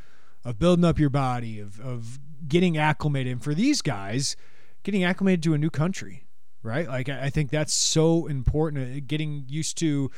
of 0.45 0.59
building 0.59 0.85
up 0.85 0.99
your 0.99 1.09
body, 1.09 1.61
of, 1.61 1.81
of 1.81 2.19
getting 2.47 2.77
acclimated. 2.77 3.33
And 3.33 3.43
for 3.43 3.55
these 3.55 3.81
guys, 3.81 4.37
getting 4.83 5.05
acclimated 5.05 5.43
to 5.45 5.55
a 5.55 5.59
new 5.59 5.71
country, 5.71 6.27
right? 6.63 6.87
Like, 6.89 7.09
I 7.09 7.31
think 7.31 7.51
that's 7.51 7.73
so 7.73 8.27
important. 8.27 8.97
Uh, 8.97 9.01
getting 9.07 9.45
used 9.49 9.79
to 9.79 10.11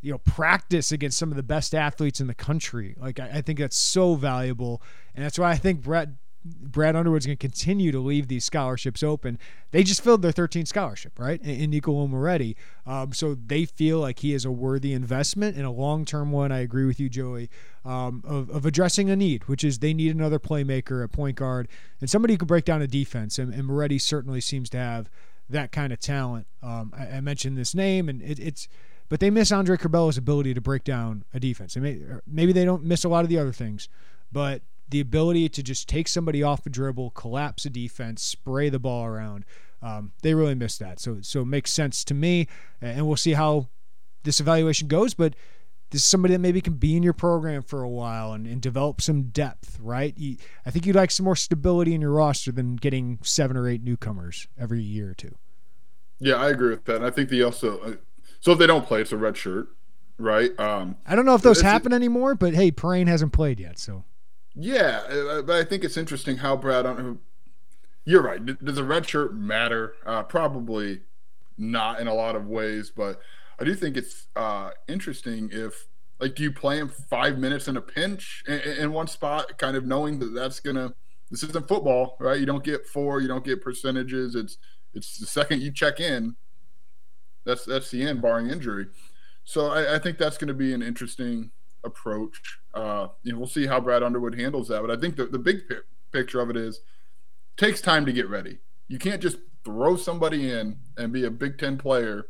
you 0.00 0.12
know 0.12 0.18
practice 0.18 0.92
against 0.92 1.18
some 1.18 1.30
of 1.30 1.36
the 1.36 1.42
best 1.42 1.74
athletes 1.74 2.20
in 2.20 2.26
the 2.26 2.34
country. 2.34 2.94
Like 2.98 3.20
I, 3.20 3.30
I 3.34 3.40
think 3.40 3.58
that's 3.58 3.76
so 3.76 4.14
valuable, 4.14 4.82
and 5.14 5.24
that's 5.24 5.38
why 5.38 5.50
I 5.50 5.56
think 5.56 5.82
Bret 5.82 6.10
Brad 6.46 6.94
Underwood's 6.94 7.26
going 7.26 7.36
to 7.36 7.40
continue 7.40 7.90
to 7.92 7.98
leave 7.98 8.28
these 8.28 8.44
scholarships 8.44 9.02
open. 9.02 9.38
They 9.72 9.82
just 9.82 10.02
filled 10.02 10.22
their 10.22 10.32
13th 10.32 10.68
scholarship, 10.68 11.18
right? 11.18 11.40
In, 11.42 11.74
in 11.74 11.80
Moretti. 12.10 12.56
Um, 12.86 13.12
so 13.12 13.34
they 13.34 13.64
feel 13.64 13.98
like 13.98 14.20
he 14.20 14.32
is 14.32 14.44
a 14.44 14.50
worthy 14.50 14.92
investment 14.92 15.56
and 15.56 15.66
a 15.66 15.70
long 15.70 16.04
term 16.04 16.32
one. 16.32 16.52
I 16.52 16.60
agree 16.60 16.86
with 16.86 17.00
you, 17.00 17.08
Joey, 17.08 17.50
um, 17.84 18.22
of, 18.26 18.50
of 18.50 18.64
addressing 18.66 19.10
a 19.10 19.16
need, 19.16 19.48
which 19.48 19.64
is 19.64 19.78
they 19.78 19.94
need 19.94 20.14
another 20.14 20.38
playmaker 20.38 21.02
a 21.02 21.08
point 21.08 21.36
guard 21.36 21.68
and 22.00 22.08
somebody 22.08 22.34
who 22.34 22.38
can 22.38 22.46
break 22.46 22.64
down 22.64 22.82
a 22.82 22.86
defense. 22.86 23.38
And, 23.38 23.52
and 23.52 23.64
Moretti 23.64 23.98
certainly 23.98 24.40
seems 24.40 24.70
to 24.70 24.78
have 24.78 25.10
that 25.48 25.72
kind 25.72 25.92
of 25.92 26.00
talent. 26.00 26.46
Um, 26.62 26.92
I, 26.96 27.16
I, 27.16 27.20
mentioned 27.20 27.56
this 27.56 27.74
name, 27.74 28.08
and 28.08 28.20
it, 28.20 28.40
it's 28.40 28.68
but 29.08 29.20
they 29.20 29.30
miss 29.30 29.52
Andre 29.52 29.76
Curbelo's 29.76 30.18
ability 30.18 30.54
to 30.54 30.60
break 30.60 30.84
down 30.84 31.24
a 31.32 31.40
defense. 31.40 31.76
May, 31.76 32.00
maybe 32.26 32.52
they 32.52 32.64
don't 32.64 32.84
miss 32.84 33.04
a 33.04 33.08
lot 33.08 33.24
of 33.24 33.28
the 33.28 33.38
other 33.38 33.52
things, 33.52 33.88
but 34.32 34.62
the 34.88 35.00
ability 35.00 35.48
to 35.48 35.62
just 35.62 35.88
take 35.88 36.08
somebody 36.08 36.42
off 36.42 36.66
a 36.66 36.70
dribble, 36.70 37.10
collapse 37.10 37.64
a 37.64 37.70
defense, 37.70 38.22
spray 38.22 38.68
the 38.68 38.78
ball 38.78 39.04
around. 39.04 39.44
Um, 39.82 40.12
they 40.22 40.34
really 40.34 40.54
miss 40.54 40.78
that. 40.78 41.00
So 41.00 41.18
so 41.22 41.42
it 41.42 41.46
makes 41.46 41.72
sense 41.72 42.04
to 42.04 42.14
me, 42.14 42.48
and 42.80 43.06
we'll 43.06 43.16
see 43.16 43.34
how 43.34 43.68
this 44.22 44.40
evaluation 44.40 44.88
goes. 44.88 45.14
But 45.14 45.34
this 45.90 46.02
is 46.02 46.06
somebody 46.06 46.34
that 46.34 46.40
maybe 46.40 46.60
can 46.60 46.74
be 46.74 46.96
in 46.96 47.02
your 47.02 47.12
program 47.12 47.62
for 47.62 47.82
a 47.82 47.88
while 47.88 48.32
and, 48.32 48.46
and 48.46 48.60
develop 48.60 49.00
some 49.00 49.24
depth, 49.24 49.78
right? 49.80 50.16
You, 50.16 50.36
I 50.64 50.70
think 50.70 50.84
you'd 50.84 50.96
like 50.96 51.12
some 51.12 51.24
more 51.24 51.36
stability 51.36 51.94
in 51.94 52.00
your 52.00 52.10
roster 52.10 52.50
than 52.50 52.76
getting 52.76 53.18
seven 53.22 53.56
or 53.56 53.68
eight 53.68 53.84
newcomers 53.84 54.48
every 54.58 54.82
year 54.82 55.10
or 55.10 55.14
two. 55.14 55.36
Yeah, 56.18 56.36
I 56.36 56.48
agree 56.48 56.70
with 56.70 56.84
that. 56.86 56.96
And 56.96 57.06
I 57.06 57.10
think 57.10 57.28
they 57.28 57.42
also, 57.42 57.78
uh, 57.80 57.92
so 58.40 58.52
if 58.52 58.58
they 58.58 58.66
don't 58.66 58.86
play, 58.86 59.00
it's 59.00 59.12
a 59.12 59.16
red 59.16 59.36
shirt, 59.36 59.68
right? 60.18 60.58
Um, 60.58 60.96
I 61.06 61.14
don't 61.16 61.26
know 61.26 61.34
if 61.34 61.42
those 61.42 61.60
happen 61.60 61.92
anymore, 61.92 62.34
but 62.34 62.54
hey, 62.54 62.70
Perrin 62.70 63.06
hasn't 63.06 63.32
played 63.32 63.60
yet, 63.60 63.78
so. 63.78 64.04
Yeah, 64.54 65.02
uh, 65.08 65.42
but 65.42 65.56
I 65.56 65.64
think 65.64 65.84
it's 65.84 65.96
interesting 65.96 66.38
how 66.38 66.56
Brad. 66.56 66.86
On, 66.86 67.18
You're 68.04 68.22
right. 68.22 68.64
Does 68.64 68.78
a 68.78 68.84
red 68.84 69.06
shirt 69.06 69.34
matter? 69.34 69.94
Uh, 70.04 70.22
probably 70.22 71.00
not 71.58 72.00
in 72.00 72.06
a 72.06 72.14
lot 72.14 72.36
of 72.36 72.46
ways, 72.46 72.90
but 72.94 73.20
I 73.58 73.64
do 73.64 73.74
think 73.74 73.96
it's 73.96 74.28
uh, 74.34 74.70
interesting 74.88 75.50
if 75.52 75.86
like 76.20 76.34
do 76.34 76.42
you 76.42 76.52
play 76.52 76.78
him 76.78 76.88
five 76.88 77.38
minutes 77.38 77.68
in 77.68 77.76
a 77.76 77.82
pinch 77.82 78.42
in, 78.46 78.60
in, 78.60 78.92
one 78.92 79.06
spot, 79.06 79.58
kind 79.58 79.76
of 79.76 79.86
knowing 79.86 80.18
that 80.20 80.34
that's 80.34 80.60
gonna. 80.60 80.94
This 81.30 81.42
isn't 81.42 81.66
football, 81.66 82.16
right? 82.20 82.38
You 82.38 82.46
don't 82.46 82.62
get 82.62 82.86
four, 82.86 83.20
you 83.20 83.28
don't 83.28 83.44
get 83.44 83.60
percentages. 83.60 84.34
It's 84.34 84.58
it's 84.94 85.18
the 85.18 85.26
second 85.26 85.60
you 85.60 85.72
check 85.72 86.00
in, 86.00 86.36
that's 87.46 87.64
that's 87.64 87.90
the 87.90 88.02
end, 88.02 88.20
barring 88.20 88.50
injury. 88.50 88.86
So 89.44 89.68
I, 89.68 89.94
I 89.94 89.98
think 89.98 90.18
that's 90.18 90.36
going 90.36 90.48
to 90.48 90.54
be 90.54 90.74
an 90.74 90.82
interesting 90.82 91.52
approach. 91.84 92.58
Uh, 92.74 93.08
you 93.22 93.32
know, 93.32 93.38
we'll 93.38 93.46
see 93.46 93.66
how 93.66 93.80
Brad 93.80 94.02
Underwood 94.02 94.38
handles 94.38 94.68
that. 94.68 94.82
But 94.82 94.90
I 94.90 95.00
think 95.00 95.16
the, 95.16 95.26
the 95.26 95.38
big 95.38 95.68
pi- 95.68 95.76
picture 96.12 96.40
of 96.40 96.50
it 96.50 96.56
is 96.56 96.80
takes 97.56 97.80
time 97.80 98.04
to 98.04 98.12
get 98.12 98.28
ready. 98.28 98.58
You 98.88 98.98
can't 98.98 99.22
just 99.22 99.38
throw 99.64 99.96
somebody 99.96 100.50
in 100.50 100.78
and 100.96 101.12
be 101.12 101.24
a 101.24 101.30
Big 101.30 101.58
Ten 101.58 101.78
player. 101.78 102.26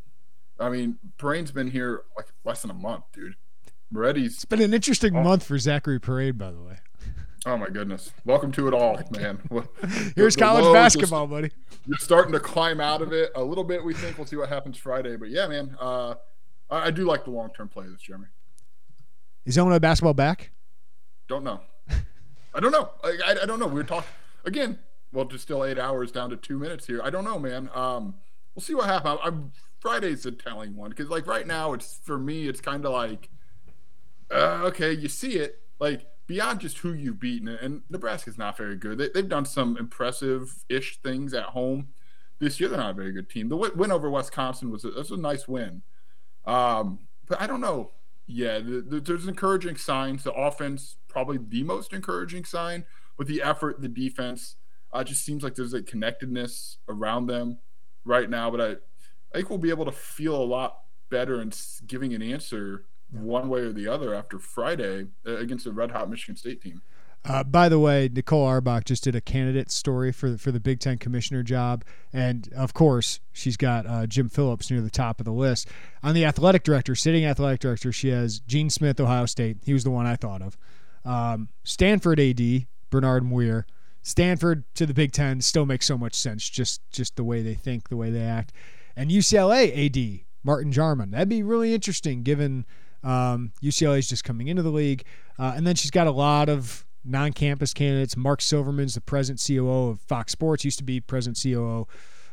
I 0.60 0.68
mean, 0.68 0.98
Perrin's 1.18 1.50
been 1.50 1.70
here 1.70 2.04
like 2.16 2.26
less 2.44 2.62
than 2.62 2.70
a 2.70 2.74
month, 2.74 3.04
dude. 3.12 3.34
Moretti's. 3.92 4.34
It's 4.34 4.44
been 4.44 4.62
an 4.62 4.74
interesting 4.74 5.16
oh. 5.16 5.22
month 5.22 5.44
for 5.44 5.56
Zacharie 5.56 6.00
Perrin, 6.00 6.36
by 6.36 6.50
the 6.50 6.62
way. 6.62 6.78
Oh 7.46 7.56
my 7.56 7.68
goodness! 7.68 8.12
Welcome 8.24 8.50
to 8.52 8.66
it 8.66 8.74
all, 8.74 9.00
man. 9.12 9.38
Here's 10.16 10.34
the, 10.34 10.40
the 10.40 10.44
college 10.44 10.74
basketball, 10.74 11.26
just, 11.26 11.30
buddy. 11.30 11.50
You're 11.86 11.98
starting 11.98 12.32
to 12.32 12.40
climb 12.40 12.80
out 12.80 13.02
of 13.02 13.12
it 13.12 13.30
a 13.36 13.42
little 13.42 13.62
bit. 13.62 13.84
We 13.84 13.94
think 13.94 14.18
we'll 14.18 14.26
see 14.26 14.34
what 14.34 14.48
happens 14.48 14.76
Friday, 14.76 15.14
but 15.14 15.30
yeah, 15.30 15.46
man. 15.46 15.76
Uh, 15.80 16.16
I, 16.68 16.86
I 16.86 16.90
do 16.90 17.04
like 17.04 17.24
the 17.24 17.30
long 17.30 17.50
term 17.56 17.68
play 17.68 17.84
of 17.84 17.92
this, 17.92 18.00
Jeremy. 18.00 18.26
Is 19.44 19.56
Illinois 19.56 19.78
basketball 19.78 20.12
back? 20.12 20.50
Don't 21.28 21.44
know. 21.44 21.60
I 22.54 22.58
don't 22.58 22.72
know. 22.72 22.90
I, 23.04 23.16
I, 23.24 23.36
I, 23.42 23.46
don't 23.46 23.60
know. 23.60 23.68
We 23.68 23.80
are 23.80 23.84
talking 23.84 24.10
again. 24.44 24.80
Well, 25.12 25.26
just 25.26 25.44
still 25.44 25.64
eight 25.64 25.78
hours 25.78 26.10
down 26.10 26.30
to 26.30 26.36
two 26.36 26.58
minutes 26.58 26.88
here. 26.88 27.00
I 27.00 27.10
don't 27.10 27.24
know, 27.24 27.38
man. 27.38 27.70
Um, 27.72 28.16
we'll 28.56 28.62
see 28.64 28.74
what 28.74 28.86
happens. 28.86 29.20
I'm, 29.22 29.52
Friday's 29.78 30.26
a 30.26 30.32
telling 30.32 30.74
one 30.74 30.90
because, 30.90 31.08
like, 31.08 31.28
right 31.28 31.46
now, 31.46 31.74
it's 31.74 32.00
for 32.02 32.18
me, 32.18 32.48
it's 32.48 32.60
kind 32.60 32.84
of 32.84 32.90
like, 32.90 33.30
uh, 34.32 34.62
okay, 34.64 34.90
you 34.90 35.08
see 35.08 35.34
it, 35.34 35.60
like 35.78 36.06
beyond 36.26 36.60
just 36.60 36.78
who 36.78 36.92
you've 36.92 37.20
beaten, 37.20 37.48
and 37.48 37.82
Nebraska's 37.88 38.38
not 38.38 38.56
very 38.56 38.76
good. 38.76 38.98
They, 38.98 39.10
have 39.14 39.28
done 39.28 39.44
some 39.44 39.76
impressive-ish 39.76 41.00
things 41.02 41.32
at 41.34 41.44
home 41.44 41.88
this 42.38 42.58
year. 42.58 42.68
They're 42.68 42.78
not 42.78 42.90
a 42.90 42.94
very 42.94 43.12
good 43.12 43.30
team. 43.30 43.48
The 43.48 43.56
win 43.56 43.92
over 43.92 44.10
Wisconsin 44.10 44.70
was 44.70 44.84
a, 44.84 44.88
was 44.88 45.10
a 45.10 45.16
nice 45.16 45.46
win, 45.46 45.82
um, 46.44 47.00
but 47.26 47.40
I 47.40 47.46
don't 47.46 47.60
know. 47.60 47.92
Yeah, 48.26 48.58
the, 48.58 48.84
the, 48.86 49.00
there's 49.00 49.28
encouraging 49.28 49.76
signs. 49.76 50.24
The 50.24 50.32
offense, 50.32 50.96
probably 51.08 51.38
the 51.38 51.62
most 51.62 51.92
encouraging 51.92 52.44
sign, 52.44 52.84
with 53.16 53.28
the 53.28 53.42
effort, 53.42 53.80
the 53.80 53.88
defense. 53.88 54.56
Uh, 54.92 55.04
just 55.04 55.24
seems 55.24 55.42
like 55.42 55.54
there's 55.54 55.74
a 55.74 55.82
connectedness 55.82 56.78
around 56.88 57.26
them 57.26 57.58
right 58.04 58.30
now. 58.30 58.50
But 58.50 58.60
I, 58.60 58.70
I 59.32 59.38
think 59.38 59.50
we'll 59.50 59.58
be 59.58 59.70
able 59.70 59.84
to 59.84 59.92
feel 59.92 60.34
a 60.34 60.44
lot 60.44 60.78
better 61.10 61.40
in 61.40 61.52
giving 61.86 62.14
an 62.14 62.22
answer 62.22 62.86
one 63.10 63.48
way 63.48 63.60
or 63.60 63.72
the 63.72 63.88
other 63.88 64.14
after 64.14 64.38
Friday 64.38 65.08
uh, 65.26 65.36
against 65.36 65.64
the 65.64 65.72
red 65.72 65.90
hot 65.90 66.10
Michigan 66.10 66.36
State 66.36 66.60
team. 66.62 66.82
Uh, 67.28 67.42
by 67.42 67.68
the 67.68 67.78
way, 67.78 68.08
Nicole 68.12 68.46
Auerbach 68.46 68.84
just 68.84 69.02
did 69.02 69.16
a 69.16 69.20
candidate 69.20 69.70
story 69.70 70.12
for 70.12 70.30
the, 70.30 70.38
for 70.38 70.52
the 70.52 70.60
Big 70.60 70.78
Ten 70.78 70.96
commissioner 70.96 71.42
job, 71.42 71.84
and 72.12 72.48
of 72.54 72.72
course, 72.72 73.18
she's 73.32 73.56
got 73.56 73.84
uh, 73.84 74.06
Jim 74.06 74.28
Phillips 74.28 74.70
near 74.70 74.80
the 74.80 74.90
top 74.90 75.20
of 75.20 75.24
the 75.24 75.32
list. 75.32 75.68
On 76.04 76.14
the 76.14 76.24
athletic 76.24 76.62
director, 76.62 76.94
sitting 76.94 77.24
athletic 77.24 77.58
director, 77.58 77.90
she 77.90 78.10
has 78.10 78.38
Gene 78.38 78.70
Smith, 78.70 79.00
Ohio 79.00 79.26
State. 79.26 79.58
He 79.64 79.72
was 79.72 79.82
the 79.82 79.90
one 79.90 80.06
I 80.06 80.14
thought 80.14 80.40
of. 80.40 80.56
Um, 81.04 81.48
Stanford 81.64 82.20
AD, 82.20 82.66
Bernard 82.90 83.24
Muir. 83.24 83.66
Stanford 84.02 84.62
to 84.74 84.86
the 84.86 84.94
Big 84.94 85.10
Ten 85.10 85.40
still 85.40 85.66
makes 85.66 85.86
so 85.86 85.98
much 85.98 86.14
sense, 86.14 86.48
just 86.48 86.80
just 86.92 87.16
the 87.16 87.24
way 87.24 87.42
they 87.42 87.54
think, 87.54 87.88
the 87.88 87.96
way 87.96 88.10
they 88.10 88.22
act. 88.22 88.52
And 88.94 89.10
UCLA 89.10 89.86
AD, 89.86 90.26
Martin 90.44 90.72
Jarmond. 90.72 91.10
That'd 91.10 91.28
be 91.28 91.42
really 91.42 91.74
interesting, 91.74 92.22
given 92.22 92.66
um, 93.06 93.52
UCLA 93.62 93.98
is 93.98 94.08
just 94.08 94.24
coming 94.24 94.48
into 94.48 94.62
the 94.62 94.70
league, 94.70 95.04
uh, 95.38 95.52
and 95.56 95.66
then 95.66 95.76
she's 95.76 95.92
got 95.92 96.08
a 96.08 96.10
lot 96.10 96.48
of 96.48 96.84
non-campus 97.04 97.72
candidates. 97.72 98.16
Mark 98.16 98.42
Silverman's 98.42 98.94
the 98.94 99.00
present 99.00 99.42
COO 99.46 99.90
of 99.90 100.00
Fox 100.00 100.32
Sports, 100.32 100.64
used 100.64 100.78
to 100.78 100.84
be 100.84 101.00
present 101.00 101.38
COO 101.40 101.86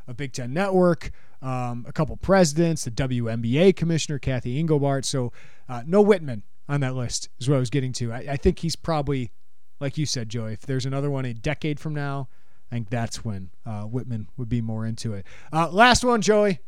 of 0.07 0.17
Big 0.17 0.33
Ten 0.33 0.51
Network. 0.51 1.11
Um, 1.41 1.85
a 1.87 1.93
couple 1.93 2.15
presidents, 2.17 2.85
the 2.85 2.91
WNBA 2.91 3.75
commissioner 3.75 4.17
Kathy 4.17 4.57
Engelbert. 4.57 5.05
So 5.05 5.31
uh, 5.69 5.83
no 5.85 6.01
Whitman 6.01 6.43
on 6.67 6.79
that 6.81 6.95
list 6.95 7.29
is 7.39 7.49
what 7.49 7.57
I 7.57 7.59
was 7.59 7.69
getting 7.69 7.91
to. 7.93 8.11
I, 8.11 8.25
I, 8.31 8.37
think 8.37 8.59
he's 8.59 8.77
probably, 8.77 9.31
like 9.79 9.97
you 9.97 10.05
said, 10.05 10.29
Joey. 10.29 10.53
If 10.53 10.61
there's 10.61 10.85
another 10.85 11.11
one 11.11 11.25
a 11.25 11.33
decade 11.33 11.81
from 11.81 11.93
now, 11.93 12.29
I 12.71 12.75
think 12.75 12.89
that's 12.89 13.25
when 13.25 13.51
uh, 13.65 13.83
Whitman 13.83 14.29
would 14.37 14.47
be 14.47 14.61
more 14.61 14.85
into 14.85 15.13
it. 15.13 15.25
Uh, 15.51 15.69
last 15.69 16.03
one, 16.03 16.21
Joey. 16.21 16.59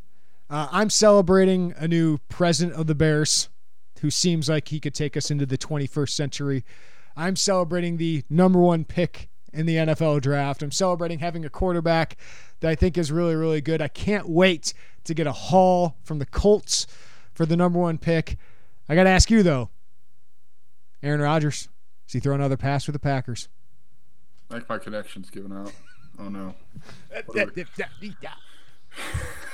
Uh, 0.50 0.68
I'm 0.72 0.90
celebrating 0.90 1.74
a 1.78 1.88
new 1.88 2.20
president 2.30 2.78
of 2.78 2.86
the 2.86 2.94
Bears 2.94 3.50
who 4.02 4.10
seems 4.10 4.50
like 4.50 4.68
he 4.70 4.80
could 4.80 4.94
take 4.94 5.16
us 5.16 5.32
into 5.32 5.46
the 5.46 5.58
21st 5.58 6.10
century. 6.10 6.66
I'm 7.16 7.36
celebrating 7.36 7.98
the 7.98 8.24
number 8.30 8.60
one 8.60 8.84
pick 8.84 9.30
in 9.54 9.66
the 9.66 9.76
NFL 9.76 10.22
draft. 10.22 10.62
I'm 10.62 10.72
celebrating 10.72 11.20
having 11.20 11.46
a 11.46 11.50
quarterback 11.50 12.18
that 12.60 12.70
I 12.70 12.76
think 12.76 12.98
is 12.98 13.12
really, 13.12 13.36
really 13.36 13.62
good. 13.62 13.82
I 13.82 13.88
can't 13.88 14.28
wait 14.28 14.74
to 15.06 15.14
get 15.14 15.28
a 15.28 15.32
haul 15.32 15.96
from 16.04 16.20
the 16.20 16.26
Colts 16.26 16.88
for 17.34 17.46
the 17.46 17.56
number 17.56 17.80
one 17.80 17.98
pick. 17.98 18.38
I 18.90 18.96
got 18.96 19.04
to 19.04 19.10
ask 19.10 19.32
you, 19.32 19.44
though 19.44 19.70
Aaron 21.02 21.22
Rodgers, 21.22 21.70
is 22.08 22.14
he 22.14 22.20
throwing 22.20 22.42
another 22.42 22.58
pass 22.58 22.84
for 22.84 22.92
the 22.92 23.00
Packers? 23.00 23.48
Like 24.50 24.68
my 24.70 24.78
connection's 24.78 25.30
giving 25.30 25.54
out. 25.54 25.72
Oh, 26.20 26.30
no. 26.30 26.54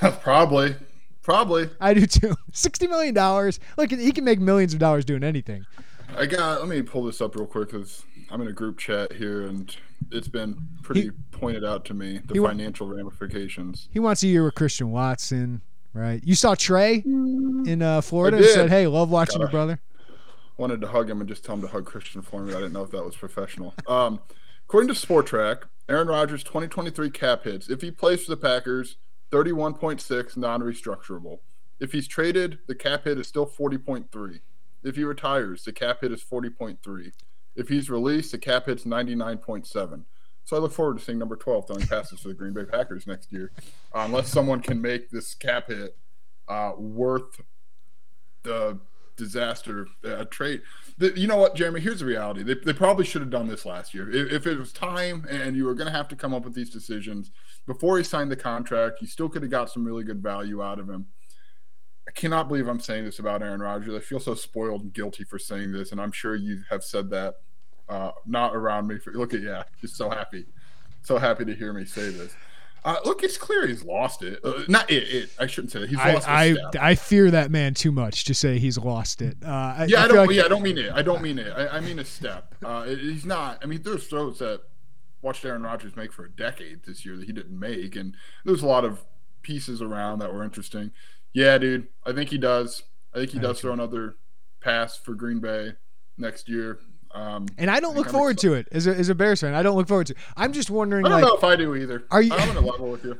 Probably. 0.22 0.76
Probably. 1.22 1.70
I 1.80 1.94
do 1.94 2.06
too. 2.06 2.34
$60 2.52 2.88
million. 2.88 3.14
Look, 3.76 3.90
he 3.90 4.12
can 4.12 4.24
make 4.24 4.40
millions 4.40 4.72
of 4.72 4.80
dollars 4.80 5.04
doing 5.04 5.22
anything. 5.22 5.64
I 6.16 6.26
got. 6.26 6.60
Let 6.60 6.68
me 6.68 6.82
pull 6.82 7.04
this 7.04 7.20
up 7.20 7.36
real 7.36 7.46
quick 7.46 7.70
because 7.70 8.04
I'm 8.30 8.40
in 8.42 8.48
a 8.48 8.52
group 8.52 8.78
chat 8.78 9.12
here, 9.12 9.46
and 9.46 9.74
it's 10.10 10.28
been 10.28 10.68
pretty 10.82 11.02
he, 11.02 11.10
pointed 11.30 11.64
out 11.64 11.84
to 11.86 11.94
me 11.94 12.20
the 12.24 12.34
financial 12.34 12.86
ramifications. 12.86 13.88
He 13.92 13.98
wants 13.98 14.22
a 14.22 14.26
year 14.26 14.44
with 14.44 14.54
Christian 14.54 14.90
Watson, 14.90 15.62
right? 15.94 16.22
You 16.24 16.34
saw 16.34 16.54
Trey 16.54 17.02
in 17.04 17.82
uh, 17.82 18.00
Florida 18.02 18.36
and 18.36 18.46
said, 18.46 18.68
"Hey, 18.68 18.86
love 18.86 19.10
watching 19.10 19.40
your 19.40 19.48
brother." 19.48 19.80
Wanted 20.58 20.82
to 20.82 20.88
hug 20.88 21.08
him 21.08 21.20
and 21.20 21.28
just 21.28 21.44
tell 21.44 21.54
him 21.54 21.62
to 21.62 21.68
hug 21.68 21.86
Christian 21.86 22.20
for 22.20 22.42
me. 22.42 22.52
I 22.52 22.56
didn't 22.56 22.74
know 22.74 22.82
if 22.82 22.90
that 22.90 23.04
was 23.04 23.16
professional. 23.16 23.74
Um, 23.88 24.20
according 24.66 24.94
to 24.94 24.94
Spotrac, 24.94 25.62
Aaron 25.88 26.08
Rodgers' 26.08 26.44
2023 26.44 27.10
cap 27.10 27.44
hits 27.44 27.70
if 27.70 27.80
he 27.80 27.90
plays 27.90 28.24
for 28.24 28.30
the 28.30 28.36
Packers, 28.36 28.96
31.6 29.32 30.36
non-restructurable. 30.36 31.38
If 31.80 31.92
he's 31.92 32.06
traded, 32.06 32.58
the 32.68 32.74
cap 32.74 33.04
hit 33.04 33.18
is 33.18 33.26
still 33.26 33.46
40.3. 33.46 34.40
If 34.84 34.96
he 34.96 35.04
retires, 35.04 35.64
the 35.64 35.72
cap 35.72 36.02
hit 36.02 36.12
is 36.12 36.22
40.3. 36.22 37.12
If 37.56 37.68
he's 37.68 37.90
released, 37.90 38.32
the 38.32 38.38
cap 38.38 38.66
hit's 38.66 38.84
99.7. 38.84 40.04
So 40.44 40.56
I 40.56 40.60
look 40.60 40.72
forward 40.72 40.98
to 40.98 41.04
seeing 41.04 41.18
number 41.18 41.36
12 41.36 41.66
throwing 41.66 41.86
passes 41.86 42.20
for 42.20 42.28
the 42.28 42.34
Green 42.34 42.52
Bay 42.52 42.64
Packers 42.64 43.06
next 43.06 43.32
year, 43.32 43.52
uh, 43.94 44.00
unless 44.00 44.28
someone 44.28 44.60
can 44.60 44.80
make 44.80 45.10
this 45.10 45.34
cap 45.34 45.68
hit 45.68 45.96
uh, 46.48 46.72
worth 46.76 47.40
the 48.42 48.78
disaster 49.16 49.86
uh, 50.04 50.24
trade. 50.24 50.62
The, 50.98 51.18
you 51.18 51.28
know 51.28 51.36
what, 51.36 51.54
Jeremy? 51.54 51.80
Here's 51.80 52.00
the 52.00 52.06
reality. 52.06 52.42
They, 52.42 52.54
they 52.54 52.72
probably 52.72 53.04
should 53.04 53.22
have 53.22 53.30
done 53.30 53.46
this 53.46 53.64
last 53.64 53.94
year. 53.94 54.10
If, 54.10 54.32
if 54.32 54.46
it 54.46 54.58
was 54.58 54.72
time 54.72 55.26
and 55.30 55.56
you 55.56 55.64
were 55.64 55.74
going 55.74 55.90
to 55.90 55.96
have 55.96 56.08
to 56.08 56.16
come 56.16 56.34
up 56.34 56.44
with 56.44 56.54
these 56.54 56.70
decisions 56.70 57.30
before 57.66 57.98
he 57.98 58.04
signed 58.04 58.30
the 58.30 58.36
contract, 58.36 59.00
you 59.00 59.06
still 59.06 59.28
could 59.28 59.42
have 59.42 59.50
got 59.50 59.70
some 59.70 59.84
really 59.84 60.04
good 60.04 60.22
value 60.22 60.62
out 60.62 60.78
of 60.78 60.88
him. 60.88 61.06
I 62.08 62.10
cannot 62.10 62.48
believe 62.48 62.66
I'm 62.66 62.80
saying 62.80 63.04
this 63.04 63.20
about 63.20 63.42
Aaron 63.42 63.60
Rodgers. 63.60 63.94
I 63.94 64.00
feel 64.00 64.18
so 64.18 64.34
spoiled 64.34 64.82
and 64.82 64.92
guilty 64.92 65.24
for 65.24 65.38
saying 65.38 65.72
this, 65.72 65.92
and 65.92 66.00
I'm 66.00 66.12
sure 66.12 66.34
you 66.34 66.62
have 66.68 66.82
said 66.82 67.10
that 67.10 67.36
uh, 67.88 68.10
not 68.26 68.56
around 68.56 68.88
me. 68.88 68.98
For, 68.98 69.12
look 69.12 69.34
at 69.34 69.42
yeah, 69.42 69.62
just 69.80 69.96
so 69.96 70.10
happy, 70.10 70.46
so 71.02 71.18
happy 71.18 71.44
to 71.44 71.54
hear 71.54 71.72
me 71.72 71.84
say 71.84 72.10
this. 72.10 72.34
Uh, 72.84 72.96
look, 73.04 73.22
it's 73.22 73.38
clear 73.38 73.68
he's 73.68 73.84
lost 73.84 74.22
it. 74.24 74.40
Uh, 74.42 74.64
not 74.66 74.90
it, 74.90 75.04
it. 75.04 75.30
I 75.38 75.46
shouldn't 75.46 75.70
say 75.70 75.80
that. 75.80 75.88
He's 75.88 75.98
lost 75.98 76.28
I, 76.28 76.56
I, 76.74 76.90
I, 76.90 76.94
fear 76.96 77.30
that 77.30 77.52
man 77.52 77.74
too 77.74 77.92
much 77.92 78.24
to 78.24 78.34
say 78.34 78.58
he's 78.58 78.76
lost 78.76 79.22
it. 79.22 79.36
Uh, 79.40 79.86
yeah, 79.88 80.00
I, 80.00 80.04
I 80.04 80.08
don't. 80.08 80.26
Like... 80.26 80.34
Yeah, 80.34 80.44
I 80.46 80.48
don't 80.48 80.62
mean 80.62 80.78
it. 80.78 80.90
I 80.92 81.02
don't 81.02 81.22
mean 81.22 81.38
it. 81.38 81.52
I, 81.56 81.78
mean 81.78 82.00
a 82.00 82.04
step. 82.04 82.56
Uh, 82.64 82.86
he's 82.86 83.24
not. 83.24 83.58
I 83.62 83.66
mean, 83.66 83.82
there's 83.82 84.08
throws 84.08 84.40
that 84.40 84.62
watched 85.22 85.44
Aaron 85.44 85.62
Rodgers 85.62 85.96
make 85.96 86.12
for 86.12 86.24
a 86.24 86.30
decade 86.30 86.84
this 86.84 87.06
year 87.06 87.16
that 87.16 87.26
he 87.26 87.32
didn't 87.32 87.58
make, 87.58 87.96
and 87.96 88.14
there's 88.44 88.62
a 88.62 88.66
lot 88.66 88.84
of 88.84 89.04
pieces 89.42 89.80
around 89.80 90.18
that 90.18 90.32
were 90.32 90.44
interesting. 90.44 90.90
Yeah, 91.32 91.56
dude, 91.58 91.88
I 92.04 92.12
think 92.12 92.30
he 92.30 92.38
does. 92.38 92.82
I 93.14 93.18
think 93.18 93.30
he 93.30 93.38
does 93.38 93.60
throw 93.60 93.72
another 93.72 94.16
pass 94.60 94.96
for 94.96 95.14
Green 95.14 95.40
Bay 95.40 95.72
next 96.18 96.48
year. 96.48 96.78
Um, 97.14 97.46
and 97.58 97.70
I 97.70 97.80
don't 97.80 97.94
look 97.94 98.06
I'm 98.06 98.12
forward 98.12 98.38
to 98.38 98.54
it 98.54 98.68
as 98.72 98.86
a, 98.86 98.94
as 98.94 99.08
a 99.08 99.14
Bears 99.14 99.40
fan. 99.40 99.54
I 99.54 99.62
don't 99.62 99.76
look 99.76 99.88
forward 99.88 100.06
to. 100.08 100.14
it. 100.14 100.18
I'm 100.36 100.52
just 100.52 100.70
wondering. 100.70 101.04
I 101.04 101.10
don't 101.10 101.20
like, 101.20 101.28
know 101.28 101.36
if 101.36 101.44
I 101.44 101.56
do 101.56 101.74
either. 101.74 102.04
Are 102.10 102.22
you? 102.22 102.32
I'm 102.32 102.50
on 102.50 102.56
a 102.56 102.66
level 102.66 102.90
with 102.90 103.04
you. 103.04 103.18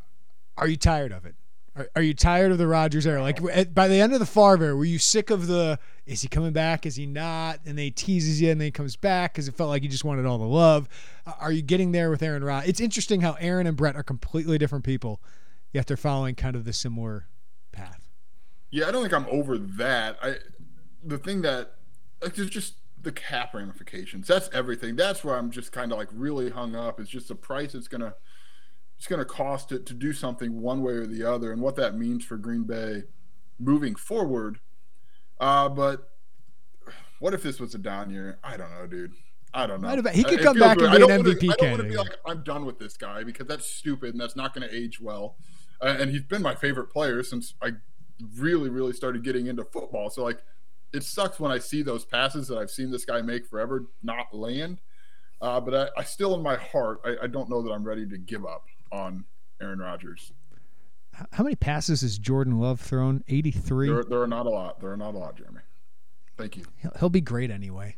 Are 0.58 0.66
you 0.66 0.76
tired 0.76 1.12
of 1.12 1.26
it? 1.26 1.34
Are, 1.76 1.88
are 1.96 2.02
you 2.02 2.14
tired 2.14 2.52
of 2.52 2.58
the 2.58 2.66
Rodgers 2.66 3.06
era? 3.06 3.20
Like 3.20 3.40
at, 3.52 3.74
by 3.74 3.86
the 3.86 4.00
end 4.00 4.12
of 4.12 4.18
the 4.18 4.26
Favre 4.26 4.64
era, 4.64 4.76
were 4.76 4.84
you 4.84 4.98
sick 4.98 5.30
of 5.30 5.46
the? 5.46 5.78
Is 6.06 6.22
he 6.22 6.28
coming 6.28 6.52
back? 6.52 6.86
Is 6.86 6.96
he 6.96 7.06
not? 7.06 7.60
And 7.66 7.76
they 7.76 7.90
teases 7.90 8.40
you, 8.40 8.50
and 8.50 8.60
then 8.60 8.66
he 8.66 8.70
comes 8.72 8.96
back 8.96 9.34
because 9.34 9.48
it 9.48 9.54
felt 9.54 9.68
like 9.68 9.82
he 9.82 9.88
just 9.88 10.04
wanted 10.04 10.24
all 10.24 10.38
the 10.38 10.44
love. 10.44 10.88
Uh, 11.26 11.32
are 11.40 11.52
you 11.52 11.62
getting 11.62 11.92
there 11.92 12.10
with 12.10 12.22
Aaron 12.22 12.42
Rod? 12.42 12.64
It's 12.66 12.80
interesting 12.80 13.20
how 13.20 13.36
Aaron 13.40 13.66
and 13.66 13.76
Brett 13.76 13.96
are 13.96 14.02
completely 14.02 14.56
different 14.56 14.84
people, 14.84 15.20
yet 15.72 15.86
they're 15.86 15.96
following 15.96 16.34
kind 16.34 16.56
of 16.56 16.64
the 16.64 16.72
similar 16.72 17.26
path. 17.72 18.08
Yeah, 18.70 18.88
I 18.88 18.90
don't 18.90 19.02
think 19.02 19.14
I'm 19.14 19.26
over 19.28 19.58
that. 19.58 20.18
I 20.22 20.36
the 21.04 21.18
thing 21.18 21.42
that 21.42 21.72
like 22.22 22.34
there's 22.34 22.50
just 22.50 22.74
the 23.00 23.12
cap 23.12 23.54
ramifications. 23.54 24.26
That's 24.26 24.48
everything. 24.52 24.96
That's 24.96 25.22
where 25.22 25.36
I'm 25.36 25.50
just 25.50 25.72
kind 25.72 25.92
of 25.92 25.98
like 25.98 26.08
really 26.12 26.50
hung 26.50 26.74
up. 26.74 26.98
It's 26.98 27.10
just 27.10 27.28
the 27.28 27.34
price 27.34 27.74
it's 27.74 27.88
gonna 27.88 28.14
it's 28.96 29.06
gonna 29.06 29.24
cost 29.24 29.72
it 29.72 29.86
to 29.86 29.94
do 29.94 30.12
something 30.12 30.60
one 30.60 30.82
way 30.82 30.92
or 30.92 31.06
the 31.06 31.22
other, 31.24 31.52
and 31.52 31.60
what 31.60 31.76
that 31.76 31.96
means 31.96 32.24
for 32.24 32.36
Green 32.36 32.64
Bay 32.64 33.04
moving 33.58 33.94
forward. 33.94 34.60
Uh, 35.38 35.68
but 35.68 36.10
what 37.18 37.34
if 37.34 37.42
this 37.42 37.60
was 37.60 37.74
a 37.74 37.78
down 37.78 38.10
year? 38.10 38.38
I 38.42 38.56
don't 38.56 38.70
know, 38.70 38.86
dude. 38.86 39.12
I 39.54 39.66
don't 39.66 39.80
know. 39.80 40.10
He 40.12 40.22
could 40.22 40.42
come 40.42 40.58
back 40.58 40.78
and 40.80 40.90
be 40.90 41.02
an 41.02 41.22
MVP 41.22 41.48
wanna, 41.48 41.52
I 41.52 41.56
don't 41.56 41.70
want 41.70 41.82
to 41.82 41.88
be 41.88 41.96
like 41.96 42.16
I'm 42.26 42.42
done 42.42 42.66
with 42.66 42.78
this 42.78 42.96
guy 42.96 43.24
because 43.24 43.46
that's 43.46 43.66
stupid 43.66 44.10
and 44.10 44.20
that's 44.20 44.36
not 44.36 44.54
going 44.54 44.68
to 44.68 44.74
age 44.74 45.00
well. 45.00 45.36
Uh, 45.80 45.96
and 45.98 46.10
he's 46.10 46.22
been 46.22 46.42
my 46.42 46.54
favorite 46.54 46.88
player 46.88 47.22
since 47.22 47.54
I 47.62 47.72
really, 48.36 48.68
really 48.68 48.92
started 48.92 49.24
getting 49.24 49.46
into 49.46 49.64
football. 49.64 50.10
So 50.10 50.22
like, 50.22 50.42
it 50.92 51.04
sucks 51.04 51.40
when 51.40 51.50
I 51.50 51.58
see 51.58 51.82
those 51.82 52.04
passes 52.04 52.48
that 52.48 52.58
I've 52.58 52.70
seen 52.70 52.90
this 52.90 53.04
guy 53.04 53.22
make 53.22 53.46
forever 53.46 53.86
not 54.02 54.34
land. 54.34 54.80
Uh, 55.40 55.60
but 55.60 55.74
I, 55.74 56.00
I, 56.00 56.04
still, 56.04 56.34
in 56.34 56.42
my 56.42 56.56
heart, 56.56 57.00
I, 57.04 57.24
I, 57.24 57.26
don't 57.26 57.50
know 57.50 57.60
that 57.60 57.70
I'm 57.70 57.84
ready 57.84 58.08
to 58.08 58.16
give 58.16 58.46
up 58.46 58.64
on 58.92 59.24
Aaron 59.60 59.78
Rodgers. 59.78 60.32
How 61.32 61.44
many 61.44 61.56
passes 61.56 62.02
has 62.02 62.18
Jordan 62.18 62.58
Love 62.60 62.80
thrown? 62.80 63.24
83? 63.28 63.88
There, 63.88 64.04
there 64.04 64.22
are 64.22 64.26
not 64.26 64.46
a 64.46 64.50
lot. 64.50 64.80
There 64.80 64.92
are 64.92 64.96
not 64.96 65.14
a 65.14 65.18
lot, 65.18 65.36
Jeremy. 65.36 65.60
Thank 66.36 66.58
you. 66.58 66.64
He'll, 66.76 66.92
he'll 67.00 67.10
be 67.10 67.22
great 67.22 67.50
anyway. 67.50 67.96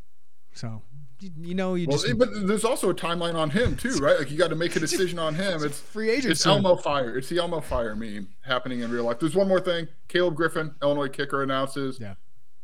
So 0.53 0.83
you 1.21 1.55
know, 1.55 1.75
you 1.75 1.87
well, 1.89 1.99
just. 1.99 2.19
But 2.19 2.47
there's 2.47 2.65
also 2.65 2.91
a 2.91 2.95
timeline 2.95 3.35
on 3.35 3.51
him 3.51 3.77
too, 3.77 3.97
right? 3.97 4.19
Like 4.19 4.31
you 4.31 4.39
got 4.39 4.51
to 4.51 4.57
make 4.57 4.77
a 4.77 4.81
decision 4.81 5.19
on 5.19 5.35
him. 5.35 5.65
It's, 5.65 5.81
free 5.81 6.11
agent. 6.11 6.33
It's 6.33 6.47
Elmo 6.47 6.77
Fire. 6.77 7.17
It's 7.17 7.29
the 7.29 7.39
Elmo 7.39 7.61
Fire 7.61 7.97
meme 7.97 8.29
happening 8.43 8.81
in 8.81 8.91
real 8.91 9.05
life. 9.05 9.19
There's 9.19 9.35
one 9.35 9.49
more 9.49 9.61
thing. 9.61 9.89
Caleb 10.07 10.37
Griffin, 10.37 10.75
Illinois 10.83 11.09
kicker, 11.09 11.43
announces. 11.43 11.99
Yeah. 12.01 12.15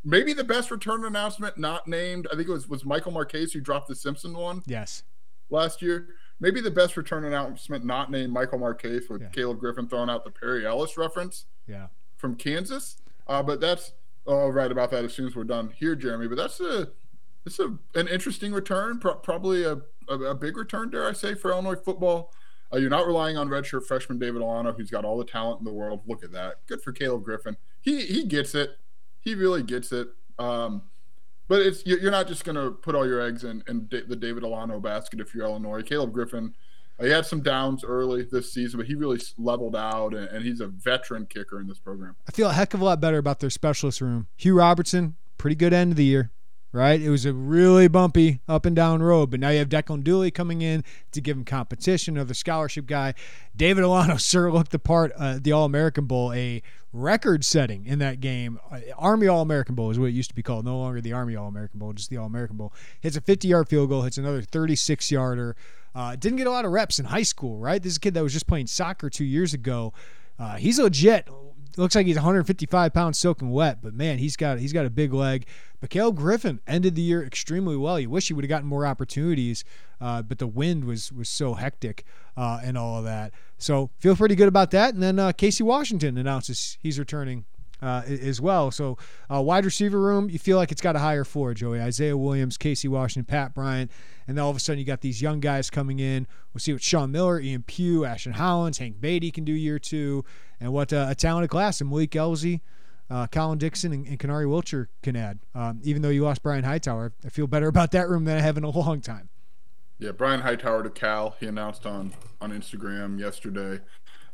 Maybe 0.04 0.32
the 0.34 0.44
best 0.44 0.70
return 0.70 1.04
announcement 1.04 1.58
not 1.58 1.88
named. 1.88 2.28
I 2.30 2.36
think 2.36 2.48
it 2.48 2.52
was 2.52 2.68
was 2.68 2.84
Michael 2.84 3.12
Marquez 3.12 3.52
who 3.52 3.60
dropped 3.60 3.88
the 3.88 3.94
Simpson 3.94 4.34
one. 4.36 4.62
Yes. 4.66 5.02
Last 5.50 5.82
year, 5.82 6.08
maybe 6.40 6.60
the 6.60 6.70
best 6.70 6.96
return 6.96 7.24
announcement 7.24 7.84
not 7.84 8.10
named 8.10 8.32
Michael 8.32 8.58
Marquez 8.58 9.08
with 9.08 9.22
yeah. 9.22 9.28
Caleb 9.28 9.60
Griffin 9.60 9.88
throwing 9.88 10.10
out 10.10 10.24
the 10.24 10.30
Perry 10.30 10.66
Ellis 10.66 10.96
reference. 10.96 11.46
Yeah. 11.66 11.88
From 12.16 12.36
Kansas, 12.36 12.96
uh, 13.26 13.42
but 13.42 13.60
that's. 13.60 13.92
Oh, 14.26 14.48
right 14.48 14.72
about 14.72 14.90
that 14.92 15.04
as 15.04 15.12
soon 15.12 15.26
as 15.26 15.36
we're 15.36 15.44
done 15.44 15.70
here, 15.76 15.94
Jeremy. 15.94 16.28
But 16.28 16.36
that's 16.36 16.58
a 16.58 16.88
it's 17.46 17.58
a, 17.58 17.76
an 17.94 18.08
interesting 18.08 18.52
return, 18.52 18.98
pro- 18.98 19.16
probably 19.16 19.64
a, 19.64 19.78
a, 20.08 20.14
a, 20.14 20.34
big 20.34 20.56
return, 20.56 20.90
dare 20.90 21.06
I 21.06 21.12
say, 21.12 21.34
for 21.34 21.50
Illinois 21.50 21.76
football. 21.76 22.32
Uh, 22.72 22.78
you're 22.78 22.90
not 22.90 23.06
relying 23.06 23.36
on 23.36 23.48
redshirt 23.48 23.84
freshman 23.84 24.18
David 24.18 24.40
Olano, 24.40 24.74
who's 24.74 24.90
got 24.90 25.04
all 25.04 25.18
the 25.18 25.24
talent 25.24 25.60
in 25.60 25.64
the 25.64 25.72
world. 25.72 26.00
Look 26.06 26.24
at 26.24 26.32
that. 26.32 26.66
Good 26.66 26.82
for 26.82 26.92
Caleb 26.92 27.24
Griffin. 27.24 27.56
He 27.80 28.06
he 28.06 28.24
gets 28.24 28.54
it. 28.54 28.78
He 29.20 29.34
really 29.34 29.62
gets 29.62 29.92
it. 29.92 30.08
Um, 30.38 30.82
but 31.48 31.60
it's 31.62 31.84
you're 31.86 32.10
not 32.10 32.28
just 32.28 32.44
going 32.44 32.56
to 32.56 32.70
put 32.70 32.94
all 32.94 33.06
your 33.06 33.20
eggs 33.20 33.44
in, 33.44 33.62
in 33.68 33.88
the 33.90 34.16
David 34.16 34.42
Olano 34.42 34.80
basket 34.80 35.20
if 35.20 35.34
you're 35.34 35.44
Illinois. 35.44 35.82
Caleb 35.82 36.12
Griffin, 36.12 36.54
uh, 36.98 37.04
he 37.04 37.10
had 37.10 37.26
some 37.26 37.42
downs 37.42 37.84
early 37.84 38.22
this 38.22 38.52
season, 38.52 38.78
but 38.78 38.86
he 38.86 38.94
really 38.94 39.20
leveled 39.38 39.76
out, 39.76 40.14
and, 40.14 40.28
and 40.28 40.44
he's 40.44 40.60
a 40.60 40.66
veteran 40.66 41.26
kicker 41.26 41.60
in 41.60 41.66
this 41.66 41.78
program. 41.78 42.16
I 42.28 42.32
feel 42.32 42.48
a 42.48 42.52
heck 42.52 42.74
of 42.74 42.80
a 42.80 42.84
lot 42.84 43.00
better 43.00 43.18
about 43.18 43.40
their 43.40 43.50
specialist 43.50 44.00
room. 44.00 44.28
Hugh 44.36 44.56
Robertson, 44.56 45.16
pretty 45.38 45.56
good 45.56 45.72
end 45.72 45.92
of 45.92 45.96
the 45.96 46.04
year 46.04 46.30
right? 46.74 47.00
It 47.00 47.08
was 47.08 47.24
a 47.24 47.32
really 47.32 47.86
bumpy 47.86 48.40
up 48.48 48.66
and 48.66 48.74
down 48.74 49.00
road, 49.00 49.30
but 49.30 49.38
now 49.38 49.50
you 49.50 49.60
have 49.60 49.68
Declan 49.68 50.02
Dooley 50.02 50.32
coming 50.32 50.60
in 50.60 50.82
to 51.12 51.20
give 51.20 51.36
him 51.36 51.44
competition, 51.44 52.16
another 52.16 52.34
scholarship 52.34 52.86
guy. 52.86 53.14
David 53.56 53.84
Olano 53.84 54.18
sure 54.30 54.50
looked 54.50 54.72
the 54.72 54.80
part 54.80 55.12
uh, 55.16 55.38
the 55.40 55.52
All 55.52 55.64
American 55.64 56.06
Bowl, 56.06 56.32
a 56.32 56.62
record 56.92 57.44
setting 57.44 57.86
in 57.86 58.00
that 58.00 58.18
game. 58.20 58.58
Uh, 58.72 58.80
Army 58.98 59.28
All 59.28 59.40
American 59.40 59.76
Bowl 59.76 59.92
is 59.92 60.00
what 60.00 60.06
it 60.06 60.14
used 60.14 60.30
to 60.30 60.34
be 60.34 60.42
called, 60.42 60.64
no 60.64 60.76
longer 60.76 61.00
the 61.00 61.12
Army 61.12 61.36
All 61.36 61.46
American 61.46 61.78
Bowl, 61.78 61.92
just 61.92 62.10
the 62.10 62.16
All 62.16 62.26
American 62.26 62.56
Bowl. 62.56 62.72
Hits 63.00 63.16
a 63.16 63.20
50 63.20 63.46
yard 63.46 63.68
field 63.68 63.88
goal, 63.88 64.02
hits 64.02 64.18
another 64.18 64.42
36 64.42 65.12
yarder. 65.12 65.54
Uh, 65.94 66.16
didn't 66.16 66.38
get 66.38 66.48
a 66.48 66.50
lot 66.50 66.64
of 66.64 66.72
reps 66.72 66.98
in 66.98 67.04
high 67.04 67.22
school, 67.22 67.60
right? 67.60 67.80
This 67.80 67.92
is 67.92 67.96
a 67.98 68.00
kid 68.00 68.14
that 68.14 68.22
was 68.24 68.32
just 68.32 68.48
playing 68.48 68.66
soccer 68.66 69.08
two 69.08 69.24
years 69.24 69.54
ago. 69.54 69.92
Uh, 70.40 70.56
he's 70.56 70.80
legit 70.80 71.28
looks 71.76 71.94
like 71.94 72.06
he's 72.06 72.16
155 72.16 72.92
pounds 72.92 73.18
soaking 73.18 73.50
wet, 73.50 73.82
but 73.82 73.94
man, 73.94 74.18
he's 74.18 74.36
got 74.36 74.58
he's 74.58 74.72
got 74.72 74.86
a 74.86 74.90
big 74.90 75.12
leg. 75.12 75.46
Mikhail 75.82 76.12
Griffin 76.12 76.60
ended 76.66 76.94
the 76.94 77.02
year 77.02 77.22
extremely 77.24 77.76
well. 77.76 78.00
You 78.00 78.08
wish 78.08 78.28
he 78.28 78.34
would 78.34 78.44
have 78.44 78.48
gotten 78.48 78.68
more 78.68 78.86
opportunities, 78.86 79.64
uh, 80.00 80.22
but 80.22 80.38
the 80.38 80.46
wind 80.46 80.84
was 80.84 81.12
was 81.12 81.28
so 81.28 81.54
hectic 81.54 82.04
uh, 82.36 82.60
and 82.62 82.78
all 82.78 82.98
of 82.98 83.04
that. 83.04 83.32
So 83.58 83.90
feel 83.98 84.16
pretty 84.16 84.34
good 84.34 84.48
about 84.48 84.70
that. 84.72 84.94
And 84.94 85.02
then 85.02 85.18
uh, 85.18 85.32
Casey 85.32 85.62
Washington 85.62 86.16
announces 86.16 86.78
he's 86.80 86.98
returning 86.98 87.44
uh, 87.84 88.02
as 88.06 88.40
well. 88.40 88.70
So, 88.70 88.96
uh, 89.30 89.42
wide 89.42 89.64
receiver 89.64 90.00
room, 90.00 90.30
you 90.30 90.38
feel 90.38 90.56
like 90.56 90.72
it's 90.72 90.80
got 90.80 90.96
a 90.96 91.00
higher 91.00 91.24
floor, 91.24 91.52
Joey. 91.52 91.80
Isaiah 91.80 92.16
Williams, 92.16 92.56
Casey 92.56 92.88
Washington, 92.88 93.26
Pat 93.26 93.54
Bryant. 93.54 93.90
And 94.26 94.38
then 94.38 94.42
all 94.42 94.50
of 94.50 94.56
a 94.56 94.60
sudden, 94.60 94.78
you 94.78 94.86
got 94.86 95.02
these 95.02 95.20
young 95.20 95.38
guys 95.38 95.68
coming 95.68 95.98
in. 95.98 96.26
We'll 96.52 96.60
see 96.60 96.72
what 96.72 96.82
Sean 96.82 97.12
Miller, 97.12 97.38
Ian 97.38 97.62
Pugh, 97.62 98.06
Ashton 98.06 98.32
Hollins, 98.32 98.78
Hank 98.78 99.00
Beatty 99.00 99.30
can 99.30 99.44
do 99.44 99.52
year 99.52 99.78
two, 99.78 100.24
and 100.60 100.72
what 100.72 100.92
uh, 100.92 101.06
a 101.08 101.14
talented 101.14 101.50
class 101.50 101.80
and 101.80 101.90
Malik 101.90 102.10
Elzy. 102.12 102.60
Uh, 103.10 103.26
Colin 103.26 103.58
Dixon 103.58 103.92
and, 103.92 104.06
and 104.06 104.18
Kanari 104.18 104.46
Wilcher 104.46 104.86
can 105.02 105.14
add. 105.14 105.38
Um, 105.54 105.78
even 105.84 106.00
though 106.00 106.08
you 106.08 106.24
lost 106.24 106.42
Brian 106.42 106.64
Hightower, 106.64 107.12
I 107.22 107.28
feel 107.28 107.46
better 107.46 107.68
about 107.68 107.90
that 107.90 108.08
room 108.08 108.24
than 108.24 108.38
I 108.38 108.40
have 108.40 108.56
in 108.56 108.64
a 108.64 108.70
long 108.70 109.02
time. 109.02 109.28
Yeah, 109.98 110.12
Brian 110.12 110.40
Hightower 110.40 110.82
to 110.82 110.90
Cal. 110.90 111.36
He 111.38 111.46
announced 111.46 111.84
on 111.84 112.14
on 112.40 112.50
Instagram 112.50 113.20
yesterday 113.20 113.80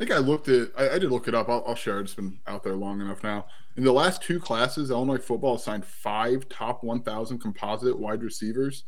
I 0.00 0.02
think 0.02 0.12
I 0.12 0.18
looked 0.18 0.48
at. 0.48 0.70
I, 0.78 0.94
I 0.94 0.98
did 0.98 1.10
look 1.10 1.28
it 1.28 1.34
up. 1.34 1.50
I'll, 1.50 1.62
I'll, 1.66 1.74
share. 1.74 2.00
It's 2.00 2.14
been 2.14 2.38
out 2.46 2.62
there 2.62 2.74
long 2.74 3.02
enough 3.02 3.22
now. 3.22 3.44
In 3.76 3.84
the 3.84 3.92
last 3.92 4.22
two 4.22 4.40
classes, 4.40 4.90
Illinois 4.90 5.18
football 5.18 5.58
signed 5.58 5.84
five 5.84 6.48
top 6.48 6.82
1,000 6.82 7.38
composite 7.38 7.98
wide 7.98 8.22
receivers. 8.22 8.84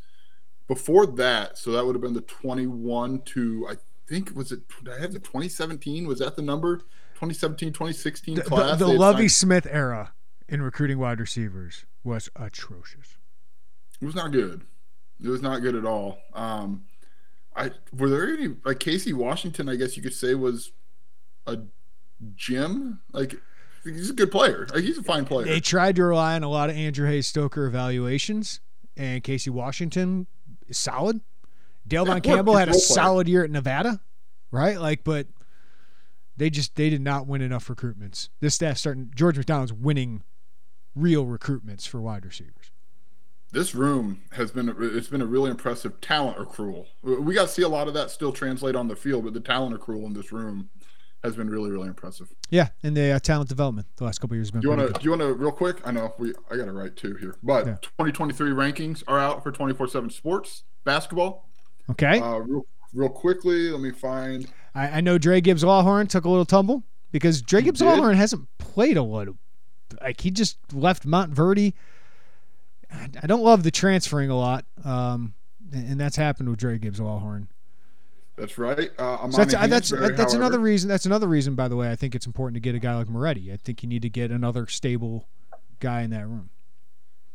Before 0.69 1.05
that, 1.05 1.59
so 1.59 1.71
that 1.73 1.85
would 1.85 1.95
have 1.95 2.01
been 2.01 2.15
the 2.15 2.23
21 2.23 3.21
to 3.27 3.67
I 3.69 3.75
think 4.09 4.35
was 4.35 4.53
it. 4.53 4.61
I 4.91 5.01
have 5.01 5.13
the 5.13 5.19
2017. 5.19 6.07
Was 6.07 6.21
that 6.21 6.35
the 6.35 6.41
number? 6.41 6.81
2017, 7.23 7.73
2016 7.73 8.35
the, 8.35 8.43
class. 8.43 8.79
The, 8.79 8.87
the 8.87 8.93
Lovie 8.93 9.29
signed... 9.29 9.63
Smith 9.63 9.67
era 9.71 10.13
in 10.49 10.61
recruiting 10.61 10.99
wide 10.99 11.21
receivers 11.21 11.87
was 12.03 12.29
atrocious. 12.35 13.17
It 14.01 14.05
was 14.07 14.17
not 14.17 14.33
good. 14.33 14.63
It 15.23 15.29
was 15.29 15.41
not 15.41 15.63
good 15.63 15.77
at 15.77 15.85
all. 15.85 16.19
Um, 16.35 16.83
I 17.55 17.71
were 17.97 18.11
there 18.11 18.29
any 18.29 18.57
like 18.65 18.81
Casey 18.81 19.13
Washington? 19.13 19.69
I 19.69 19.77
guess 19.77 19.97
you 19.97 20.03
could 20.03 20.15
say 20.15 20.35
was 20.35 20.73
a 21.47 21.59
gym. 22.35 23.01
Like 23.13 23.37
he's 23.85 24.11
a 24.11 24.15
good 24.15 24.33
player. 24.33 24.67
Like 24.75 24.83
he's 24.83 24.99
a 24.99 25.03
fine 25.05 25.25
player. 25.25 25.47
They 25.47 25.61
tried 25.61 25.95
to 25.97 26.05
rely 26.05 26.35
on 26.35 26.43
a 26.43 26.49
lot 26.49 26.71
of 26.71 26.77
Andrew 26.77 27.07
Hayes 27.07 27.29
Stoker 27.29 27.67
evaluations, 27.67 28.59
and 28.97 29.23
Casey 29.23 29.51
Washington 29.51 30.27
is 30.67 30.77
solid. 30.77 31.21
Dale 31.87 32.05
yeah, 32.05 32.15
Von 32.15 32.21
Campbell 32.21 32.57
had 32.57 32.69
a 32.69 32.75
solid 32.75 33.29
year 33.29 33.45
at 33.45 33.51
Nevada, 33.51 34.01
right? 34.51 34.81
Like, 34.81 35.05
but 35.05 35.29
they 36.43 36.51
just 36.51 36.75
they 36.75 36.91
did 36.91 37.01
not 37.01 37.29
win 37.29 37.41
enough 37.41 37.69
recruitments. 37.69 38.29
This 38.41 38.57
staff 38.57 38.77
starting 38.77 39.13
George 39.15 39.37
McDonald's 39.37 39.73
winning 39.73 40.25
real 40.93 41.25
recruitments 41.25 41.87
for 41.87 42.01
wide 42.01 42.25
receivers. 42.25 42.73
This 43.53 43.77
room 43.77 44.23
has 44.33 44.51
been 44.51 44.75
it's 44.77 45.07
been 45.07 45.23
a 45.23 45.27
really 45.27 45.53
impressive 45.53 46.01
talent 46.01 46.39
accrual. 46.39 46.87
We 47.03 47.33
got 47.33 47.43
to 47.43 47.49
see 47.49 47.63
a 47.63 47.69
lot 47.69 47.87
of 47.87 47.95
that 47.95 48.11
still 48.11 48.33
translate 48.33 48.75
on 48.75 48.89
the 48.89 48.97
field, 48.97 49.23
but 49.23 49.35
the 49.35 49.41
talent 49.41 49.81
accrual 49.81 50.05
in 50.05 50.15
this 50.15 50.33
room 50.33 50.71
has 51.23 51.37
been 51.37 51.49
really 51.49 51.71
really 51.71 51.87
impressive. 51.87 52.35
Yeah, 52.51 52.71
and 52.83 52.97
the 52.97 53.13
uh, 53.13 53.19
talent 53.21 53.49
development 53.49 53.87
the 53.95 54.03
last 54.03 54.21
couple 54.21 54.35
years 54.35 54.49
have 54.49 54.55
been. 54.55 54.63
Do 54.63 54.71
you 54.71 54.77
want 54.77 54.95
to? 54.95 55.01
Do 55.01 55.05
you 55.05 55.11
want 55.11 55.23
to 55.23 55.33
real 55.35 55.53
quick? 55.53 55.77
I 55.87 55.93
know 55.93 56.13
we 56.19 56.35
I 56.51 56.57
got 56.57 56.65
to 56.65 56.73
write 56.73 56.97
two 56.97 57.15
here, 57.15 57.37
but 57.45 57.67
yeah. 57.67 57.77
2023 57.83 58.51
rankings 58.51 59.05
are 59.07 59.21
out 59.21 59.45
for 59.45 59.53
24/7 59.53 60.11
Sports 60.11 60.65
basketball. 60.83 61.49
Okay. 61.89 62.19
Uh, 62.19 62.39
real, 62.39 62.67
real 62.93 63.11
quickly, 63.11 63.71
let 63.71 63.81
me 63.81 63.93
find. 63.93 64.49
I, 64.75 64.89
I 64.89 65.01
know 65.01 65.19
Dra 65.19 65.41
Gibbs 65.41 65.63
Lawhorn 65.63 66.09
took 66.09 66.25
a 66.25 66.29
little 66.29 66.45
tumble 66.45 66.83
because 67.11 67.43
Dra 67.43 67.63
Gibbs 67.63 67.81
Lawhorn 67.81 68.15
hasn't 68.15 68.47
played 68.59 68.97
a 68.97 69.03
lot. 69.03 69.29
Like 70.01 70.21
he 70.21 70.31
just 70.31 70.59
left 70.73 71.07
Montverde. 71.07 71.75
I 72.91 73.27
don't 73.27 73.43
love 73.43 73.63
the 73.63 73.71
transferring 73.71 74.31
a 74.31 74.37
lot, 74.37 74.67
um, 74.85 75.35
and 75.73 75.99
that's 75.99 76.17
happened 76.17 76.51
with 76.51 76.59
Dra 76.59 76.79
Gibbs 76.79 77.01
Lawhorn. 77.01 77.49
That's 78.37 78.59
right. 78.59 78.91
Uh, 78.99 79.31
so 79.31 79.45
that's 79.45 79.53
that's 79.55 79.91
that's 79.91 79.91
however. 79.93 80.37
another 80.37 80.59
reason. 80.59 80.89
That's 80.89 81.07
another 81.07 81.27
reason, 81.27 81.55
by 81.55 81.69
the 81.69 81.77
way. 81.77 81.91
I 81.91 81.97
think 81.97 82.15
it's 82.15 82.27
important 82.27 82.55
to 82.55 82.61
get 82.61 82.75
a 82.75 82.79
guy 82.79 82.95
like 82.97 83.09
Moretti. 83.09 83.53
I 83.53 83.57
think 83.57 83.83
you 83.83 83.89
need 83.89 84.03
to 84.03 84.11
get 84.11 84.31
another 84.31 84.67
stable 84.67 85.29
guy 85.81 86.03
in 86.03 86.11
that 86.11 86.27
room. 86.27 86.51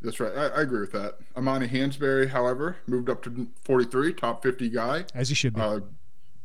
That's 0.02 0.20
right. 0.20 0.36
I, 0.36 0.48
I 0.48 0.62
agree 0.62 0.82
with 0.82 0.92
that. 0.92 1.18
Amani 1.36 1.68
Hansberry, 1.68 2.30
however, 2.30 2.78
moved 2.86 3.10
up 3.10 3.24
to 3.24 3.48
43, 3.64 4.14
top 4.14 4.44
50 4.44 4.70
guy. 4.70 5.06
As 5.14 5.30
he 5.30 5.36
should 5.36 5.56
be. 5.56 5.62
Uh, 5.62 5.80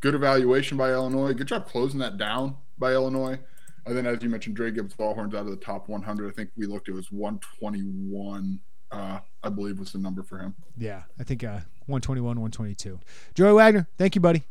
good 0.02 0.14
evaluation 0.14 0.76
by 0.76 0.90
Illinois. 0.92 1.32
Good 1.32 1.46
job 1.46 1.66
closing 1.66 1.98
that 2.00 2.18
down 2.18 2.56
by 2.78 2.92
Illinois. 2.92 3.38
And 3.86 3.96
then, 3.96 4.06
as 4.06 4.22
you 4.22 4.28
mentioned, 4.28 4.54
Dra 4.54 4.70
Gibbs 4.70 4.94
Lawhorn's 4.98 5.34
out 5.34 5.46
of 5.46 5.50
the 5.50 5.56
top 5.56 5.88
100. 5.88 6.28
I 6.28 6.32
think 6.34 6.50
we 6.56 6.66
looked, 6.66 6.88
it 6.88 6.92
was 6.92 7.10
121, 7.10 8.60
uh, 8.92 9.20
I 9.42 9.48
believe 9.48 9.78
was 9.78 9.92
the 9.92 9.98
number 9.98 10.22
for 10.22 10.38
him. 10.38 10.54
Yeah, 10.76 11.02
I 11.18 11.24
think 11.24 11.42
uh, 11.42 11.62
121, 11.86 12.22
122. 12.22 13.00
Joey 13.34 13.52
Wagner, 13.54 13.88
thank 13.96 14.14
you, 14.14 14.20
buddy. 14.20 14.44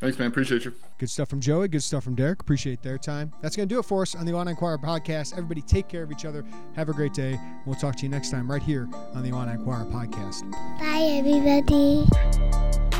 Thanks, 0.00 0.18
man. 0.18 0.28
Appreciate 0.28 0.64
you. 0.64 0.72
Good 0.98 1.10
stuff 1.10 1.28
from 1.28 1.40
Joey. 1.40 1.66
Good 1.66 1.82
stuff 1.82 2.04
from 2.04 2.14
Derek. 2.14 2.40
Appreciate 2.40 2.82
their 2.82 2.98
time. 2.98 3.32
That's 3.42 3.56
going 3.56 3.68
to 3.68 3.74
do 3.74 3.80
it 3.80 3.84
for 3.84 4.02
us 4.02 4.14
on 4.14 4.26
the 4.26 4.32
Illini 4.32 4.52
Inquirer 4.52 4.78
podcast. 4.78 5.32
Everybody 5.32 5.60
take 5.62 5.88
care 5.88 6.04
of 6.04 6.12
each 6.12 6.24
other. 6.24 6.44
Have 6.76 6.88
a 6.88 6.92
great 6.92 7.14
day. 7.14 7.38
We'll 7.66 7.74
talk 7.74 7.96
to 7.96 8.02
you 8.04 8.08
next 8.08 8.30
time 8.30 8.48
right 8.48 8.62
here 8.62 8.88
on 9.14 9.24
the 9.24 9.30
Illini 9.30 9.52
Inquirer 9.52 9.86
podcast. 9.86 10.48
Bye, 10.78 11.18
everybody. 11.18 12.97